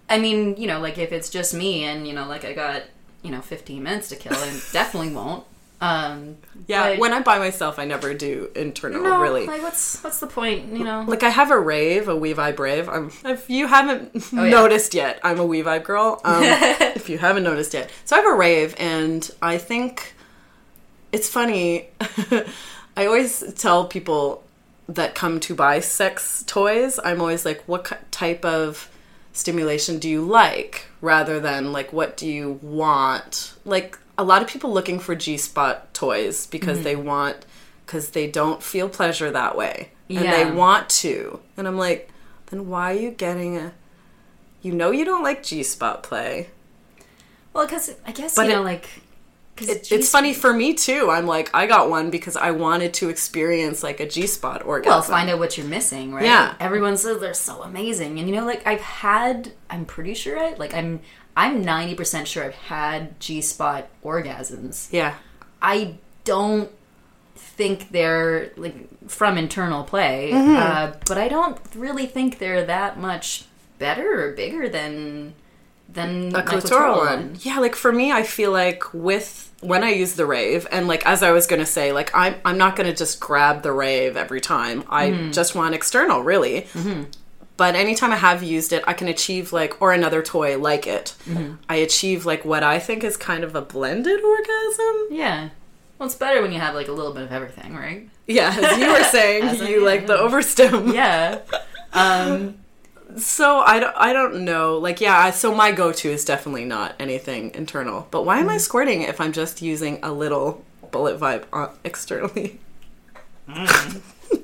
I 0.09 0.19
mean, 0.19 0.57
you 0.57 0.67
know, 0.67 0.79
like 0.81 0.97
if 0.97 1.13
it's 1.13 1.29
just 1.29 1.53
me 1.53 1.85
and 1.85 2.05
you 2.05 2.13
know, 2.13 2.27
like 2.27 2.43
I 2.43 2.51
got, 2.51 2.83
you 3.21 3.31
know, 3.31 3.39
15 3.41 3.81
minutes 3.81 4.09
to 4.09 4.17
kill, 4.17 4.33
I 4.33 4.59
definitely 4.73 5.13
won't. 5.13 5.45
Um 5.81 6.37
Yeah, 6.67 6.91
but- 6.91 6.99
when 6.99 7.11
I'm 7.13 7.23
by 7.23 7.39
myself, 7.39 7.79
I 7.79 7.85
never 7.85 8.13
do 8.13 8.49
internal. 8.55 9.01
no, 9.01 9.19
really, 9.19 9.47
like 9.47 9.61
what's 9.63 10.01
what's 10.03 10.19
the 10.19 10.27
point, 10.27 10.71
you 10.73 10.83
know? 10.83 11.03
Like 11.07 11.23
I 11.23 11.29
have 11.29 11.49
a 11.51 11.59
rave, 11.59 12.07
a 12.07 12.13
WeVibe 12.15 12.59
rave. 12.59 12.87
I'm, 12.87 13.11
if 13.25 13.49
you 13.49 13.67
haven't 13.67 14.11
Oh, 14.33 14.43
yeah. 14.43 14.49
noticed 14.51 14.93
yet, 14.93 15.19
I'm 15.23 15.39
a 15.39 15.45
WeVibe 15.45 15.83
girl. 15.83 16.21
Um, 16.23 16.43
if 16.43 17.09
you 17.09 17.17
haven't 17.17 17.43
noticed 17.43 17.73
yet, 17.73 17.89
so 18.05 18.15
I 18.15 18.19
have 18.21 18.31
a 18.31 18.35
rave, 18.37 18.75
and 18.77 19.29
I 19.41 19.57
think 19.57 20.13
it's 21.11 21.27
funny. 21.27 21.87
I 22.97 23.05
always 23.05 23.43
tell 23.55 23.85
people 23.85 24.43
that 24.87 25.15
come 25.15 25.39
to 25.41 25.55
buy 25.55 25.79
sex 25.79 26.43
toys. 26.45 26.99
I'm 27.03 27.21
always 27.21 27.45
like, 27.45 27.63
what 27.65 28.11
type 28.11 28.43
of 28.45 28.89
stimulation 29.33 29.97
do 29.99 30.09
you 30.09 30.21
like, 30.21 30.87
rather 30.99 31.39
than 31.39 31.71
like, 31.71 31.91
what 31.93 32.17
do 32.17 32.27
you 32.27 32.59
want? 32.61 33.53
Like 33.65 33.97
a 34.17 34.23
lot 34.23 34.41
of 34.41 34.47
people 34.47 34.71
looking 34.73 34.99
for 34.99 35.15
G 35.15 35.37
spot 35.37 35.93
toys 35.93 36.45
because 36.47 36.77
Mm-hmm. 36.77 36.83
they 36.83 36.95
want 36.95 37.45
because 37.85 38.09
they 38.11 38.27
don't 38.27 38.61
feel 38.63 38.87
pleasure 38.89 39.31
that 39.31 39.55
way 39.57 39.91
and 40.09 40.25
Yeah. 40.25 40.31
they 40.45 40.51
want 40.51 40.89
to. 40.89 41.39
And 41.57 41.67
I'm 41.67 41.77
like, 41.77 42.09
then 42.47 42.67
why 42.69 42.93
are 42.93 42.99
you 42.99 43.11
getting 43.11 43.57
a? 43.57 43.73
You 44.61 44.73
know 44.73 44.91
you 44.91 45.05
don't 45.05 45.23
like 45.23 45.43
G 45.43 45.63
spot 45.63 46.03
play. 46.03 46.49
Well, 47.53 47.67
cuz 47.67 47.91
I 48.05 48.11
guess 48.11 48.35
But 48.35 48.47
you 48.47 48.53
know 48.53 48.61
like 48.61 48.87
It, 49.57 49.91
it's 49.91 50.09
funny 50.09 50.33
for 50.33 50.53
me 50.53 50.73
too. 50.73 51.09
I'm 51.11 51.27
like, 51.27 51.49
I 51.53 51.67
got 51.67 51.89
one 51.89 52.09
because 52.09 52.35
I 52.35 52.51
wanted 52.51 52.93
to 52.95 53.09
experience 53.09 53.83
like 53.83 53.99
a 53.99 54.07
G 54.07 54.25
spot 54.27 54.63
orgasm. 54.65 54.91
Well, 54.91 55.01
find 55.03 55.29
out 55.29 55.37
what 55.39 55.57
you're 55.57 55.67
missing, 55.67 56.13
right? 56.13 56.23
Yeah. 56.25 56.55
Everyone 56.59 56.97
says 56.97 57.19
they're 57.19 57.33
so 57.35 57.61
amazing, 57.61 58.17
and 58.17 58.27
you 58.29 58.35
know, 58.35 58.45
like 58.45 58.65
I've 58.65 58.81
had, 58.81 59.51
I'm 59.69 59.85
pretty 59.85 60.13
sure 60.15 60.39
I 60.39 60.53
like 60.55 60.73
I'm, 60.73 61.01
I'm 61.35 61.61
ninety 61.61 61.95
percent 61.95 62.27
sure 62.27 62.43
I've 62.43 62.55
had 62.55 63.19
G 63.19 63.41
spot 63.41 63.87
orgasms. 64.03 64.87
yeah, 64.91 65.15
I 65.61 65.95
don't 66.23 66.69
think 67.35 67.91
they're 67.91 68.51
like 68.57 68.75
from 69.09 69.37
internal 69.37 69.83
play, 69.83 70.31
Mm-hmm. 70.33 70.55
uh, 70.55 70.91
but 71.07 71.17
I 71.17 71.27
don't 71.27 71.57
really 71.75 72.05
think 72.05 72.39
they're 72.39 72.65
that 72.65 72.99
much 72.99 73.45
better 73.79 74.27
or 74.29 74.31
bigger 74.33 74.69
than 74.69 75.33
than 75.89 76.33
a 76.35 76.41
clitoral 76.43 76.97
one. 76.97 77.35
Yeah, 77.41 77.59
like 77.59 77.75
for 77.75 77.91
me, 77.91 78.11
I 78.11 78.23
feel 78.23 78.51
like 78.51 78.93
with 78.93 79.49
when 79.61 79.83
I 79.83 79.89
use 79.89 80.13
the 80.15 80.25
rave, 80.25 80.65
and 80.71 80.87
like 80.87 81.05
as 81.05 81.21
I 81.23 81.31
was 81.31 81.47
gonna 81.47 81.65
say, 81.65 81.91
like 81.91 82.09
I'm 82.15 82.35
I'm 82.45 82.57
not 82.57 82.75
gonna 82.75 82.95
just 82.95 83.19
grab 83.19 83.61
the 83.63 83.71
rave 83.71 84.15
every 84.17 84.41
time. 84.41 84.83
I 84.89 85.09
Mm-hmm. 85.11 85.31
just 85.31 85.55
want 85.55 85.75
external, 85.75 86.21
really. 86.23 86.67
But 87.61 87.75
anytime 87.75 88.11
I 88.11 88.15
have 88.15 88.41
used 88.41 88.73
it, 88.73 88.83
I 88.87 88.93
can 88.93 89.07
achieve 89.07 89.53
like 89.53 89.79
or 89.83 89.93
another 89.93 90.23
toy 90.23 90.57
like 90.57 90.87
it. 90.87 91.13
Mm-hmm. 91.29 91.53
I 91.69 91.75
achieve 91.75 92.25
like 92.25 92.43
what 92.43 92.63
I 92.63 92.79
think 92.79 93.03
is 93.03 93.17
kind 93.17 93.43
of 93.43 93.53
a 93.53 93.61
blended 93.61 94.19
orgasm. 94.19 94.95
Yeah. 95.11 95.49
Well, 95.99 96.07
it's 96.07 96.15
better 96.15 96.41
when 96.41 96.51
you 96.51 96.59
have 96.59 96.73
like 96.73 96.87
a 96.87 96.91
little 96.91 97.13
bit 97.13 97.21
of 97.21 97.31
everything, 97.31 97.75
right? 97.75 98.09
Yeah, 98.25 98.49
as 98.59 98.79
you 98.79 98.87
were 98.91 99.03
saying, 99.17 99.43
As 99.43 99.61
I- 99.61 99.69
you 99.69 99.85
like 99.85 100.07
the 100.07 100.17
overstim. 100.17 100.91
Yeah. 100.93 101.39
Um, 101.93 102.57
So 103.17 103.59
I 103.59 103.79
don't, 103.79 103.95
I 103.95 104.11
don't 104.13 104.43
know. 104.43 104.79
Like, 104.79 104.99
yeah, 104.99 105.15
I- 105.15 105.29
so 105.31 105.53
my 105.53 105.71
go 105.71 105.91
to 105.91 106.09
is 106.09 106.25
definitely 106.25 106.65
not 106.65 106.95
anything 106.99 107.53
internal. 107.53 108.07
But 108.09 108.25
why 108.25 108.39
am 108.39 108.49
I 108.49 108.57
squirting 108.57 109.03
if 109.03 109.21
I'm 109.21 109.33
just 109.33 109.61
using 109.61 109.99
a 110.01 110.11
little 110.11 110.63
bullet 110.89 111.19
vibe 111.19 111.43
on, 111.53 111.69
externally? 111.83 112.59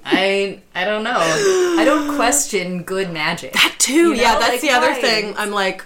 I 0.09 0.61
I 0.73 0.85
don't 0.85 1.03
know. 1.03 1.17
I 1.17 1.83
don't 1.85 2.15
question 2.15 2.83
good 2.83 3.11
magic. 3.11 3.53
That 3.53 3.75
too. 3.77 3.93
You 3.93 4.15
know, 4.15 4.21
yeah, 4.21 4.39
that's 4.39 4.51
like, 4.53 4.61
the 4.61 4.69
other 4.71 4.91
why? 4.91 5.01
thing. 5.01 5.35
I'm 5.37 5.51
like, 5.51 5.83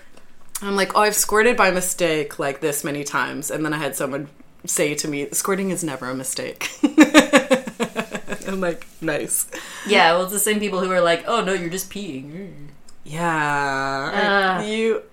I'm 0.62 0.76
like, 0.76 0.96
oh, 0.96 1.02
I've 1.02 1.16
squirted 1.16 1.58
by 1.58 1.72
mistake 1.72 2.38
like 2.40 2.62
this 2.62 2.84
many 2.84 3.04
times, 3.04 3.50
and 3.52 3.66
then 3.66 3.74
I 3.74 3.78
had 3.78 3.96
someone 3.96 4.30
say 4.66 4.94
to 4.96 5.08
me, 5.08 5.28
"Squirting 5.32 5.72
is 5.72 5.84
never 5.84 6.08
a 6.10 6.14
mistake." 6.16 6.70
I'm 8.48 8.60
like, 8.62 8.86
nice. 9.02 9.48
Yeah, 9.88 10.14
well, 10.14 10.24
it's 10.24 10.34
the 10.34 10.40
same 10.40 10.60
people 10.60 10.80
who 10.80 10.92
are 10.92 11.02
like, 11.02 11.24
"Oh 11.28 11.44
no, 11.44 11.54
you're 11.54 11.70
just 11.70 11.90
peeing." 11.90 12.68
Yeah, 13.04 14.60
Uh. 14.62 14.64
you. 14.66 15.04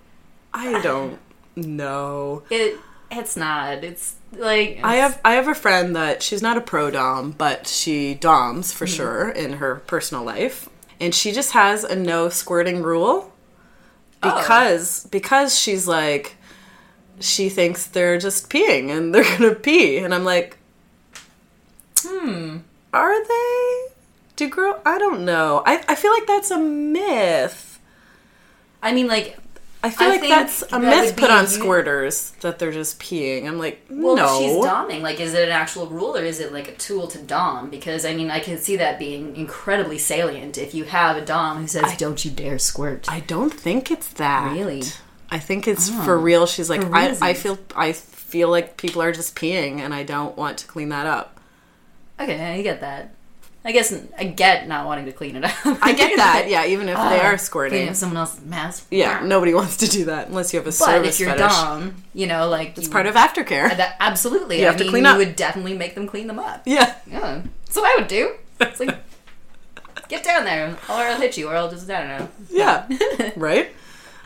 I 0.53 0.81
don't 0.81 1.19
know. 1.55 2.43
It 2.49 2.77
it's 3.11 3.35
not. 3.35 3.83
It's 3.83 4.15
like 4.37 4.79
I 4.83 4.95
have 4.95 5.19
I 5.25 5.33
have 5.33 5.47
a 5.47 5.55
friend 5.55 5.95
that 5.95 6.21
she's 6.23 6.41
not 6.41 6.57
a 6.57 6.61
pro 6.61 6.91
dom, 6.91 7.31
but 7.31 7.67
she 7.67 8.13
doms 8.13 8.71
for 8.73 8.85
Mm-hmm. 8.85 8.95
sure 8.95 9.29
in 9.29 9.53
her 9.53 9.75
personal 9.87 10.23
life, 10.23 10.69
and 10.99 11.13
she 11.13 11.31
just 11.31 11.51
has 11.53 11.83
a 11.83 11.95
no 11.95 12.29
squirting 12.29 12.81
rule 12.83 13.33
Oh. 14.21 14.37
because 14.37 15.05
because 15.11 15.57
she's 15.57 15.87
like 15.87 16.35
she 17.21 17.49
thinks 17.49 17.85
they're 17.85 18.17
just 18.17 18.49
peeing 18.49 18.89
and 18.89 19.13
they're 19.15 19.23
gonna 19.37 19.55
pee, 19.55 19.97
and 19.97 20.13
I'm 20.13 20.23
like, 20.25 20.57
hmm, 22.01 22.57
are 22.93 23.27
they? 23.27 23.85
Do 24.35 24.49
girl? 24.49 24.81
I 24.85 24.97
don't 24.97 25.25
know. 25.25 25.63
I 25.65 25.83
I 25.87 25.95
feel 25.95 26.11
like 26.13 26.27
that's 26.27 26.51
a 26.51 26.57
myth. 26.57 27.79
I 28.81 28.93
mean, 28.93 29.07
like, 29.07 29.37
I 29.81 29.89
feel 29.89 30.07
I 30.07 30.11
like 30.11 30.21
that's 30.21 30.61
a 30.63 30.67
that 30.71 30.81
myth 30.81 31.15
put 31.15 31.29
on 31.29 31.45
squirters 31.45 32.37
that 32.39 32.59
they're 32.59 32.71
just 32.71 32.99
peeing. 32.99 33.47
I'm 33.47 33.57
like, 33.57 33.81
well, 33.89 34.17
no. 34.17 34.39
she's 34.39 34.51
doming, 34.65 35.01
like, 35.01 35.21
is 35.21 35.33
it 35.33 35.47
an 35.47 35.53
actual 35.53 35.87
rule 35.87 36.17
or 36.17 36.23
is 36.23 36.41
it 36.41 36.51
like 36.51 36.67
a 36.67 36.73
tool 36.73 37.07
to 37.07 37.17
dom? 37.17 37.69
Because 37.69 38.03
I 38.03 38.13
mean, 38.13 38.29
I 38.29 38.41
can 38.41 38.57
see 38.57 38.75
that 38.75 38.99
being 38.99 39.37
incredibly 39.37 39.97
salient 39.97 40.57
if 40.57 40.73
you 40.73 40.83
have 40.83 41.15
a 41.15 41.23
dom 41.23 41.61
who 41.61 41.67
says, 41.67 41.95
"Don't 41.95 42.23
you 42.25 42.31
dare 42.31 42.59
squirt." 42.59 43.09
I 43.09 43.21
don't 43.21 43.53
think 43.53 43.89
it's 43.89 44.09
that. 44.13 44.51
Really? 44.53 44.83
I 45.31 45.39
think 45.39 45.65
it's 45.65 45.89
oh. 45.89 46.01
for 46.03 46.17
real. 46.17 46.45
She's 46.45 46.69
like, 46.69 46.83
I, 46.91 47.15
I 47.21 47.33
feel 47.33 47.57
I 47.73 47.93
feel 47.93 48.49
like 48.49 48.75
people 48.75 49.01
are 49.01 49.13
just 49.13 49.35
peeing, 49.35 49.79
and 49.79 49.93
I 49.93 50.03
don't 50.03 50.35
want 50.35 50.57
to 50.57 50.67
clean 50.67 50.89
that 50.89 51.07
up. 51.07 51.39
Okay, 52.19 52.53
I 52.53 52.61
get 52.61 52.81
that. 52.81 53.13
I 53.65 53.73
guess 53.73 53.93
I 54.17 54.23
get 54.23 54.67
not 54.69 54.85
wanting 54.85 55.05
to 55.05 55.11
clean 55.11 55.35
it 55.35 55.43
up. 55.43 55.51
I 55.65 55.91
get 55.93 56.15
that. 56.15 56.45
Yeah, 56.47 56.65
even 56.65 56.87
if 56.87 56.95
they 56.95 57.01
are 57.01 57.19
Cleaning 57.19 57.37
squirting. 57.37 57.89
up 57.89 57.95
someone 57.95 58.17
else's 58.17 58.41
mess. 58.45 58.85
Yeah, 58.89 59.21
nobody 59.23 59.53
wants 59.53 59.77
to 59.77 59.87
do 59.87 60.05
that 60.05 60.29
unless 60.29 60.53
you 60.53 60.59
have 60.59 60.65
a 60.65 60.69
But 60.69 60.73
service 60.75 61.15
if 61.15 61.19
you're 61.19 61.35
fetish. 61.35 61.51
dom, 61.51 62.03
you 62.13 62.25
know, 62.27 62.47
like 62.47 62.77
It's 62.77 62.87
part 62.87 63.05
of 63.05 63.15
aftercare. 63.15 63.75
that, 63.75 63.97
absolutely. 63.99 64.59
You 64.59 64.65
have 64.67 64.75
I 64.75 64.77
to 64.77 64.83
mean, 64.85 64.91
clean 64.91 65.03
you 65.03 65.09
up. 65.09 65.17
would 65.17 65.35
definitely 65.35 65.77
make 65.77 65.93
them 65.95 66.07
clean 66.07 66.27
them 66.27 66.39
up. 66.39 66.61
Yeah. 66.65 66.95
Yeah, 67.05 67.41
what 67.73 67.83
I 67.83 67.99
would 67.99 68.07
do. 68.07 68.35
It's 68.61 68.79
like, 68.79 68.97
get 70.07 70.23
down 70.23 70.45
there, 70.45 70.69
or 70.87 70.93
I'll 70.93 71.19
hit 71.19 71.37
you, 71.37 71.49
or 71.49 71.55
I'll 71.55 71.69
just 71.69 71.89
I 71.89 71.99
don't 71.99 72.19
know. 72.19 72.29
Yeah. 72.49 73.31
right. 73.35 73.69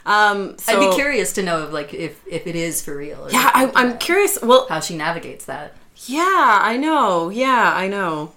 Um. 0.06 0.58
So, 0.60 0.74
I'd 0.80 0.90
be 0.90 0.96
curious 0.96 1.34
to 1.34 1.44
know 1.44 1.64
if 1.66 1.72
like 1.72 1.94
if 1.94 2.20
if 2.28 2.46
it 2.46 2.56
is 2.56 2.84
for 2.84 2.96
real. 2.96 3.28
Yeah, 3.32 3.50
I, 3.54 3.72
I'm 3.74 3.98
curious. 3.98 4.38
Well, 4.44 4.68
how 4.70 4.80
she 4.80 4.96
navigates 4.98 5.46
that. 5.46 5.76
yeah, 6.06 6.60
I 6.62 6.78
know. 6.78 7.30
Yeah, 7.30 7.72
I 7.76 7.88
know. 7.88 8.34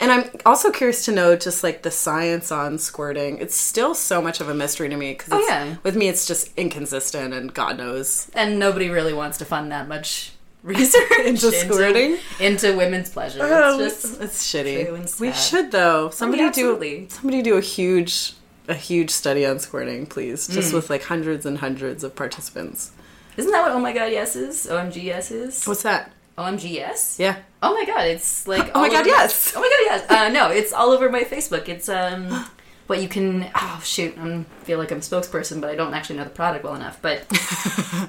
And 0.00 0.10
I'm 0.10 0.30
also 0.46 0.70
curious 0.70 1.04
to 1.04 1.12
know 1.12 1.36
just 1.36 1.62
like 1.62 1.82
the 1.82 1.90
science 1.90 2.50
on 2.50 2.78
squirting. 2.78 3.36
It's 3.38 3.54
still 3.54 3.94
so 3.94 4.22
much 4.22 4.40
of 4.40 4.48
a 4.48 4.54
mystery 4.54 4.88
to 4.88 4.96
me 4.96 5.12
because 5.12 5.32
Oh, 5.32 5.46
yeah. 5.46 5.76
with 5.82 5.94
me 5.94 6.08
it's 6.08 6.26
just 6.26 6.50
inconsistent 6.56 7.34
and 7.34 7.52
God 7.52 7.76
knows. 7.76 8.30
And 8.34 8.58
nobody 8.58 8.88
really 8.88 9.12
wants 9.12 9.36
to 9.38 9.44
fund 9.44 9.70
that 9.72 9.88
much 9.88 10.32
research 10.62 11.02
Into 11.24 11.52
squirting? 11.52 12.16
into 12.38 12.74
women's 12.76 13.10
pleasure. 13.10 13.40
Oh, 13.42 13.78
It's 13.80 14.02
just 14.02 14.20
it's 14.22 14.46
shitty. 14.52 15.20
We 15.20 15.32
should 15.32 15.70
though. 15.70 16.08
Somebody 16.10 16.42
do 16.44 16.48
absolutely. 16.48 17.08
somebody 17.10 17.42
do 17.42 17.56
a 17.56 17.60
huge 17.60 18.32
a 18.68 18.74
huge 18.74 19.10
study 19.10 19.44
on 19.44 19.58
squirting, 19.58 20.06
please. 20.06 20.48
Mm. 20.48 20.52
Just 20.54 20.72
with 20.72 20.88
like 20.90 21.02
hundreds 21.04 21.44
and 21.44 21.58
hundreds 21.58 22.04
of 22.04 22.14
participants. 22.16 22.92
isn't 23.36 23.50
that 23.52 23.62
what 23.62 23.72
Oh 23.72 23.80
my 23.80 23.92
God 23.92 24.12
Yes 24.12 24.34
is? 24.36 24.66
OMG 24.66 25.02
Yes 25.02 25.30
is? 25.30 25.66
What's 25.66 25.82
that? 25.82 26.10
OMG 26.38 26.70
Yes? 26.72 27.16
Yeah. 27.18 27.36
Oh 27.62 27.74
my 27.74 27.84
God! 27.84 28.06
It's 28.06 28.46
like 28.48 28.70
Oh 28.74 28.80
my 28.80 28.88
God, 28.88 29.06
yes. 29.06 29.52
Oh 29.56 29.60
my 29.60 29.68
God! 29.68 29.92
Yes. 29.92 30.10
Uh, 30.10 30.28
no, 30.28 30.50
it's 30.50 30.72
all 30.72 30.90
over 30.90 31.10
my 31.10 31.22
Facebook. 31.24 31.68
It's 31.68 31.88
um. 31.88 32.46
But 32.86 33.00
you 33.00 33.08
can 33.08 33.48
oh 33.54 33.80
shoot 33.84 34.18
I 34.18 34.42
feel 34.64 34.80
like 34.80 34.90
I'm 34.90 34.98
a 34.98 35.00
spokesperson 35.00 35.60
but 35.60 35.70
I 35.70 35.76
don't 35.76 35.94
actually 35.94 36.16
know 36.16 36.24
the 36.24 36.30
product 36.30 36.64
well 36.64 36.74
enough 36.74 37.00
but 37.00 37.24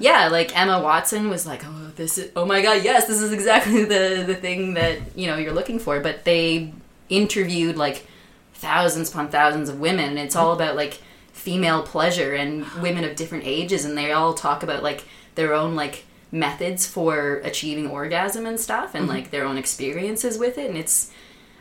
yeah 0.00 0.26
like 0.26 0.58
Emma 0.58 0.82
Watson 0.82 1.30
was 1.30 1.46
like 1.46 1.62
oh 1.64 1.92
this 1.94 2.18
is 2.18 2.32
oh 2.34 2.44
my 2.44 2.60
god 2.62 2.82
yes 2.82 3.06
this 3.06 3.22
is 3.22 3.32
exactly 3.32 3.84
the 3.94 4.24
the 4.26 4.34
thing 4.34 4.74
that 4.74 4.98
you 5.14 5.28
know 5.28 5.36
you're 5.36 5.52
looking 5.52 5.78
for 5.78 6.00
but 6.00 6.24
they 6.24 6.74
interviewed 7.08 7.76
like 7.76 8.08
thousands 8.54 9.08
upon 9.10 9.28
thousands 9.28 9.68
of 9.68 9.78
women 9.78 10.06
and 10.06 10.18
it's 10.18 10.34
all 10.34 10.52
about 10.52 10.74
like 10.74 11.00
female 11.32 11.84
pleasure 11.84 12.34
and 12.34 12.66
women 12.82 13.04
of 13.04 13.14
different 13.14 13.44
ages 13.46 13.84
and 13.84 13.96
they 13.96 14.10
all 14.10 14.34
talk 14.34 14.64
about 14.64 14.82
like 14.82 15.04
their 15.36 15.54
own 15.54 15.76
like 15.76 16.04
methods 16.32 16.86
for 16.86 17.36
achieving 17.44 17.88
orgasm 17.88 18.46
and 18.46 18.58
stuff 18.58 18.94
and 18.94 19.06
like 19.06 19.30
their 19.30 19.44
own 19.44 19.58
experiences 19.58 20.38
with 20.38 20.56
it 20.58 20.68
and 20.70 20.78
it's 20.78 21.12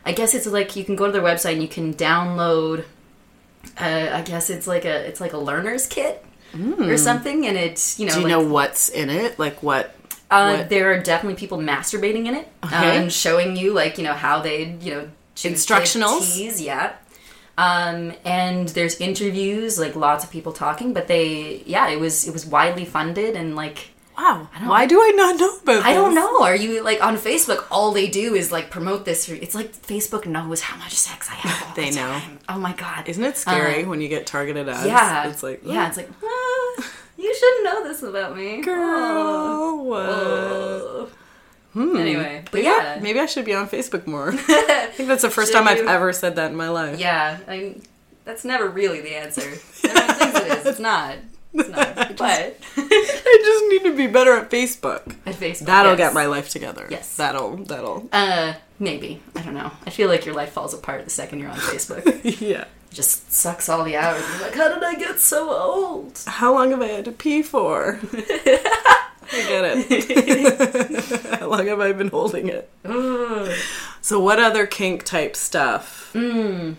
I 0.06 0.14
guess 0.14 0.34
it's 0.34 0.48
like 0.48 0.76
you 0.76 0.84
can 0.84 0.96
go 0.96 1.06
to 1.06 1.12
their 1.12 1.22
website 1.22 1.54
and 1.54 1.62
you 1.62 1.68
can 1.68 1.94
download. 1.94 2.86
Uh, 3.80 4.10
I 4.12 4.22
guess 4.24 4.50
it's 4.50 4.66
like 4.66 4.84
a 4.86 5.06
it's 5.08 5.22
like 5.22 5.34
a 5.34 5.38
learner's 5.38 5.86
kit 5.86 6.26
or 6.80 6.98
something, 6.98 7.46
and 7.46 7.56
it's 7.56 8.00
you 8.00 8.08
know. 8.08 8.14
Do 8.14 8.22
you 8.22 8.26
like, 8.26 8.32
know 8.32 8.52
what's 8.52 8.90
in 8.90 9.12
it? 9.12 9.38
Like 9.38 9.62
what? 9.62 9.94
uh, 10.32 10.64
there 10.64 10.92
are 10.92 11.00
definitely 11.00 11.38
people 11.38 11.60
masturbating 11.60 12.26
in 12.26 12.34
it 12.34 12.48
Okay. 12.64 12.76
uh, 12.76 12.84
and 12.94 13.14
showing 13.14 13.56
you 13.58 13.74
like 13.74 13.98
you 14.00 14.04
know 14.04 14.14
how 14.14 14.42
they 14.42 14.76
you 14.82 14.94
know 14.94 15.10
Instructionals? 15.36 16.36
tease, 16.36 16.60
yeah. 16.62 16.94
Um, 17.58 18.14
and 18.26 18.70
there's 18.70 19.00
interviews, 19.00 19.78
like 19.78 19.96
lots 19.96 20.24
of 20.24 20.32
people 20.32 20.52
talking, 20.52 20.94
but 20.94 21.08
they 21.08 21.62
yeah, 21.68 21.90
it 21.90 22.00
was 22.00 22.28
it 22.28 22.34
was 22.34 22.46
widely 22.46 22.86
funded 22.86 23.36
and 23.36 23.56
like 23.56 23.91
Wow. 24.22 24.50
Why 24.66 24.86
do 24.86 25.00
I 25.02 25.10
not 25.16 25.40
know 25.40 25.58
about 25.64 25.84
I 25.84 25.94
don't 25.94 26.14
know. 26.14 26.44
Are 26.44 26.56
you 26.56 26.84
like 26.84 27.04
on 27.04 27.18
Facebook? 27.18 27.66
All 27.72 27.92
they 27.92 28.08
do 28.08 28.36
is 28.36 28.52
like 28.52 28.70
promote 28.70 29.04
this. 29.06 29.28
It's 29.30 29.56
like 29.56 29.72
Facebook 29.74 30.26
knows 30.28 30.62
how 30.62 30.78
much 30.78 30.94
sex 30.94 31.30
I 31.30 31.34
have. 31.36 31.70
All 31.70 31.76
They 31.80 31.90
the 31.90 31.96
know. 31.98 32.08
time. 32.20 32.40
Oh 32.48 32.60
my 32.60 32.74
god! 32.74 33.10
Isn't 33.10 33.24
it 33.24 33.36
scary 33.38 33.84
when 33.86 34.00
you 34.02 34.10
get 34.10 34.28
targeted 34.28 34.70
ads? 34.70 34.86
Yeah, 34.86 35.28
It's 35.30 35.42
like, 35.44 35.62
yeah, 35.66 35.88
it's 35.88 35.98
like 35.98 36.10
ah, 36.24 36.92
you 37.18 37.34
should 37.34 37.64
know 37.64 37.84
this 37.88 38.04
about 38.04 38.38
me, 38.38 38.62
girl, 38.70 39.84
what? 39.86 40.06
Oh. 40.10 41.10
Anyway, 41.74 42.42
but 42.46 42.54
Maybe, 42.56 42.66
yeah, 42.68 43.00
maybe 43.02 43.20
I 43.20 43.26
should 43.28 43.46
be 43.46 43.54
on 43.56 43.68
Facebook 43.70 44.06
more. 44.06 44.30
I 44.34 44.90
think 44.94 45.08
that's 45.08 45.22
the 45.22 45.30
first 45.30 45.52
Should 45.52 45.58
time 45.60 45.68
I've 45.70 45.78
you? 45.78 45.88
ever 45.88 46.12
said 46.12 46.36
that 46.36 46.52
in 46.52 46.58
my 46.58 46.68
life. 46.70 47.00
yeah. 47.00 47.40
I, 47.48 47.76
that's 48.26 48.44
never 48.44 48.68
really 48.70 49.00
the 49.02 49.16
answer. 49.16 49.42
Everyone 49.84 50.16
thinks 50.16 50.40
it 50.40 50.48
is. 50.60 50.66
It's 50.66 50.80
not. 50.80 51.16
It's 51.54 51.70
not. 51.70 51.98
But 52.22 52.58
I 52.78 53.42
just 53.44 53.66
need 53.70 53.90
to 53.90 53.98
be 53.98 54.06
better 54.06 54.34
at 54.36 54.52
Facebook. 54.52 55.16
at 55.26 55.34
Facebook, 55.36 55.66
That'll 55.66 55.94
yes. 55.94 55.98
get 55.98 56.14
my 56.14 56.26
life 56.28 56.50
together. 56.50 56.88
Yes. 56.92 57.16
That'll 57.16 57.56
that'll 57.58 58.08
Uh, 58.12 58.54
maybe 58.80 59.22
I 59.36 59.42
don't 59.42 59.56
know. 59.56 59.72
I 59.88 59.90
feel 59.90 60.08
like 60.08 60.26
your 60.26 60.36
life 60.36 60.52
falls 60.52 60.74
apart 60.76 61.04
the 61.04 61.10
second 61.10 61.40
you're 61.40 61.50
on 61.50 61.58
Facebook. 61.58 62.04
Yeah. 62.42 62.66
Just 62.92 63.32
sucks 63.32 63.70
all 63.70 63.84
the 63.86 63.96
hours. 63.96 64.22
You're 64.34 64.42
like, 64.42 64.56
how 64.56 64.68
did 64.74 64.84
I 64.84 64.96
get 64.96 65.20
so 65.20 65.50
old? 65.52 66.20
How 66.28 66.54
long 66.54 66.72
have 66.72 66.82
I 66.82 66.88
had 66.88 67.06
to 67.06 67.12
pee 67.12 67.42
for? 67.42 67.98
I 68.14 69.46
get 69.48 69.64
it. 69.66 71.40
How 71.40 71.48
long 71.48 71.66
have 71.68 71.80
I 71.80 71.94
been 71.94 72.10
holding 72.10 72.50
it? 72.50 72.70
Ugh. 72.86 73.52
So 74.02 74.20
what 74.20 74.40
other 74.40 74.68
kink 74.68 75.04
type 75.06 75.36
stuff? 75.38 76.12
Hmm. 76.14 76.74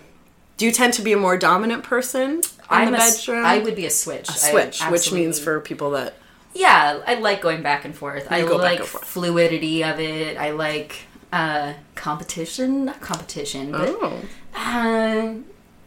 Do 0.58 0.66
you 0.66 0.72
tend 0.72 0.92
to 0.94 1.02
be 1.02 1.12
a 1.12 1.16
more 1.16 1.36
dominant 1.38 1.82
person 1.82 2.42
I'm 2.72 2.92
the 2.92 2.98
bedroom? 2.98 3.44
I 3.44 3.58
would 3.58 3.76
be 3.76 3.86
a 3.86 3.90
switch. 3.90 4.28
a 4.28 4.32
I 4.32 4.34
switch, 4.34 4.82
which 4.82 5.12
means 5.12 5.38
for 5.38 5.60
people 5.60 5.90
that 5.92 6.14
yeah, 6.54 7.00
I 7.06 7.14
like 7.14 7.40
going 7.40 7.62
back 7.62 7.84
and 7.84 7.94
forth. 7.94 8.30
I 8.30 8.42
go 8.42 8.58
back 8.58 8.80
like 8.80 8.84
forth. 8.84 9.04
fluidity 9.04 9.82
of 9.82 9.98
it. 9.98 10.36
I 10.36 10.50
like 10.50 10.96
uh, 11.32 11.74
competition, 11.94 12.84
not 12.84 13.00
competition, 13.00 13.72
but 13.72 13.88
oh 13.88 14.20
uh, 14.54 15.34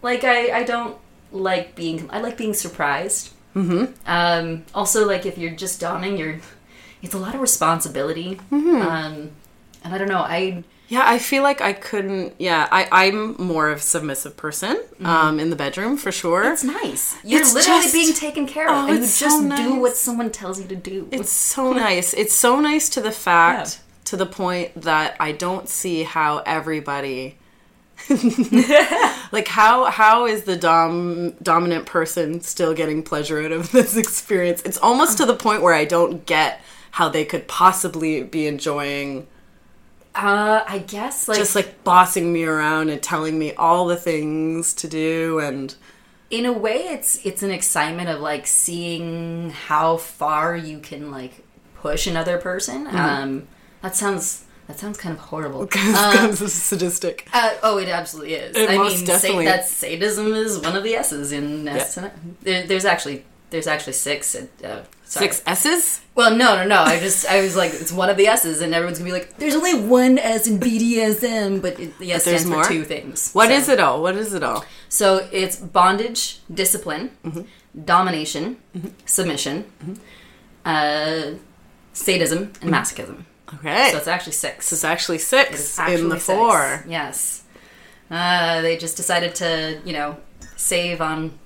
like 0.01 0.23
I, 0.23 0.59
I 0.59 0.63
don't 0.63 0.97
like 1.31 1.75
being. 1.75 2.09
I 2.11 2.21
like 2.21 2.37
being 2.37 2.53
surprised. 2.53 3.31
Mm-hmm. 3.55 3.93
Um, 4.07 4.65
also, 4.73 5.07
like 5.07 5.25
if 5.25 5.37
you're 5.37 5.55
just 5.55 5.81
doming, 5.81 6.17
you're. 6.17 6.39
It's 7.01 7.13
a 7.13 7.19
lot 7.19 7.35
of 7.35 7.41
responsibility. 7.41 8.39
Mm-hmm. 8.51 8.81
Um, 8.81 9.31
and 9.83 9.93
I 9.93 9.97
don't 9.97 10.07
know. 10.07 10.19
I 10.19 10.63
yeah, 10.87 11.03
I 11.05 11.17
feel 11.19 11.41
like 11.43 11.61
I 11.61 11.73
couldn't. 11.73 12.35
Yeah, 12.39 12.67
I, 12.71 12.87
I'm 13.07 13.35
more 13.41 13.69
of 13.69 13.79
a 13.79 13.81
submissive 13.81 14.37
person 14.37 14.81
um, 15.01 15.39
in 15.39 15.49
the 15.49 15.55
bedroom 15.55 15.97
for 15.97 16.11
sure. 16.11 16.43
Mm-hmm. 16.43 16.53
it's 16.53 16.63
nice. 16.63 17.15
You're 17.23 17.41
It's 17.41 17.53
literally 17.53 17.81
just- 17.81 17.93
being 17.93 18.13
taken 18.13 18.45
care 18.47 18.69
of, 18.69 18.75
Oh, 18.75 18.87
and 18.87 18.95
you 18.99 19.01
just 19.05 19.17
so 19.19 19.55
do 19.55 19.75
what 19.79 19.95
someone 19.97 20.31
tells 20.31 20.59
you 20.61 20.67
to 20.67 20.75
do. 20.75 21.07
It's 21.11 21.31
so 21.31 21.73
nice. 21.73 22.13
It's 22.13 22.33
so 22.33 22.59
nice 22.59 22.89
to 22.89 23.01
the 23.01 23.11
fact, 23.11 23.79
Yeah. 23.79 24.01
to 24.05 24.17
the 24.17 24.25
point 24.27 24.81
that 24.81 25.15
I 25.19 25.31
don't 25.31 25.67
see 25.69 26.03
how 26.03 26.39
everybody. 26.45 27.37
like 29.31 29.47
how 29.47 29.85
how 29.85 30.25
is 30.25 30.43
the 30.43 30.57
dom 30.57 31.31
dominant 31.41 31.85
person 31.85 32.41
still 32.41 32.73
getting 32.73 33.01
pleasure 33.03 33.41
out 33.41 33.51
of 33.51 33.71
this 33.77 33.95
experience? 33.97 34.61
It's 34.63 34.77
almost 34.77 35.17
to 35.17 35.25
the 35.25 35.35
point 35.35 35.61
where 35.61 35.73
I 35.73 35.85
don't 35.85 36.25
get 36.25 36.61
how 36.91 37.09
they 37.09 37.25
could 37.25 37.47
possibly 37.47 38.21
be 38.23 38.47
enjoying 38.47 39.27
uh, 40.15 40.63
I 40.67 40.79
guess 40.79 41.27
like 41.27 41.37
just 41.37 41.55
like 41.55 41.83
bossing 41.83 42.31
me 42.31 42.43
around 42.45 42.89
and 42.89 43.01
telling 43.01 43.37
me 43.37 43.53
all 43.53 43.85
the 43.85 43.95
things 43.97 44.73
to 44.75 44.87
do 44.87 45.39
and 45.39 45.75
in 46.29 46.45
a 46.45 46.53
way 46.53 46.77
it's 46.77 47.23
it's 47.25 47.43
an 47.43 47.51
excitement 47.51 48.09
of 48.09 48.19
like 48.21 48.47
seeing 48.47 49.51
how 49.51 49.97
far 49.97 50.55
you 50.55 50.79
can 50.79 51.11
like 51.11 51.43
push 51.75 52.07
another 52.07 52.37
person. 52.37 52.85
Mm-hmm. 52.87 52.95
um 52.97 53.47
that 53.81 53.95
sounds 53.95 54.45
that 54.67 54.79
sounds 54.79 54.97
kind 54.97 55.13
of 55.15 55.19
horrible. 55.25 55.67
Kind 56.15 56.31
of 56.31 56.37
sadistic. 56.49 57.27
uh, 57.33 57.51
oh 57.61 57.77
it 57.77 57.87
absolutely 57.87 58.33
is. 58.33 58.55
It 58.57 58.69
i 58.69 58.77
mean 58.77 59.05
definitely- 59.05 59.45
sa- 59.45 59.51
that 59.51 59.67
sadism 59.67 60.33
is 60.33 60.57
one 60.59 60.75
of 60.75 60.83
the 60.83 60.95
s's 60.95 61.31
in 61.31 61.67
S- 61.67 61.99
there, 62.41 62.65
there's 62.65 62.85
actually 62.85 63.25
there's 63.51 63.67
actually 63.67 63.93
six 63.93 64.35
uh, 64.35 64.83
sorry. 65.05 65.27
Six 65.27 65.41
S's? 65.45 66.01
well 66.15 66.33
no 66.35 66.55
no 66.55 66.65
no 66.65 66.81
i 66.81 66.97
just 66.99 67.25
i 67.27 67.41
was 67.41 67.55
like 67.57 67.73
it's 67.73 67.91
one 67.91 68.09
of 68.09 68.15
the 68.15 68.25
s's 68.27 68.61
and 68.61 68.73
everyone's 68.73 68.97
gonna 68.99 69.09
be 69.09 69.11
like 69.19 69.37
there's 69.37 69.53
only 69.55 69.73
one 69.77 70.17
s 70.17 70.47
in 70.47 70.57
bdsm 70.59 71.61
but 71.61 71.77
it, 71.79 71.97
the 71.99 72.11
s 72.13 72.23
there's 72.23 72.41
stands 72.41 72.45
more? 72.55 72.63
for 72.63 72.69
two 72.71 72.83
things 72.85 73.31
What 73.33 73.49
So- 73.49 73.55
is 73.55 73.67
it 73.69 73.79
all? 73.81 74.01
What 74.01 74.15
is 74.15 74.33
it 74.33 74.41
all? 74.43 74.63
So 74.89 75.27
it's 75.31 75.57
bondage, 75.57 76.39
discipline, 76.53 77.11
domination, 77.83 78.57
submission, 79.05 79.65
uh, 80.63 81.31
sadism, 81.93 82.53
and 82.61 82.71
masochism. 82.71 83.25
Okay. 83.55 83.89
So 83.91 83.97
it's 83.97 84.07
actually 84.07 84.31
six. 84.33 84.71
It's 84.71 84.83
actually 84.83 85.17
six 85.19 85.77
It's 85.77 85.79
in 85.79 86.09
the 86.09 86.15
six. 86.15 86.25
four. 86.25 86.83
Yes. 86.87 87.43
Uh, 88.09 88.61
they 88.61 88.77
just 88.77 88.95
decided 88.97 89.35
to, 89.35 89.79
you 89.85 89.93
know, 89.93 90.17
save 90.55 91.01
on 91.01 91.37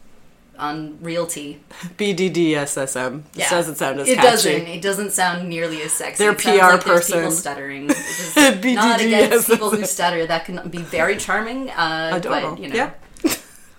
on 0.60 0.98
realty. 1.02 1.62
BDDSSM. 1.98 3.24
It 3.36 3.50
doesn't 3.50 3.76
sound 3.76 4.00
as 4.00 4.08
it 4.10 4.16
catchy. 4.16 4.28
doesn't. 4.30 4.68
It 4.68 4.82
doesn't 4.82 5.12
sound 5.12 5.50
nearly 5.50 5.82
as 5.82 5.92
sexy. 5.94 6.24
Their 6.24 6.34
It 6.34 6.40
PR 6.40 6.50
like 6.50 6.84
there's 6.84 7.08
people 7.08 7.22
person. 7.22 7.32
stuttering. 7.32 7.88
Not 8.76 9.02
against 9.02 9.48
people 9.50 9.72
who 9.72 9.86
stutter. 9.86 10.26
That 10.28 10.46
can 10.46 10.68
be 10.70 10.80
very 10.82 11.18
charming. 11.18 11.70
Uh, 11.70 12.12
Adorable. 12.14 12.52
But, 12.52 12.60
you 12.60 12.70
know, 12.70 12.76
Yeah. 12.76 12.92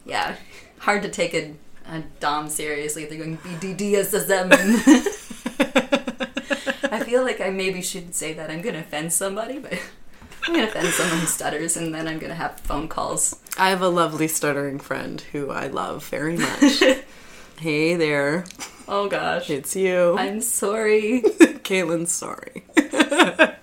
yeah, 0.07 0.35
hard 0.79 1.03
to 1.03 1.09
take 1.09 1.35
a, 1.35 1.55
a 1.89 2.03
dom 2.19 2.49
seriously. 2.49 3.05
If 3.05 3.11
they're 3.11 3.19
going 3.19 3.39
BDDSSM. 3.39 4.53
I 6.93 7.05
feel 7.05 7.23
like 7.23 7.41
I 7.41 7.51
maybe 7.51 7.83
should 7.83 8.15
say 8.15 8.33
that. 8.35 8.51
I'm 8.51 8.63
going 8.63 8.75
to 8.75 8.81
offend 8.81 9.13
somebody, 9.13 9.59
but 9.59 9.79
I'm 10.51 10.57
to 10.57 10.69
offend 10.69 10.89
someone 10.89 11.21
who 11.21 11.27
stutters, 11.27 11.77
and 11.77 11.95
then 11.95 12.09
I'm 12.09 12.19
to 12.19 12.35
have 12.35 12.59
phone 12.61 12.89
calls. 12.89 13.39
I 13.57 13.71
have 13.71 13.83
a 13.83 13.89
lovely 13.89 14.27
stuttering 14.27 14.81
friend 14.81 15.21
who 15.33 15.51
I 15.51 15.69
love 15.69 16.05
very 16.07 16.37
much. 16.37 16.83
hey 17.61 17.95
there, 17.95 18.45
Oh 18.89 19.09
gosh, 19.09 19.49
it's 19.49 19.77
you. 19.77 20.17
I'm 20.19 20.41
sorry. 20.41 21.23
Caitlin's 21.63 22.11
sorry. 22.11 22.65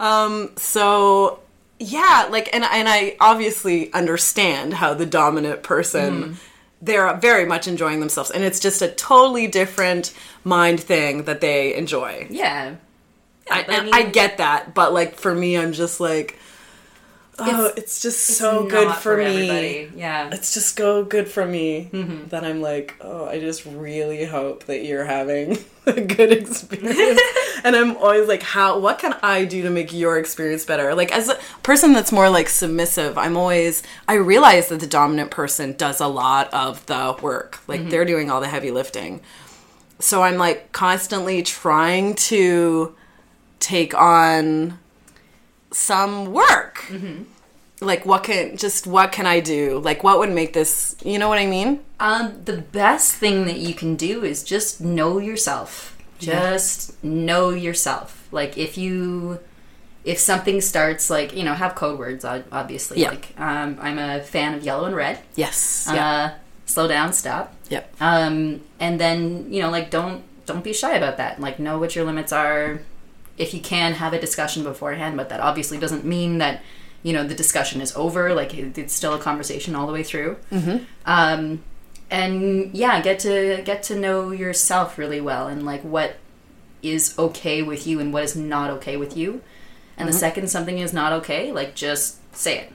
um, 0.00 0.52
so 0.56 1.40
yeah, 1.78 2.28
like 2.30 2.48
and 2.54 2.64
and 2.64 2.88
I 2.88 3.16
obviously 3.20 3.92
understand 3.92 4.72
how 4.72 4.94
the 4.94 5.06
dominant 5.06 5.62
person 5.62 6.38
they're 6.80 7.16
very 7.16 7.46
much 7.46 7.66
enjoying 7.66 8.00
themselves 8.00 8.30
and 8.30 8.44
it's 8.44 8.60
just 8.60 8.82
a 8.82 8.88
totally 8.88 9.46
different 9.46 10.12
mind 10.42 10.80
thing 10.80 11.24
that 11.24 11.40
they 11.40 11.74
enjoy. 11.74 12.26
Yeah. 12.30 12.76
I, 13.50 13.60
I 13.60 13.62
and 13.74 13.94
I 13.94 14.02
get 14.04 14.38
that, 14.38 14.74
but 14.74 14.92
like 14.92 15.16
for 15.16 15.34
me 15.34 15.56
I'm 15.56 15.72
just 15.72 16.00
like 16.00 16.38
oh, 17.36 17.72
it's, 17.76 18.00
just 18.00 18.20
so 18.38 18.62
It's 18.62 18.70
good 18.72 18.86
not 18.86 19.02
for, 19.02 19.16
me. 19.16 19.24
everybody. 19.24 19.90
Yeah. 19.96 20.30
It's 20.32 20.54
just 20.54 20.76
so 20.76 21.02
good 21.04 21.26
for 21.28 21.44
me 21.44 21.90
Mm-hmm. 21.92 22.28
that 22.28 22.44
I'm 22.44 22.62
like, 22.62 22.94
oh, 23.00 23.24
I 23.26 23.40
just 23.40 23.66
really 23.66 24.24
hope 24.24 24.66
that 24.66 24.84
you're 24.84 25.04
having 25.04 25.58
a 25.86 26.00
good 26.00 26.30
experience. 26.30 27.20
and 27.64 27.74
I'm 27.74 27.96
always 27.96 28.28
like, 28.28 28.44
how, 28.44 28.78
what 28.78 29.00
can 29.00 29.16
I 29.20 29.46
do 29.46 29.62
to 29.62 29.70
make 29.70 29.92
your 29.92 30.16
experience 30.16 30.64
better? 30.64 30.94
Like, 30.94 31.10
as 31.10 31.28
a 31.28 31.34
person 31.64 31.92
that's 31.92 32.12
more 32.12 32.30
like 32.30 32.48
submissive, 32.48 33.18
I'm 33.18 33.36
always, 33.36 33.82
I 34.06 34.14
realize 34.14 34.68
that 34.68 34.78
the 34.78 34.86
dominant 34.86 35.32
person 35.32 35.72
does 35.72 35.98
a 36.00 36.06
lot 36.06 36.54
of 36.54 36.86
the 36.86 37.16
work. 37.20 37.58
Like, 37.66 37.80
Mm-hmm. 37.80 37.88
they're 37.90 38.04
doing 38.04 38.30
all 38.30 38.40
the 38.40 38.46
heavy 38.48 38.70
lifting. 38.70 39.20
So 39.98 40.22
I'm 40.22 40.36
like 40.36 40.70
constantly 40.70 41.42
trying 41.42 42.14
to 42.14 42.94
take 43.64 43.92
on 43.94 44.78
some 45.72 46.32
work 46.32 46.74
Mm-hmm. 46.88 47.22
like 47.80 48.04
what 48.06 48.22
can 48.24 48.56
just 48.56 48.86
what 48.86 49.10
can 49.10 49.26
i 49.26 49.40
do 49.40 49.78
like 49.80 50.04
what 50.04 50.18
would 50.18 50.30
make 50.30 50.52
this 50.52 50.94
you 51.04 51.18
know 51.18 51.28
what 51.28 51.38
i 51.38 51.46
mean 51.46 51.80
Um, 51.98 52.42
the 52.44 52.58
best 52.58 53.14
thing 53.14 53.46
that 53.46 53.58
you 53.58 53.72
can 53.74 53.96
do 53.96 54.22
is 54.24 54.44
just 54.44 54.80
know 54.80 55.18
yourself. 55.18 55.96
Just 56.18 57.02
know 57.02 57.50
yourself. 57.50 58.28
Like 58.30 58.58
if 58.58 58.76
you 58.76 59.38
if 60.04 60.18
something 60.18 60.60
starts 60.60 61.08
like, 61.08 61.34
you 61.34 61.42
know, 61.46 61.54
have 61.54 61.74
code 61.74 61.98
words 61.98 62.24
obviously. 62.24 63.00
Yeah. 63.00 63.10
Like 63.16 63.26
um, 63.38 63.78
I'm 63.80 63.98
a 63.98 64.20
fan 64.20 64.52
of 64.54 64.62
yellow 64.62 64.84
and 64.84 64.94
red. 64.96 65.16
yes 65.36 65.88
yeah 65.88 66.10
Uh, 66.12 66.26
slow 66.66 66.86
down, 66.88 67.12
stop. 67.12 67.54
yep 67.70 67.84
Um, 68.00 68.60
and 68.78 69.00
then, 69.00 69.48
you 69.52 69.60
know, 69.62 69.70
like 69.70 69.88
don't 69.90 70.22
don't 70.46 70.62
be 70.64 70.72
shy 70.74 70.92
about 71.00 71.16
that. 71.16 71.40
Like 71.40 71.56
know 71.58 71.78
what 71.80 71.96
your 71.96 72.04
limits 72.04 72.32
are. 72.32 72.80
If 73.36 73.52
you 73.52 73.60
can 73.60 73.94
have 73.94 74.12
a 74.12 74.20
discussion 74.20 74.62
beforehand, 74.62 75.16
but 75.16 75.28
that 75.28 75.40
obviously 75.40 75.78
doesn't 75.78 76.04
mean 76.04 76.38
that 76.38 76.62
you 77.02 77.12
know 77.12 77.26
the 77.26 77.34
discussion 77.34 77.80
is 77.80 77.94
over. 77.96 78.32
Like 78.34 78.54
it, 78.54 78.78
it's 78.78 78.94
still 78.94 79.14
a 79.14 79.18
conversation 79.18 79.74
all 79.74 79.86
the 79.86 79.92
way 79.92 80.02
through. 80.02 80.36
Mm-hmm. 80.52 80.84
Um, 81.04 81.62
and 82.10 82.74
yeah, 82.74 83.00
get 83.00 83.18
to 83.20 83.62
get 83.64 83.82
to 83.84 83.96
know 83.96 84.30
yourself 84.30 84.98
really 84.98 85.20
well 85.20 85.48
and 85.48 85.64
like 85.66 85.82
what 85.82 86.16
is 86.82 87.18
okay 87.18 87.62
with 87.62 87.86
you 87.86 87.98
and 87.98 88.12
what 88.12 88.22
is 88.22 88.36
not 88.36 88.70
okay 88.70 88.96
with 88.96 89.16
you. 89.16 89.42
And 89.96 90.08
the 90.08 90.12
second 90.12 90.48
something 90.48 90.78
is 90.78 90.92
not 90.92 91.12
okay, 91.12 91.52
like 91.52 91.74
just 91.74 92.18
say 92.36 92.58
it. 92.58 92.72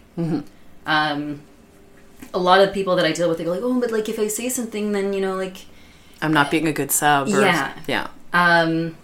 Um, 0.85 1.41
a 2.33 2.39
lot 2.39 2.61
of 2.61 2.73
people 2.73 2.95
that 2.95 3.05
I 3.05 3.11
deal 3.11 3.29
with, 3.29 3.37
they 3.37 3.43
go 3.43 3.51
like, 3.51 3.61
"Oh, 3.61 3.79
but 3.79 3.91
like 3.91 4.09
if 4.09 4.17
I 4.19 4.27
say 4.27 4.49
something, 4.49 4.91
then 4.91 5.13
you 5.13 5.21
know, 5.21 5.35
like." 5.35 5.65
i'm 6.21 6.33
not 6.33 6.51
being 6.51 6.67
a 6.67 6.73
good 6.73 6.91
sub 6.91 7.27
or, 7.29 7.39
Yeah. 7.39 7.73
yeah 7.87 8.07
Um, 8.33 8.97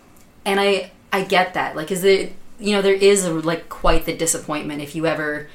and 0.43 0.60
I 0.60 0.91
I 1.16 1.24
get 1.24 1.53
that, 1.55 1.76
like, 1.76 1.91
is 1.91 2.03
it 2.03 2.34
you 2.59 2.72
know 2.72 2.82
there 2.82 2.93
is 2.93 3.26
a, 3.26 3.34
like 3.34 3.68
quite 3.70 4.05
the 4.05 4.16
disappointment 4.16 4.82
if 4.82 4.95
you 4.95 5.05
ever 5.05 5.49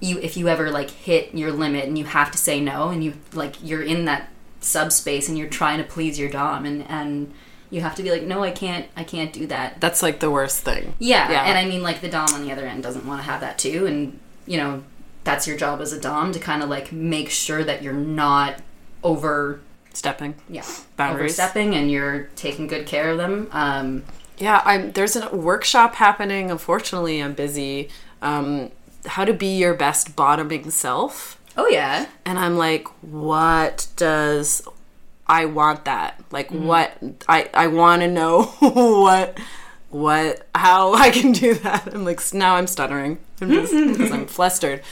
you 0.00 0.18
if 0.20 0.36
you 0.36 0.48
ever 0.48 0.70
like 0.70 0.90
hit 0.90 1.34
your 1.34 1.50
limit 1.50 1.84
and 1.86 1.98
you 1.98 2.04
have 2.04 2.30
to 2.30 2.38
say 2.38 2.60
no 2.60 2.90
and 2.90 3.02
you 3.02 3.14
like 3.32 3.54
you're 3.62 3.82
in 3.82 4.04
that 4.04 4.28
subspace 4.60 5.28
and 5.28 5.36
you're 5.36 5.48
trying 5.48 5.78
to 5.78 5.84
please 5.84 6.18
your 6.18 6.30
dom 6.30 6.64
and 6.64 6.84
and 6.88 7.32
you 7.70 7.80
have 7.80 7.94
to 7.96 8.02
be 8.02 8.10
like 8.12 8.22
no 8.22 8.44
I 8.44 8.52
can't 8.52 8.86
I 8.96 9.02
can't 9.04 9.32
do 9.32 9.46
that 9.48 9.80
that's 9.80 10.02
like 10.02 10.20
the 10.20 10.30
worst 10.30 10.60
thing 10.60 10.94
yeah, 11.00 11.30
Yeah. 11.32 11.42
and 11.46 11.58
I 11.58 11.64
mean, 11.64 11.82
like 11.82 12.00
the 12.00 12.08
dom 12.08 12.28
on 12.34 12.44
the 12.44 12.52
other 12.52 12.64
end 12.66 12.82
doesn't 12.84 13.06
want 13.06 13.20
to 13.22 13.26
have 13.30 13.40
that 13.40 13.58
too, 13.58 13.86
and 13.86 14.18
you 14.46 14.56
know 14.58 14.84
that's 15.24 15.48
your 15.48 15.56
job 15.56 15.80
as 15.80 15.92
a 15.92 16.00
dom 16.00 16.30
to 16.32 16.38
kind 16.38 16.62
of 16.62 16.68
like 16.68 16.92
make 16.92 17.28
sure 17.30 17.64
that 17.64 17.82
you're 17.82 17.92
not 17.92 18.60
over, 19.02 19.58
stepping 19.92 20.34
yeah, 20.48 20.64
Boundaries. 20.96 21.38
overstepping, 21.38 21.74
and 21.74 21.90
you're 21.90 22.28
taking 22.36 22.68
good 22.68 22.86
care 22.86 23.10
of 23.10 23.18
them. 23.18 23.48
Um, 23.50 24.04
yeah 24.38 24.62
i'm 24.64 24.92
there's 24.92 25.16
a 25.16 25.34
workshop 25.34 25.94
happening. 25.96 26.50
Unfortunately 26.50 27.20
i'm 27.20 27.34
busy. 27.34 27.88
Um 28.22 28.70
how 29.06 29.24
to 29.24 29.32
be 29.32 29.56
your 29.56 29.74
best 29.74 30.16
bottoming 30.16 30.70
self. 30.70 31.40
Oh 31.56 31.66
yeah, 31.68 32.06
and 32.24 32.38
i'm 32.38 32.56
like 32.56 32.86
what 33.02 33.88
does 33.96 34.66
i 35.26 35.44
want 35.44 35.84
that? 35.84 36.22
Like 36.30 36.50
what 36.50 36.92
i 37.28 37.48
i 37.54 37.66
want 37.66 38.02
to 38.02 38.08
know 38.08 38.42
what 38.60 39.38
what 39.90 40.46
how 40.54 40.94
i 40.94 41.10
can 41.10 41.32
do 41.32 41.54
that. 41.54 41.94
I'm 41.94 42.04
like 42.04 42.20
now 42.34 42.56
i'm 42.56 42.66
stuttering. 42.66 43.18
I'm 43.40 43.50
just 43.50 43.72
because 43.72 44.10
i'm 44.12 44.26
flustered. 44.26 44.82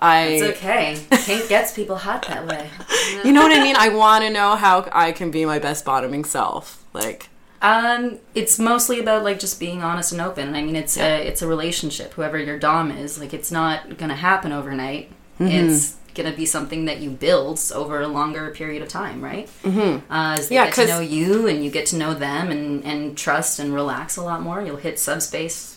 I 0.00 0.22
it's 0.22 0.58
okay. 0.58 0.98
Paint 1.10 1.48
gets 1.48 1.72
people 1.72 1.96
hot 1.96 2.26
that 2.26 2.46
way. 2.46 2.70
you 3.24 3.32
know 3.32 3.42
what 3.42 3.52
i 3.52 3.62
mean? 3.62 3.76
I 3.76 3.90
want 3.90 4.24
to 4.24 4.30
know 4.30 4.56
how 4.56 4.88
i 4.92 5.12
can 5.12 5.30
be 5.30 5.44
my 5.44 5.58
best 5.58 5.84
bottoming 5.84 6.24
self. 6.24 6.84
Like 6.92 7.28
Um, 7.62 8.18
it's 8.34 8.58
mostly 8.58 9.00
about 9.00 9.22
like 9.22 9.38
just 9.38 9.60
being 9.60 9.82
honest 9.82 10.12
and 10.12 10.20
open. 10.20 10.54
I 10.54 10.62
mean, 10.62 10.76
it's 10.76 10.96
a 10.96 11.26
it's 11.26 11.42
a 11.42 11.46
relationship. 11.46 12.14
Whoever 12.14 12.38
your 12.38 12.58
dom 12.58 12.90
is, 12.90 13.18
like, 13.20 13.34
it's 13.34 13.50
not 13.52 13.98
gonna 13.98 14.16
happen 14.16 14.52
overnight. 14.52 15.10
It's 15.38 15.96
gonna 16.14 16.32
be 16.32 16.44
something 16.44 16.84
that 16.86 16.98
you 17.00 17.08
build 17.10 17.60
over 17.74 18.00
a 18.00 18.08
longer 18.08 18.50
period 18.50 18.82
of 18.82 18.88
time, 18.88 19.22
right? 19.22 19.48
Mm-hmm. 19.62 20.12
Uh, 20.12 20.34
as 20.38 20.48
they 20.48 20.56
Yeah, 20.56 20.64
get 20.66 20.74
to 20.74 20.80
'cause- 20.80 20.88
know 20.90 21.00
you 21.00 21.46
and 21.46 21.64
you 21.64 21.70
get 21.70 21.86
to 21.86 21.96
know 21.96 22.14
them 22.14 22.50
and 22.50 22.84
and 22.84 23.16
trust 23.16 23.58
and 23.58 23.72
relax 23.74 24.16
a 24.16 24.22
lot 24.22 24.42
more, 24.42 24.60
you'll 24.62 24.76
hit 24.76 24.98
subspace 24.98 25.76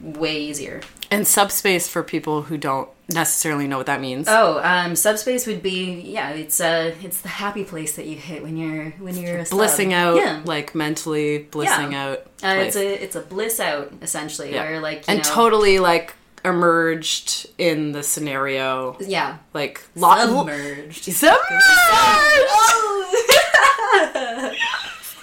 way 0.00 0.36
easier. 0.38 0.80
and 1.10 1.26
subspace 1.26 1.86
for 1.88 2.02
people 2.02 2.42
who 2.42 2.56
don't 2.58 2.88
necessarily 3.12 3.66
know 3.66 3.76
what 3.76 3.86
that 3.86 4.00
means 4.00 4.26
Oh, 4.28 4.60
um, 4.62 4.96
subspace 4.96 5.46
would 5.46 5.62
be 5.62 6.00
yeah. 6.00 6.30
It's 6.30 6.60
uh, 6.60 6.94
it's 7.02 7.20
the 7.20 7.28
happy 7.28 7.64
place 7.64 7.96
that 7.96 8.06
you 8.06 8.16
hit 8.16 8.42
when 8.42 8.56
you're 8.56 8.90
when 8.92 9.16
you're 9.16 9.44
blissing 9.44 9.92
out 9.92 10.16
Yeah. 10.16 10.40
like 10.44 10.74
mentally 10.74 11.38
blissing 11.50 11.92
Yeah. 11.92 12.06
out 12.08 12.18
Uh, 12.42 12.56
it's 12.60 12.76
a 12.76 13.02
it's 13.04 13.14
a 13.16 13.20
bliss 13.20 13.60
out 13.60 13.92
essentially, 14.02 14.52
Yeah. 14.54 14.64
where 14.64 14.80
like 14.80 14.98
you 15.06 15.14
and 15.14 15.18
know, 15.18 15.22
totally 15.30 15.78
like 15.80 16.14
emerged 16.46 17.46
in 17.58 17.92
the 17.92 18.02
scenario 18.02 18.96
yeah 19.00 19.36
like 19.54 19.82
lo- 19.96 20.16
submerged. 20.18 21.04
submerged! 21.04 21.44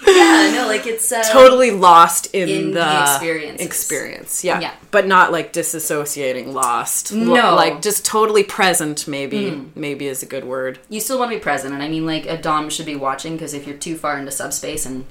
yeah, 0.06 0.52
no, 0.54 0.66
like 0.66 0.86
it's 0.86 1.10
uh, 1.12 1.22
totally 1.30 1.70
lost 1.70 2.26
in, 2.34 2.48
In 2.48 2.66
the, 2.72 2.80
the 2.80 3.56
experience 3.60 4.44
yeah. 4.44 4.60
Yeah. 4.60 4.74
but 4.90 5.06
not 5.06 5.32
like 5.32 5.52
disassociating 5.52 6.52
lost 6.52 7.12
No. 7.12 7.34
Mm. 7.34 7.56
like 7.56 7.82
just 7.82 8.04
totally 8.04 8.44
present 8.44 9.06
maybe 9.06 9.70
maybe 9.74 10.06
is 10.06 10.22
a 10.22 10.26
good 10.26 10.44
word 10.44 10.78
You 10.88 11.00
still 11.00 11.18
want 11.18 11.30
to 11.30 11.36
be 11.36 11.42
present, 11.42 11.74
and 11.74 11.82
I 11.82 11.88
mean, 11.88 12.06
like 12.06 12.26
a 12.26 12.40
dom 12.40 12.70
should 12.70 12.86
be 12.86 12.96
watching 12.96 13.34
because 13.34 13.54
if 13.54 13.66
you're 13.66 13.76
too 13.76 13.96
far 13.96 14.18
into 14.18 14.30
subspace, 14.30 14.86
and 14.86 15.06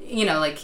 you 0.00 0.24
know, 0.24 0.38
like 0.38 0.58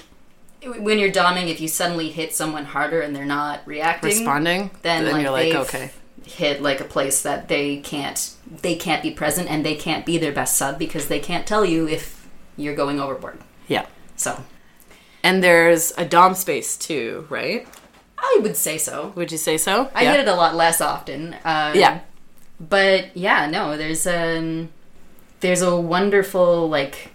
when 0.65 0.99
you're 0.99 1.13
doming, 1.13 1.49
if 1.49 1.61
you 1.61 1.69
suddenly 1.69 2.11
hit 2.11 2.35
someone 2.35 2.65
harder 2.65 3.01
and 3.01 3.15
they're 3.15 3.25
not 3.25 3.61
reacting, 3.67 4.11
responding 4.11 4.71
then, 4.83 5.07
like, 5.11 5.23
you're 5.23 5.31
like 5.31 5.55
okay 5.55 5.91
hit 6.25 6.61
like 6.61 6.81
a 6.81 6.85
place 6.85 7.23
that 7.23 7.49
they 7.49 7.79
can't 7.79 8.35
they 8.63 8.75
can't 8.75 9.03
be 9.03 9.11
present 9.11 9.49
and 9.49 9.65
they 9.65 9.75
can't 9.75 10.05
be 10.05 10.19
their 10.19 10.33
best 10.33 10.57
sub 10.57 10.79
because 10.79 11.09
they 11.09 11.19
can't 11.19 11.47
tell 11.47 11.65
you 11.65 11.89
if 11.89 12.29
you're 12.57 12.75
going 12.75 13.01
overboard. 13.01 13.39
Yeah 13.69 13.87
So 14.17 14.43
and 15.23 15.43
there's 15.43 15.93
a 15.97 16.05
dom 16.05 16.35
space 16.35 16.77
too 16.77 17.27
right 17.29 17.67
I 18.19 18.41
would 18.43 18.57
say 18.57 18.79
so. 18.79 19.13
would 19.15 19.31
you 19.31 19.39
say 19.39 19.57
so 19.59 19.91
I 19.95 20.03
yeah. 20.03 20.11
hit 20.13 20.21
it 20.21 20.29
a 20.29 20.35
lot 20.35 20.55
less 20.57 20.81
often. 20.81 21.35
Um, 21.45 21.75
yeah 21.77 22.01
but 22.61 23.17
yeah 23.17 23.47
no 23.47 23.77
there's 23.77 24.05
um 24.07 24.69
there's 25.41 25.63
a 25.63 25.77
wonderful 25.77 26.69
like 26.69 27.13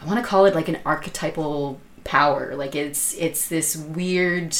i 0.00 0.06
want 0.06 0.18
to 0.18 0.24
call 0.26 0.46
it 0.46 0.54
like 0.54 0.68
an 0.68 0.78
archetypal 0.86 1.78
power 2.04 2.54
like 2.56 2.74
it's 2.74 3.12
it's 3.18 3.48
this 3.50 3.76
weird 3.76 4.56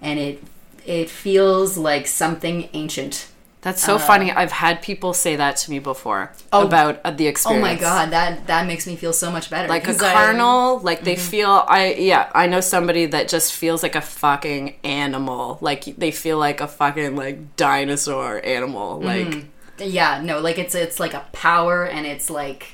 and 0.00 0.18
it 0.18 0.42
it 0.84 1.08
feels 1.08 1.78
like 1.78 2.08
something 2.08 2.68
ancient 2.72 3.28
That's 3.62 3.82
so 3.82 3.98
funny. 3.98 4.32
I've 4.32 4.52
had 4.52 4.80
people 4.80 5.12
say 5.12 5.36
that 5.36 5.56
to 5.58 5.70
me 5.70 5.80
before 5.80 6.32
about 6.50 6.98
uh, 7.04 7.10
the 7.10 7.26
experience. 7.26 7.58
Oh 7.58 7.60
my 7.60 7.74
god, 7.74 8.10
that 8.10 8.46
that 8.46 8.66
makes 8.66 8.86
me 8.86 8.96
feel 8.96 9.12
so 9.12 9.30
much 9.30 9.50
better. 9.50 9.68
Like 9.68 9.82
a 9.84 9.86
'cause 9.88 10.02
I- 10.02 10.12
carnal, 10.14 10.78
like 10.78 11.04
they 11.04 11.14
feel. 11.16 11.64
I 11.68 11.92
yeah, 11.94 12.30
I 12.34 12.46
know 12.46 12.60
somebody 12.60 13.04
that 13.06 13.28
just 13.28 13.52
feels 13.52 13.82
like 13.82 13.96
a 13.96 14.00
fucking 14.00 14.76
animal. 14.82 15.58
Like 15.60 15.84
they 15.98 16.10
feel 16.10 16.38
like 16.38 16.62
a 16.62 16.68
fucking 16.68 17.16
like 17.16 17.56
dinosaur 17.56 18.40
animal. 18.44 19.00
Like 19.02 19.44
Yeah, 19.78 20.22
no, 20.22 20.38
like 20.40 20.58
it's 20.58 20.74
it's 20.74 20.98
like 20.98 21.12
a 21.12 21.26
power, 21.32 21.84
and 21.86 22.06
it's 22.06 22.30
like 22.30 22.68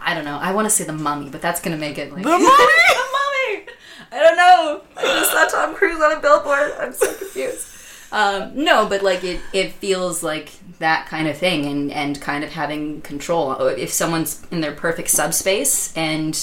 I 0.00 0.14
don't 0.14 0.24
know. 0.24 0.38
I 0.38 0.52
want 0.52 0.66
to 0.66 0.70
say 0.70 0.84
the 0.84 0.92
mummy, 0.92 1.30
but 1.30 1.42
that's 1.42 1.60
gonna 1.60 1.76
make 1.76 1.98
it 1.98 2.12
like 2.12 2.22
The 2.22 2.28
mummy! 2.30 2.44
the 2.46 3.08
mummy. 3.12 3.66
I 4.12 4.18
don't 4.20 4.36
know. 4.36 4.82
I 4.96 5.02
just 5.02 5.32
saw 5.32 5.46
Tom 5.48 5.74
Cruise 5.74 6.00
on 6.00 6.12
a 6.12 6.20
billboard. 6.20 6.72
I'm 6.78 6.92
so 6.92 7.12
confused. 7.12 7.66
Um, 8.12 8.52
no, 8.54 8.86
but 8.86 9.02
like 9.02 9.24
it, 9.24 9.40
it 9.52 9.72
feels 9.72 10.22
like 10.22 10.50
that 10.78 11.06
kind 11.06 11.26
of 11.28 11.36
thing, 11.38 11.64
and 11.66 11.90
and 11.90 12.20
kind 12.20 12.44
of 12.44 12.50
having 12.52 13.00
control. 13.00 13.52
If 13.66 13.90
someone's 13.92 14.46
in 14.50 14.60
their 14.60 14.72
perfect 14.72 15.08
subspace, 15.08 15.96
and 15.96 16.38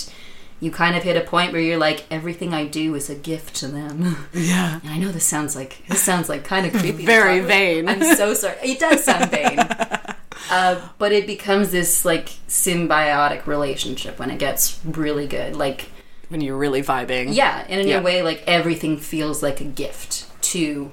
you 0.60 0.72
kind 0.72 0.98
of 0.98 1.04
hit 1.04 1.16
a 1.16 1.22
point 1.22 1.54
where 1.54 1.62
you're 1.62 1.78
like, 1.78 2.04
everything 2.12 2.54
I 2.54 2.66
do 2.66 2.94
is 2.96 3.10
a 3.10 3.16
gift 3.16 3.56
to 3.58 3.68
them. 3.68 4.28
yeah, 4.34 4.80
And 4.84 4.92
I 4.92 4.98
know 4.98 5.12
this 5.12 5.26
sounds 5.26 5.56
like 5.56 5.86
this 5.88 6.02
sounds 6.02 6.28
like 6.28 6.44
kind 6.44 6.66
of 6.66 6.74
creepy. 6.74 7.06
Very 7.18 7.40
vain. 7.42 7.88
I'm 7.88 8.04
so 8.16 8.34
sorry. 8.34 8.58
It 8.64 8.80
does 8.80 9.04
sound 9.04 9.30
vain. 9.32 9.60
Uh, 10.52 10.82
but 10.98 11.12
it 11.12 11.28
becomes 11.28 11.70
this 11.72 12.04
like 12.06 12.30
symbiotic 12.48 13.46
relationship 13.46 14.18
when 14.18 14.32
it 14.32 14.40
gets 14.40 14.80
really 14.84 15.28
good. 15.28 15.56
Like 15.56 15.92
when 16.30 16.42
you're 16.42 16.58
really 16.58 16.82
vibing. 16.82 17.36
yeah, 17.36 17.66
and 17.70 17.80
in 17.82 17.88
Yeah. 17.88 18.00
a 18.00 18.02
way, 18.02 18.24
like 18.24 18.44
everything 18.48 18.98
feels 18.98 19.44
like 19.44 19.62
a 19.62 19.66
gift 19.66 20.26
to 20.46 20.92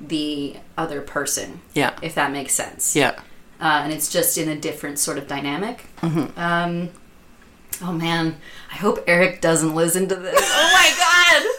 the 0.00 0.56
other 0.78 1.00
person, 1.00 1.60
yeah, 1.74 1.96
if 2.02 2.14
that 2.14 2.32
makes 2.32 2.54
sense. 2.54 2.94
yeah. 2.96 3.20
Uh, 3.60 3.82
and 3.84 3.92
it's 3.92 4.10
just 4.10 4.38
in 4.38 4.48
a 4.48 4.56
different 4.56 4.98
sort 4.98 5.18
of 5.18 5.26
dynamic. 5.28 5.84
Mm-hmm. 6.00 6.38
Um, 6.40 6.88
oh 7.82 7.92
man, 7.92 8.36
I 8.72 8.76
hope 8.76 9.04
Eric 9.06 9.40
doesn't 9.42 9.74
listen 9.74 10.08
to 10.08 10.16
this. 10.16 10.40
Oh 10.42 10.70
my 10.72 10.92
god! 10.96 11.46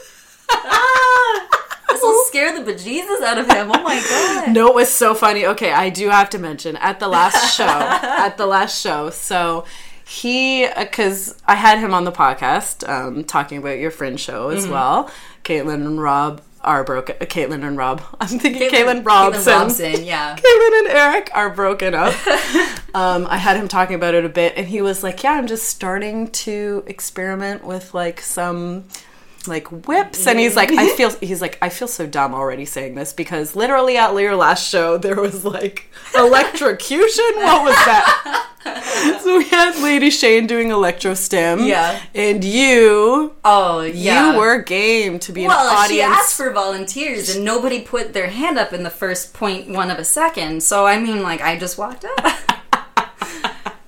Ah, 0.54 1.48
this 1.89 2.02
will 2.02 2.26
scare 2.26 2.58
the 2.62 2.70
bejesus 2.72 3.22
out 3.22 3.38
of 3.38 3.48
him. 3.50 3.72
Oh 3.72 3.82
my 3.84 4.00
god! 4.10 4.52
No, 4.54 4.68
it 4.68 4.76
was 4.76 4.89
so 4.92 5.14
funny. 5.14 5.46
Okay, 5.46 5.72
I 5.72 5.89
do 5.89 6.10
have 6.10 6.30
to 6.32 6.39
mention 6.39 6.76
at 6.78 7.00
the 7.00 7.08
last 7.08 7.56
show, 7.56 7.64
at 7.68 8.38
the 8.38 8.46
last 8.46 8.82
show, 8.82 9.10
so 9.12 9.64
he, 10.06 10.68
because 10.78 11.42
I 11.48 11.56
had 11.56 11.80
him 11.80 11.94
on 11.94 12.04
the 12.04 12.12
podcast 12.12 12.88
um, 12.89 13.24
talking 13.24 13.60
about 13.60 13.78
your 13.80 13.92
friend 13.92 14.20
show 14.20 14.50
as 14.50 14.64
Mm-hmm. 14.64 14.74
well. 14.74 15.12
Caitlin 15.46 15.86
and 15.86 16.02
Rob 16.02 16.42
are 16.64 16.84
broken. 16.84 17.16
Caitlin 17.18 17.66
and 17.66 17.78
Rob. 17.78 18.01
I'm 18.22 18.28
thinking 18.28 18.70
Caitlin, 18.70 19.01
Caitlin 19.01 19.05
Robson. 19.05 19.53
Robson, 19.53 20.03
yeah. 20.03 20.36
Caitlin 20.38 20.80
and 20.80 20.88
Eric 20.89 21.32
are 21.34 21.49
broken 21.49 21.93
up. 21.93 22.14
um, 22.93 23.28
I 23.28 23.38
had 23.38 23.57
him 23.57 23.68
talking 23.68 23.95
about 23.95 24.14
it 24.14 24.26
a 24.26 24.30
bit, 24.30 24.53
and 24.55 24.68
he 24.68 24.82
was 24.82 25.03
like, 25.03 25.24
"Yeah, 25.24 25.34
I'm 25.34 25.47
just 25.47 25.70
starting 25.70 26.30
to 26.32 26.84
experiment 26.88 27.64
with 27.64 27.93
like 27.93 28.22
some." 28.22 28.86
Like 29.48 29.68
whips 29.88 30.28
and 30.28 30.39
he's 30.39 30.56
like 30.56 30.72
i 30.72 30.88
feel 30.96 31.10
he's 31.20 31.42
like 31.42 31.58
i 31.62 31.70
feel 31.70 31.88
so 31.88 32.06
dumb 32.06 32.34
already 32.34 32.66
saying 32.66 32.96
this 32.96 33.14
because 33.14 33.56
literally 33.56 33.98
at 33.98 34.14
your 34.16 34.36
last 34.36 34.68
show 34.70 34.98
there 34.98 35.16
was 35.20 35.44
like 35.46 35.88
electrocution 36.16 37.26
what 37.36 37.64
was 37.64 37.76
that 37.76 38.48
so 39.24 39.38
we 39.38 39.46
had 39.46 39.82
lady 39.82 40.10
shane 40.10 40.46
doing 40.48 40.70
electro 40.70 41.14
stim 41.14 41.66
Yeah. 41.66 42.00
and 42.14 42.44
you 42.44 43.36
Oh 43.44 43.82
yeah. 43.82 44.34
you 44.34 44.38
were 44.39 44.60
game 44.62 45.18
to 45.20 45.32
be 45.32 45.44
an 45.44 45.48
Well, 45.50 45.88
she 45.88 46.02
asked 46.02 46.36
for 46.38 46.52
volunteers, 46.52 47.36
and 47.36 47.44
nobody 47.44 47.82
put 47.82 48.14
their 48.14 48.28
hand 48.30 48.58
up 48.60 48.72
in 48.74 48.84
the 48.84 48.89
first 48.89 49.34
point 49.34 49.68
one 49.70 49.89
of 49.89 49.98
a 49.98 50.04
second. 50.06 50.62
So 50.62 50.86
I 50.86 51.00
mean, 51.00 51.24
like, 51.24 51.42
I 51.42 51.58
just 51.58 51.78
walked 51.78 52.06
up. 52.06 52.60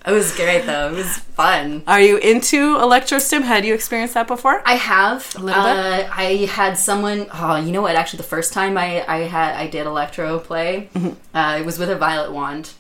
it 0.06 0.12
was 0.12 0.36
great 0.36 0.66
though. 0.66 0.90
It 0.90 0.96
was 0.96 1.18
fun. 1.18 1.84
are 1.88 2.02
you 2.02 2.18
into 2.18 2.76
electrostim? 2.78 3.44
had 3.44 3.66
you 3.66 3.74
experienced 3.74 4.14
that 4.16 4.28
before 4.28 4.62
I 4.66 4.74
have. 4.76 5.34
A 5.36 5.40
little 5.40 5.64
bit? 5.64 5.72
uh, 5.72 6.10
I 6.12 6.48
had 6.52 6.78
someone. 6.78 7.28
Oh, 7.34 7.56
you 7.56 7.72
know 7.72 7.82
what? 7.82 7.96
Actually, 7.96 8.18
the 8.18 8.24
first 8.36 8.54
time 8.54 8.78
I 8.78 9.04
I 9.08 9.20
had 9.24 9.56
I 9.56 9.68
did 9.68 9.86
electro 9.88 10.40
play, 10.40 10.90
uh, 11.34 11.58
it 11.60 11.66
was 11.66 11.80
with 11.80 11.90
a 11.90 11.96
violet 11.96 12.32
wand, 12.34 12.72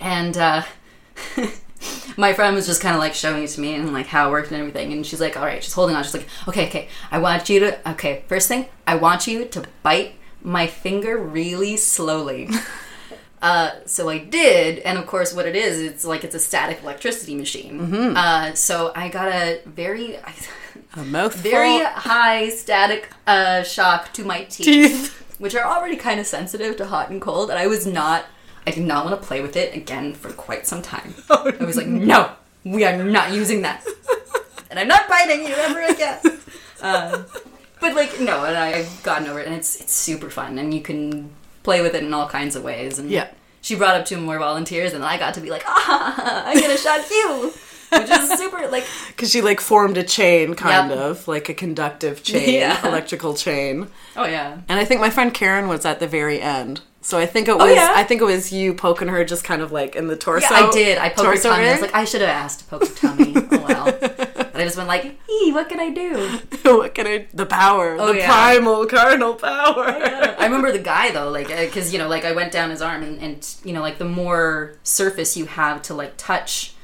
and 0.00 0.36
uh, 0.36 0.62
my 2.16 2.32
friend 2.32 2.54
was 2.54 2.66
just 2.66 2.80
kind 2.80 2.94
of 2.94 3.00
like 3.00 3.14
showing 3.14 3.42
it 3.44 3.48
to 3.50 3.60
me 3.60 3.74
and 3.74 3.92
like 3.92 4.06
how 4.06 4.28
it 4.28 4.30
worked 4.30 4.50
and 4.50 4.58
everything. 4.60 4.92
And 4.92 5.04
she's 5.06 5.20
like, 5.20 5.36
"All 5.36 5.44
right," 5.44 5.62
she's 5.62 5.72
holding 5.72 5.96
on. 5.96 6.04
She's 6.04 6.14
like, 6.14 6.28
"Okay, 6.48 6.66
okay. 6.68 6.88
I 7.10 7.18
want 7.18 7.48
you 7.48 7.60
to. 7.60 7.90
Okay, 7.92 8.22
first 8.28 8.48
thing, 8.48 8.66
I 8.86 8.96
want 8.96 9.26
you 9.26 9.44
to 9.46 9.64
bite 9.82 10.14
my 10.42 10.66
finger 10.66 11.18
really 11.18 11.76
slowly." 11.76 12.48
Uh, 13.42 13.70
so 13.84 14.08
I 14.08 14.18
did, 14.18 14.78
and 14.80 14.98
of 14.98 15.06
course, 15.06 15.34
what 15.34 15.46
it 15.46 15.54
is, 15.54 15.80
it's 15.80 16.04
like 16.04 16.24
it's 16.24 16.34
a 16.34 16.38
static 16.38 16.82
electricity 16.82 17.34
machine. 17.34 18.16
Uh, 18.16 18.54
so 18.54 18.92
I 18.94 19.08
got 19.08 19.28
a 19.28 19.60
very, 19.66 20.16
a 20.96 21.04
mouthful 21.04 21.50
very 21.50 21.84
high 21.84 22.48
static 22.48 23.10
uh, 23.26 23.62
shock 23.62 24.12
to 24.14 24.24
my 24.24 24.44
teeth, 24.44 24.64
teeth 24.64 25.36
which 25.38 25.54
are 25.54 25.64
already 25.64 25.96
kind 25.96 26.18
of 26.18 26.26
sensitive 26.26 26.76
to 26.78 26.86
hot 26.86 27.10
and 27.10 27.20
cold. 27.20 27.50
And 27.50 27.58
I 27.58 27.66
was 27.66 27.86
not, 27.86 28.24
I 28.66 28.70
did 28.70 28.84
not 28.84 29.04
want 29.04 29.20
to 29.20 29.26
play 29.26 29.42
with 29.42 29.56
it 29.56 29.76
again 29.76 30.14
for 30.14 30.32
quite 30.32 30.66
some 30.66 30.80
time. 30.80 31.14
I 31.30 31.56
was 31.60 31.76
like, 31.76 31.86
no, 31.86 32.30
we 32.64 32.84
are 32.84 32.96
not 32.96 33.32
using 33.32 33.62
that, 33.62 33.86
and 34.70 34.78
I'm 34.78 34.88
not 34.88 35.08
biting 35.08 35.46
you 35.46 35.54
ever 35.54 35.82
again. 35.82 36.20
Um, 36.80 37.26
but 37.80 37.94
like, 37.94 38.18
no, 38.18 38.44
and 38.44 38.56
I've 38.56 39.02
gotten 39.02 39.28
over 39.28 39.40
it, 39.40 39.46
and 39.46 39.54
it's 39.54 39.80
it's 39.80 39.92
super 39.92 40.30
fun, 40.30 40.58
and 40.58 40.72
you 40.72 40.80
can 40.80 41.30
play 41.66 41.82
with 41.82 41.94
it 41.98 42.02
in 42.04 42.14
all 42.14 42.28
kinds 42.28 42.54
of 42.56 42.62
ways. 42.62 42.98
And 43.00 43.10
Yeah. 43.10 43.26
she 43.60 43.74
brought 43.74 43.96
up 43.98 44.06
two 44.06 44.18
more 44.18 44.38
volunteers, 44.38 44.92
and 44.94 45.04
I 45.04 45.18
got 45.18 45.34
to 45.34 45.40
be 45.40 45.50
like, 45.50 45.64
ah, 45.66 46.44
I'm 46.46 46.58
gonna 46.60 46.78
shock 46.78 47.04
you. 47.10 47.52
Which 47.90 48.10
is 48.10 48.30
super 48.42 48.66
like 48.68 48.84
because 49.08 49.30
she 49.30 49.40
like 49.42 49.60
formed 49.60 49.96
a 49.96 50.02
chain 50.02 50.54
kind 50.54 50.90
Yep. 50.90 50.98
of 50.98 51.28
like 51.28 51.48
a 51.48 51.54
conductive 51.54 52.22
chain 52.22 52.54
Yeah. 52.62 52.84
electrical 52.86 53.32
chain 53.34 53.86
oh 54.16 54.24
yeah 54.26 54.58
And 54.68 54.80
I 54.80 54.84
think 54.84 55.00
my 55.00 55.08
friend 55.10 55.32
Karen 55.32 55.68
was 55.68 55.84
at 55.86 56.00
the 56.00 56.08
very 56.08 56.40
end. 56.40 56.80
So 57.00 57.16
I 57.16 57.26
think 57.26 57.46
it 57.46 57.56
was 57.56 57.62
Oh, 57.70 57.72
yeah? 57.72 57.92
I 57.94 58.02
think 58.02 58.20
it 58.20 58.24
was 58.24 58.52
you 58.52 58.74
poking 58.74 59.06
her 59.14 59.24
just 59.24 59.44
kind 59.44 59.62
of 59.62 59.70
like 59.70 59.94
in 59.94 60.08
the 60.08 60.16
torso. 60.16 60.48
Yeah, 60.50 60.66
I 60.66 60.70
did. 60.72 60.98
I 60.98 61.08
poked 61.10 61.28
her 61.28 61.40
tummy. 61.48 61.68
I 61.68 61.72
was 61.72 61.80
like, 61.86 61.94
I 61.94 62.04
should 62.04 62.22
have 62.22 62.30
asked 62.44 62.58
to 62.60 62.64
poke 62.66 62.84
her 62.88 62.94
tummy. 63.02 63.32
oh 63.36 63.64
well. 63.68 63.86
But 64.56 64.62
I 64.62 64.64
just 64.64 64.76
went 64.76 64.88
like, 64.88 65.04
ee, 65.30 65.52
what 65.52 65.68
can 65.68 65.78
I 65.80 65.90
do? 65.90 66.38
what 66.78 66.94
can 66.94 67.06
I 67.06 67.26
the 67.34 67.44
power, 67.46 67.96
Oh, 67.98 68.12
the 68.12 68.18
yeah. 68.20 68.26
primal 68.26 68.86
carnal 68.86 69.34
power. 69.34 69.84
I 69.86 70.44
remember 70.44 70.72
the 70.72 70.78
guy 70.78 71.10
though, 71.10 71.30
like, 71.30 71.48
because 71.48 71.92
you 71.92 71.98
know, 71.98 72.08
like 72.08 72.24
I 72.24 72.32
went 72.32 72.52
down 72.52 72.70
his 72.70 72.80
arm, 72.80 73.02
and, 73.02 73.20
and 73.20 73.56
you 73.64 73.72
know, 73.74 73.82
like 73.82 73.98
the 73.98 74.06
more 74.08 74.78
surface 74.82 75.36
you 75.36 75.46
have 75.46 75.82
to 75.82 75.94
like 75.94 76.14
touch, 76.16 76.74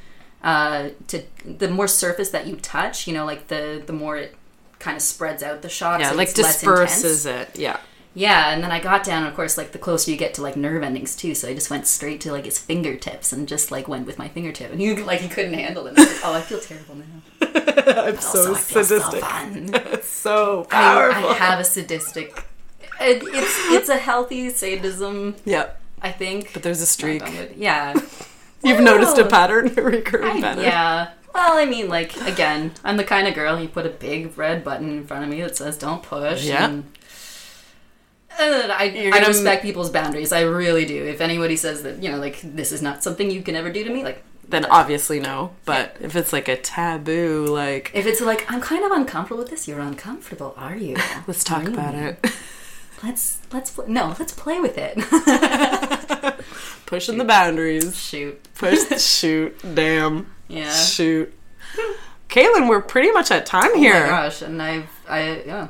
uh, 0.44 0.90
to 1.08 1.22
the 1.44 1.68
more 1.68 1.88
surface 1.88 2.30
that 2.30 2.46
you 2.46 2.56
touch, 2.56 3.06
you 3.06 3.14
know, 3.14 3.24
like 3.24 3.48
the 3.48 3.82
the 3.84 3.92
more 3.92 4.16
it 4.18 4.34
kind 4.78 4.96
of 4.96 5.02
spreads 5.02 5.42
out 5.42 5.62
the 5.62 5.68
shock. 5.68 6.00
Yeah, 6.00 6.10
so 6.10 6.16
like 6.16 6.34
disperses 6.34 7.24
it. 7.26 7.58
Yeah. 7.58 7.78
Yeah, 8.14 8.50
and 8.52 8.62
then 8.62 8.70
I 8.70 8.78
got 8.78 9.04
down, 9.04 9.26
of 9.26 9.34
course, 9.34 9.56
like 9.56 9.72
the 9.72 9.78
closer 9.78 10.10
you 10.10 10.16
get 10.18 10.34
to 10.34 10.42
like 10.42 10.54
nerve 10.56 10.82
endings 10.82 11.16
too. 11.16 11.34
So 11.34 11.48
I 11.48 11.54
just 11.54 11.70
went 11.70 11.86
straight 11.86 12.20
to 12.22 12.32
like 12.32 12.44
his 12.44 12.58
fingertips 12.58 13.32
and 13.32 13.48
just 13.48 13.70
like 13.70 13.88
went 13.88 14.06
with 14.06 14.18
my 14.18 14.28
fingertip, 14.28 14.70
and 14.70 14.80
he 14.80 14.94
like 14.96 15.20
he 15.20 15.28
couldn't 15.28 15.54
handle 15.54 15.86
it. 15.86 15.98
I 15.98 16.00
was 16.02 16.12
like, 16.12 16.24
oh, 16.24 16.34
I 16.34 16.40
feel 16.42 16.60
terrible 16.60 16.96
now. 16.96 17.04
I'm 18.02 18.16
Also, 18.16 18.44
so 18.44 18.54
I 18.54 18.58
feel 18.58 18.84
so 18.84 18.98
sadistic. 19.00 19.20
fun. 19.20 20.00
So 20.02 20.66
I, 20.70 20.74
powerful. 20.74 21.30
I 21.30 21.34
have 21.34 21.58
a 21.60 21.64
sadistic. 21.64 22.44
It, 23.00 23.22
it's 23.24 23.56
it's 23.72 23.88
a 23.88 23.96
healthy 23.96 24.50
sadism, 24.50 25.34
Yep. 25.44 25.80
I 26.02 26.12
think. 26.12 26.52
But 26.52 26.62
there's 26.62 26.80
a 26.82 26.86
streak. 26.86 27.22
Yeah. 27.56 27.94
You've 28.64 28.80
noticed 28.80 29.18
a 29.18 29.24
pattern, 29.24 29.72
a 29.76 29.82
recurring 29.82 30.36
I- 30.36 30.40
pattern. 30.40 30.64
yeah. 30.64 31.10
Well, 31.34 31.56
I 31.56 31.64
mean, 31.64 31.88
like 31.88 32.14
again, 32.20 32.72
I'm 32.84 32.98
the 32.98 33.04
kind 33.04 33.26
of 33.26 33.34
girl 33.34 33.58
you 33.58 33.66
put 33.68 33.86
a 33.86 33.90
big 33.90 34.36
red 34.36 34.62
button 34.62 34.90
in 34.98 35.06
front 35.06 35.24
of 35.24 35.30
me 35.30 35.40
that 35.40 35.56
says 35.56 35.78
"Don't 35.78 36.02
push." 36.02 36.44
Yeah. 36.44 36.66
And, 36.66 36.74
and 36.74 36.92
Uh, 38.38 38.68
I, 38.76 38.84
You're 38.84 39.14
I 39.14 39.26
respect 39.26 39.62
people's 39.62 39.90
boundaries. 39.90 40.32
I 40.32 40.42
really 40.42 40.84
do. 40.84 41.04
If 41.04 41.20
anybody 41.20 41.56
says 41.56 41.82
that, 41.82 42.02
you 42.02 42.10
know, 42.10 42.18
like 42.18 42.40
this 42.42 42.72
is 42.72 42.82
not 42.82 43.02
something 43.02 43.30
you 43.30 43.42
can 43.42 43.54
ever 43.56 43.70
do 43.70 43.84
to 43.84 43.90
me, 43.90 44.02
like 44.04 44.22
Then 44.48 44.64
obviously 44.66 45.20
no. 45.20 45.54
But 45.64 45.96
if 46.00 46.16
it's 46.16 46.32
like 46.32 46.48
a 46.48 46.56
taboo, 46.56 47.46
like 47.46 47.90
if 47.94 48.06
it's 48.06 48.20
like 48.20 48.50
I'm 48.50 48.60
kind 48.60 48.84
of 48.84 48.92
uncomfortable 48.92 49.38
with 49.42 49.50
this, 49.50 49.68
you're 49.68 49.80
uncomfortable, 49.80 50.54
are 50.56 50.76
you? 50.76 50.96
let's 51.26 51.44
talk 51.44 51.64
about 51.68 51.94
it. 51.94 52.24
Let's 53.02 53.38
let's 53.52 53.70
pl- 53.70 53.88
no, 53.88 54.14
let's 54.18 54.32
play 54.32 54.60
with 54.60 54.76
it. 54.78 54.96
Pushing 56.86 57.18
the 57.18 57.24
boundaries. 57.24 57.96
Shoot. 57.98 58.40
Push 58.54 59.00
shoot. 59.02 59.56
Damn. 59.74 60.32
Yeah. 60.48 60.72
Shoot. 60.72 61.32
Caitlin, 62.28 62.68
we're 62.68 62.80
pretty 62.82 63.10
much 63.10 63.30
at 63.30 63.44
time 63.46 63.70
Oh 63.74 63.78
here. 63.78 64.00
my 64.02 64.08
gosh, 64.08 64.42
and 64.42 64.60
I've 64.62 64.88
I 65.08 65.42
yeah. 65.46 65.68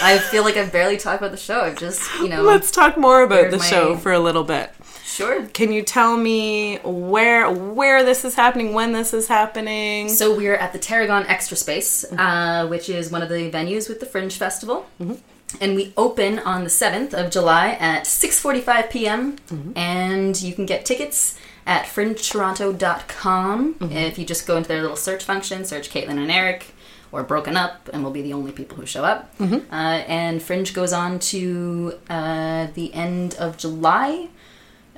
I 0.00 0.18
feel 0.18 0.44
like 0.44 0.56
I've 0.56 0.72
barely 0.72 0.96
talked 0.96 1.20
about 1.20 1.32
the 1.32 1.36
show. 1.36 1.60
I've 1.62 1.78
just 1.78 2.00
you 2.20 2.28
know 2.28 2.42
Let's 2.42 2.70
talk 2.70 2.96
more 2.96 3.22
about 3.22 3.50
the 3.50 3.58
my- 3.58 3.64
show 3.64 3.96
for 3.96 4.12
a 4.12 4.20
little 4.20 4.44
bit. 4.44 4.70
sure. 5.04 5.46
Can 5.46 5.72
you 5.72 5.82
tell 5.82 6.16
me 6.16 6.78
where 6.84 7.50
where 7.50 8.04
this 8.04 8.24
is 8.24 8.34
happening, 8.34 8.74
when 8.74 8.92
this 8.92 9.12
is 9.12 9.26
happening? 9.28 10.08
So 10.08 10.36
we're 10.36 10.54
at 10.54 10.72
the 10.72 10.78
Tarragon 10.78 11.26
Extra 11.26 11.56
Space, 11.56 12.04
mm-hmm. 12.04 12.18
uh, 12.20 12.66
which 12.68 12.88
is 12.88 13.10
one 13.10 13.22
of 13.22 13.28
the 13.28 13.50
venues 13.50 13.88
with 13.88 13.98
the 14.00 14.06
Fringe 14.06 14.36
Festival. 14.36 14.86
Mm-hmm. 15.00 15.14
and 15.60 15.74
we 15.74 15.92
open 15.96 16.38
on 16.40 16.62
the 16.62 16.70
7th 16.70 17.14
of 17.14 17.30
July 17.32 17.70
at 17.80 18.04
6:45 18.04 18.90
p.m. 18.90 19.36
Mm-hmm. 19.48 19.72
and 19.76 20.40
you 20.40 20.52
can 20.54 20.66
get 20.66 20.84
tickets 20.84 21.38
at 21.66 21.84
fringetoronto.com 21.86 23.76
if 23.90 24.18
you 24.18 24.24
just 24.24 24.46
go 24.46 24.56
into 24.56 24.68
their 24.68 24.80
little 24.82 24.96
search 24.96 25.24
function, 25.24 25.64
search 25.64 25.90
Caitlin 25.90 26.18
and 26.18 26.30
Eric 26.30 26.74
or 27.12 27.22
Broken 27.22 27.56
Up, 27.56 27.88
and 27.92 28.02
we'll 28.02 28.12
be 28.12 28.22
the 28.22 28.32
only 28.34 28.52
people 28.52 28.76
who 28.76 28.86
show 28.86 29.04
up. 29.04 29.32
Uh, 29.40 29.44
and 29.72 30.42
Fringe 30.42 30.72
goes 30.74 30.92
on 30.92 31.18
to 31.20 31.94
uh, 32.10 32.68
the 32.74 32.92
end 32.94 33.34
of 33.36 33.56
July. 33.56 34.28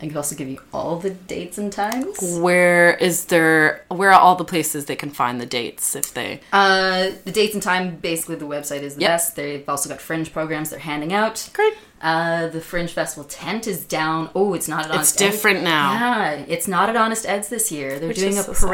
I 0.03 0.07
could 0.09 0.17
also 0.17 0.35
give 0.35 0.49
you 0.49 0.59
all 0.73 0.97
the 0.97 1.11
dates 1.11 1.59
and 1.59 1.71
times. 1.71 2.17
Where 2.41 2.95
is 2.95 3.27
there? 3.27 3.85
Where 3.89 4.11
are 4.11 4.19
all 4.19 4.35
the 4.35 4.47
places 4.47 4.87
they 4.87 4.97
can 4.97 5.11
find 5.11 5.39
the 5.39 5.45
dates 5.45 5.95
if 5.95 6.15
they? 6.15 6.41
Uh, 6.55 7.11
the 7.27 7.31
dates 7.33 7.53
and 7.53 7.63
time, 7.63 7.97
basically, 7.97 8.37
the 8.37 8.47
website 8.47 8.81
is 8.81 8.95
the 8.95 9.03
Yep. 9.03 9.11
best. 9.11 9.37
They've 9.37 9.69
also 9.69 9.91
got 9.91 10.01
fringe 10.01 10.33
programs 10.33 10.71
they're 10.71 10.79
handing 10.79 11.13
out. 11.13 11.51
Great. 11.53 11.75
Uh, 12.01 12.47
the 12.47 12.63
Fringe 12.63 12.91
Festival 12.91 13.25
tent 13.25 13.67
is 13.67 13.85
down. 13.85 14.31
Oh, 14.35 14.55
it's 14.55 14.69
not 14.69 14.87
at 14.87 14.91
Honest 14.91 15.21
Ed's 15.21 15.23
It's 15.23 15.37
different 15.37 15.63
now. 15.65 15.93
Yeah, 15.93 16.31
it's 16.49 16.67
not 16.67 16.89
at 16.89 16.97
Honest 16.97 17.27
Eds 17.27 17.49
this 17.51 17.71
year. 17.71 17.99
They're 17.99 18.09
Which 18.09 18.17
doing 18.17 18.39
a 18.39 18.43
so 18.43 18.55
sad. 18.55 18.69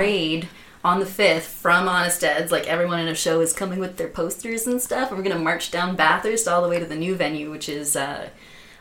On 0.86 1.00
the 1.00 1.04
5th 1.04 1.40
from 1.40 1.88
Honest 1.88 2.22
Eds. 2.22 2.52
Like, 2.52 2.68
everyone 2.68 3.00
in 3.00 3.08
a 3.08 3.14
show 3.16 3.40
is 3.40 3.52
coming 3.52 3.80
with 3.80 3.96
their 3.96 4.06
posters 4.06 4.68
and 4.68 4.80
stuff. 4.80 5.08
And 5.08 5.18
we're 5.18 5.24
going 5.24 5.36
to 5.36 5.42
march 5.42 5.72
down 5.72 5.96
Bathurst 5.96 6.46
all 6.46 6.62
the 6.62 6.68
way 6.68 6.78
to 6.78 6.84
the 6.86 6.94
new 6.94 7.16
venue, 7.16 7.50
which 7.50 7.68
is 7.68 7.96
uh, 7.96 8.28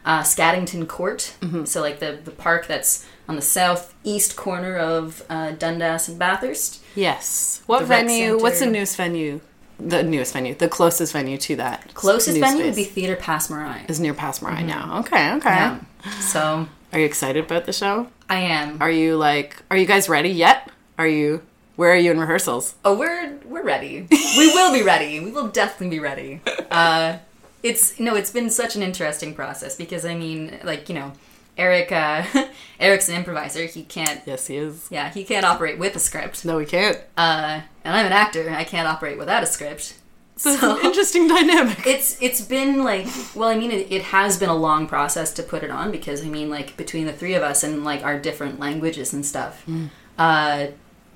uh, 0.05 0.21
Scaddington 0.21 0.87
Court. 0.87 1.33
Mm-hmm. 1.41 1.65
So, 1.65 1.81
like, 1.81 1.97
the, 1.97 2.19
the 2.23 2.29
park 2.29 2.67
that's 2.67 3.07
on 3.27 3.35
the 3.35 3.41
southeast 3.41 4.35
corner 4.35 4.77
of 4.77 5.23
uh, 5.31 5.53
Dundas 5.53 6.07
and 6.07 6.19
Bathurst. 6.19 6.83
Yes. 6.93 7.63
What 7.65 7.79
The 7.79 7.85
venue? 7.87 8.39
What's 8.39 8.59
the 8.59 8.67
newest 8.67 8.97
venue? 8.97 9.41
The 9.79 10.03
newest 10.03 10.31
venue. 10.33 10.53
The 10.53 10.69
closest 10.69 11.11
venue 11.11 11.39
to 11.39 11.55
that. 11.55 11.91
Closest 11.95 12.39
venue 12.39 12.65
would 12.65 12.75
be 12.75 12.83
Theatre 12.83 13.15
Passe 13.15 13.49
Muraille. 13.51 13.89
is 13.89 13.99
near 13.99 14.13
Passe 14.13 14.41
Muraille 14.41 14.63
now. 14.63 14.99
Okay. 14.99 15.33
Okay. 15.33 15.49
Yeah. 15.49 15.79
So, 16.19 16.67
Are 16.93 16.99
you 16.99 17.05
excited 17.05 17.45
about 17.45 17.65
the 17.65 17.73
show? 17.73 18.09
I 18.29 18.41
am. 18.41 18.79
Are 18.79 18.91
you 18.91 19.17
like? 19.17 19.63
Are 19.71 19.77
you 19.77 19.87
guys 19.87 20.07
ready 20.07 20.29
yet? 20.29 20.69
Are 20.99 21.07
you? 21.07 21.41
Where 21.75 21.91
are 21.91 21.97
you 21.97 22.11
in 22.11 22.19
rehearsals? 22.19 22.75
Oh, 22.85 22.97
we're 22.97 23.37
we're 23.45 23.63
ready. 23.63 24.07
we 24.09 24.47
will 24.53 24.71
be 24.73 24.81
ready. 24.81 25.19
We 25.19 25.31
will 25.31 25.47
definitely 25.47 25.97
be 25.97 25.99
ready. 25.99 26.41
Uh, 26.71 27.19
it's 27.63 27.99
no, 28.01 28.15
it's 28.15 28.31
been 28.31 28.49
such 28.49 28.75
an 28.75 28.83
interesting 28.83 29.33
process 29.33 29.77
because 29.77 30.03
I 30.03 30.13
mean, 30.13 30.59
like 30.63 30.89
you 30.89 30.95
know, 30.95 31.13
Eric, 31.57 31.91
uh, 31.91 32.23
Eric's 32.79 33.07
an 33.07 33.15
improviser. 33.15 33.65
He 33.65 33.83
can't. 33.83 34.21
Yes, 34.25 34.47
he 34.47 34.57
is. 34.57 34.87
Yeah, 34.91 35.09
he 35.09 35.23
can't 35.23 35.45
operate 35.45 35.79
with 35.79 35.95
a 35.95 35.99
script. 35.99 36.43
No, 36.43 36.57
he 36.59 36.65
can't. 36.65 36.97
Uh, 37.17 37.61
and 37.83 37.95
I'm 37.95 38.05
an 38.05 38.11
actor. 38.11 38.49
I 38.49 38.65
can't 38.65 38.87
operate 38.87 39.17
without 39.17 39.41
a 39.41 39.45
script. 39.45 39.97
So 40.35 40.77
an 40.77 40.81
interesting 40.85 41.27
dynamic. 41.29 41.87
It's 41.87 42.21
it's 42.21 42.41
been 42.41 42.83
like 42.83 43.07
well, 43.35 43.47
I 43.47 43.55
mean, 43.57 43.71
it, 43.71 43.89
it 43.89 44.01
has 44.03 44.37
been 44.37 44.49
a 44.49 44.55
long 44.55 44.85
process 44.85 45.31
to 45.35 45.43
put 45.43 45.63
it 45.63 45.71
on 45.71 45.91
because 45.91 46.25
I 46.25 46.27
mean, 46.27 46.49
like 46.49 46.75
between 46.75 47.05
the 47.05 47.13
three 47.13 47.35
of 47.35 47.43
us 47.43 47.63
and 47.63 47.85
like 47.85 48.03
our 48.03 48.19
different 48.19 48.59
languages 48.59 49.13
and 49.13 49.25
stuff, 49.25 49.65
uh, 50.17 50.67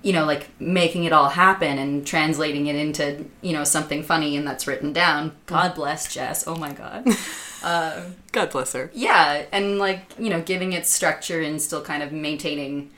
you 0.02 0.14
know, 0.14 0.26
like 0.26 0.47
making 0.62 1.04
it 1.04 1.12
all 1.12 1.30
happen 1.30 1.78
and 1.78 2.06
translating 2.08 2.68
it 2.68 2.76
into 2.76 3.26
you 3.41 3.54
know 3.54 3.64
something 3.64 4.02
funny 4.04 4.38
and 4.38 4.47
that's 4.47 4.66
written 4.68 4.93
down. 4.93 5.36
God 5.45 5.76
bless 5.76 6.14
Jess. 6.14 6.47
Oh 6.47 6.56
my 6.56 6.72
God. 6.74 7.06
God 8.32 8.50
bless 8.52 8.74
her. 8.74 8.89
yeah, 8.93 9.45
and 9.52 9.80
like 9.80 10.04
you 10.18 10.30
know, 10.30 10.41
giving 10.41 10.74
it 10.74 10.86
structure 10.86 11.41
and 11.41 11.62
still 11.62 11.82
kind 11.82 12.02
of 12.04 12.12
maintaining, 12.12 12.91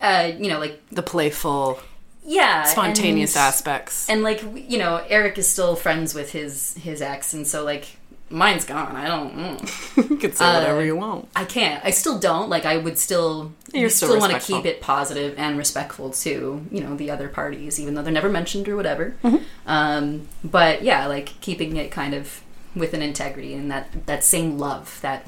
uh, 0.00 0.30
you 0.38 0.48
know, 0.50 0.58
like 0.58 0.82
The 0.90 1.02
playful, 1.02 1.80
yeah, 2.24 2.64
spontaneous 2.64 3.34
and- 3.36 3.42
aspects. 3.42 4.08
and 4.10 4.22
like 4.22 4.42
you 4.54 4.76
know 4.78 5.02
eric 5.08 5.38
is 5.38 5.48
still 5.48 5.74
friends 5.76 6.12
with 6.14 6.32
his 6.32 6.74
his 6.74 7.00
ex 7.00 7.32
and 7.32 7.46
so 7.46 7.64
like 7.64 7.96
mine's 8.30 8.64
gone 8.64 8.94
i 8.94 9.06
don't 9.06 9.34
mm. 9.34 10.10
you 10.10 10.16
can 10.16 10.32
say 10.32 10.44
whatever 10.44 10.84
you 10.84 10.94
want. 10.96 11.26
i 11.34 11.44
can't 11.44 11.82
i 11.84 11.90
still 11.90 12.18
don't 12.18 12.48
like 12.50 12.64
i 12.66 12.76
would 12.76 12.98
still 12.98 13.52
You're 13.72 13.88
still 13.88 14.08
still 14.10 14.20
want 14.20 14.32
to 14.32 14.40
keep 14.40 14.66
it 14.66 14.80
positive 14.80 15.34
and 15.38 15.56
respectful 15.56 16.10
to 16.10 16.64
you 16.70 16.80
know 16.82 16.94
the 16.96 17.10
other 17.10 17.28
parties 17.28 17.80
even 17.80 17.94
though 17.94 18.02
they're 18.02 18.12
never 18.12 18.28
mentioned 18.28 18.68
or 18.68 18.76
whatever 18.76 19.14
Mm-hmm. 19.24 19.44
um 19.66 20.28
but 20.44 20.82
yeah 20.82 21.06
like 21.06 21.40
keeping 21.40 21.76
it 21.76 21.90
kind 21.90 22.12
of 22.14 22.42
with 22.76 22.92
an 22.94 23.02
integrity 23.02 23.54
and 23.54 23.70
that 23.70 24.06
that 24.06 24.22
same 24.24 24.58
love 24.58 24.98
that 25.02 25.26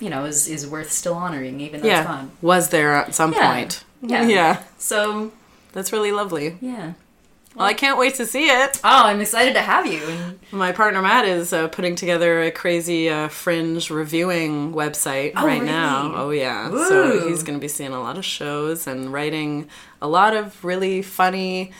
you 0.00 0.10
know 0.10 0.24
is 0.26 0.46
is 0.46 0.66
worth 0.66 0.92
still 0.92 1.14
honoring 1.14 1.60
even 1.60 1.80
though 1.80 1.88
it's 1.88 1.96
Yeah. 1.98 2.04
gone 2.04 2.30
Was 2.42 2.68
there 2.68 2.92
at 2.94 3.14
some 3.14 3.32
Yeah. 3.32 3.52
point? 3.54 3.84
Yeah. 4.02 4.26
Yeah. 4.38 4.62
so 4.78 5.32
That's 5.72 5.92
really 5.92 6.12
lovely. 6.12 6.58
yeah 6.60 6.92
Well, 7.54 7.66
I 7.66 7.72
can't 7.74 7.98
wait 7.98 8.14
to 8.16 8.26
see 8.26 8.48
it. 8.48 8.80
oh 8.82 9.02
i'm 9.06 9.20
excited 9.20 9.54
to 9.54 9.60
have 9.62 9.86
you 9.86 10.02
and 10.04 10.38
My 10.50 10.72
partner 10.72 11.00
Matt 11.02 11.24
is 11.24 11.52
uh, 11.52 11.68
putting 11.68 11.94
together 11.94 12.42
a 12.42 12.50
crazy 12.50 13.08
uh, 13.08 13.28
fringe 13.28 13.90
reviewing 13.90 14.72
website 14.72 15.32
Oh, 15.36 15.46
right 15.46 15.60
really? 15.60 15.66
now. 15.66 16.12
Oh 16.14 16.30
yeah, 16.30 16.68
Woo. 16.70 16.88
so 16.88 17.28
he's 17.28 17.42
going 17.44 17.58
to 17.58 17.60
be 17.62 17.68
seeing 17.68 17.92
a 17.92 18.00
lot 18.00 18.18
of 18.18 18.24
shows 18.24 18.86
and 18.86 19.12
writing 19.12 19.68
a 20.02 20.08
lot 20.08 20.34
of 20.34 20.64
really 20.64 21.00
funny, 21.02 21.72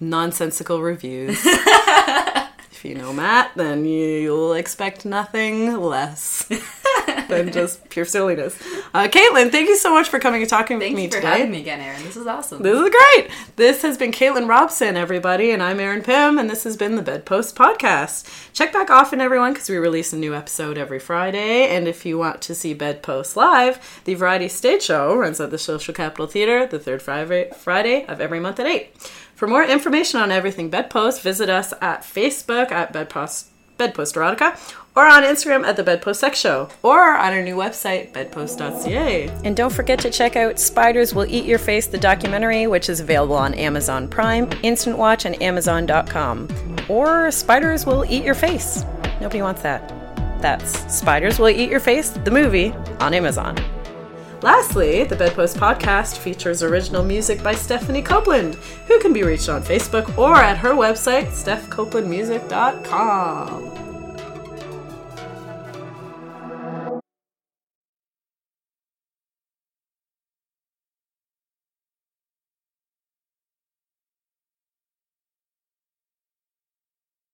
nonsensical 0.00 0.80
reviews. 0.82 1.40
if 1.46 2.84
you 2.84 2.94
know 2.94 3.12
Matt, 3.12 3.50
then 3.56 3.84
you'll 3.84 4.54
expect 4.54 5.04
nothing 5.04 5.76
less 5.80 6.48
than 7.28 7.52
just 7.52 7.88
pure 7.88 8.04
silliness. 8.04 8.60
Uh, 8.94 9.08
Caitlin, 9.08 9.50
thank 9.50 9.68
you 9.68 9.76
so 9.76 9.92
much 9.92 10.08
for 10.08 10.18
coming 10.18 10.42
and 10.42 10.48
talking 10.50 10.78
thank 10.78 10.94
with 10.94 11.04
me 11.04 11.08
for 11.08 11.16
today. 11.16 11.38
having 11.38 11.50
me 11.50 11.60
again 11.60 11.80
Erin 11.80 12.02
this 12.02 12.16
is 12.16 12.26
awesome 12.26 12.62
This 12.62 12.78
is 12.78 12.90
great. 12.90 13.30
This 13.56 13.82
has 13.82 13.98
been 13.98 14.12
Caitlin 14.12 14.48
Robson, 14.48 14.96
everybody, 14.96 15.50
and 15.50 15.62
I'm 15.62 15.80
Erin 15.80 16.02
Pym, 16.02 16.38
and 16.38 16.48
this 16.48 16.64
has 16.64 16.76
been 16.76 16.96
the 16.96 17.02
Bedpost 17.02 17.56
Podcast. 17.56 18.26
Check 18.52 18.72
back 18.72 18.90
often, 18.90 19.20
everyone, 19.20 19.52
because 19.52 19.68
we 19.68 19.76
release 19.76 20.12
a 20.12 20.16
new 20.16 20.34
episode 20.34 20.78
every 20.78 20.98
Friday. 20.98 21.68
And 21.68 21.88
if 21.88 22.04
you 22.06 22.18
want 22.18 22.40
to 22.42 22.54
see 22.54 22.74
Bedpost 22.74 23.36
live, 23.36 24.02
the 24.04 24.14
Variety 24.14 24.48
Stage 24.48 24.82
Show 24.82 25.14
runs 25.16 25.40
at 25.40 25.50
the 25.50 25.58
Social 25.58 25.94
Capital 25.94 26.26
Theater 26.26 26.66
the 26.66 26.78
third 26.78 27.02
Friday, 27.02 27.50
Friday 27.56 28.04
of 28.06 28.20
every 28.20 28.40
month 28.40 28.60
at 28.60 28.66
8. 28.66 28.96
For 29.34 29.46
more 29.46 29.64
information 29.64 30.20
on 30.20 30.32
everything 30.32 30.70
Bedpost, 30.70 31.20
visit 31.22 31.48
us 31.48 31.72
at 31.82 32.02
Facebook 32.02 32.70
at 32.70 32.92
Bedpost, 32.92 33.46
Bedpost 33.76 34.14
Erotica 34.14 34.58
or 34.96 35.06
on 35.06 35.22
Instagram 35.22 35.64
at 35.64 35.76
the 35.76 35.84
Bedpost 35.84 36.18
Sex 36.20 36.40
Show 36.40 36.68
or 36.82 37.14
on 37.14 37.32
our 37.32 37.42
new 37.42 37.54
website, 37.54 38.12
bedpost.ca. 38.12 39.28
And 39.44 39.54
don't 39.54 39.72
forget 39.72 39.98
to 40.00 40.10
check 40.10 40.34
out 40.36 40.58
Spiders 40.58 41.14
Will 41.14 41.26
Eat 41.26 41.44
Your 41.44 41.58
Face, 41.58 41.86
the 41.86 41.98
documentary, 41.98 42.66
which 42.66 42.88
is 42.88 43.00
available 43.00 43.36
on 43.36 43.52
Amazon 43.54 44.08
Prime, 44.08 44.48
Instant 44.62 44.96
Watch, 44.96 45.26
and 45.26 45.40
Amazon.com. 45.42 46.48
Or 46.88 47.30
Spiders 47.30 47.84
Will 47.84 48.06
Eat 48.06 48.24
Your 48.24 48.34
Face. 48.34 48.84
Nobody 49.20 49.42
wants 49.42 49.60
that. 49.62 49.92
That's 50.40 50.94
Spiders 50.94 51.38
Will 51.38 51.50
Eat 51.50 51.70
Your 51.70 51.80
Face, 51.80 52.10
the 52.10 52.30
movie, 52.30 52.72
on 53.00 53.12
Amazon. 53.14 53.56
Lastly, 54.42 55.04
the 55.04 55.16
Bedpost 55.16 55.56
podcast 55.56 56.18
features 56.18 56.62
original 56.62 57.02
music 57.02 57.42
by 57.42 57.54
Stephanie 57.54 58.02
Copeland, 58.02 58.56
who 58.86 59.00
can 59.00 59.12
be 59.12 59.22
reached 59.22 59.48
on 59.48 59.62
Facebook 59.62 60.18
or 60.18 60.36
at 60.36 60.58
her 60.58 60.72
website, 60.72 61.28
stephcopelandmusic.com. 61.28 63.85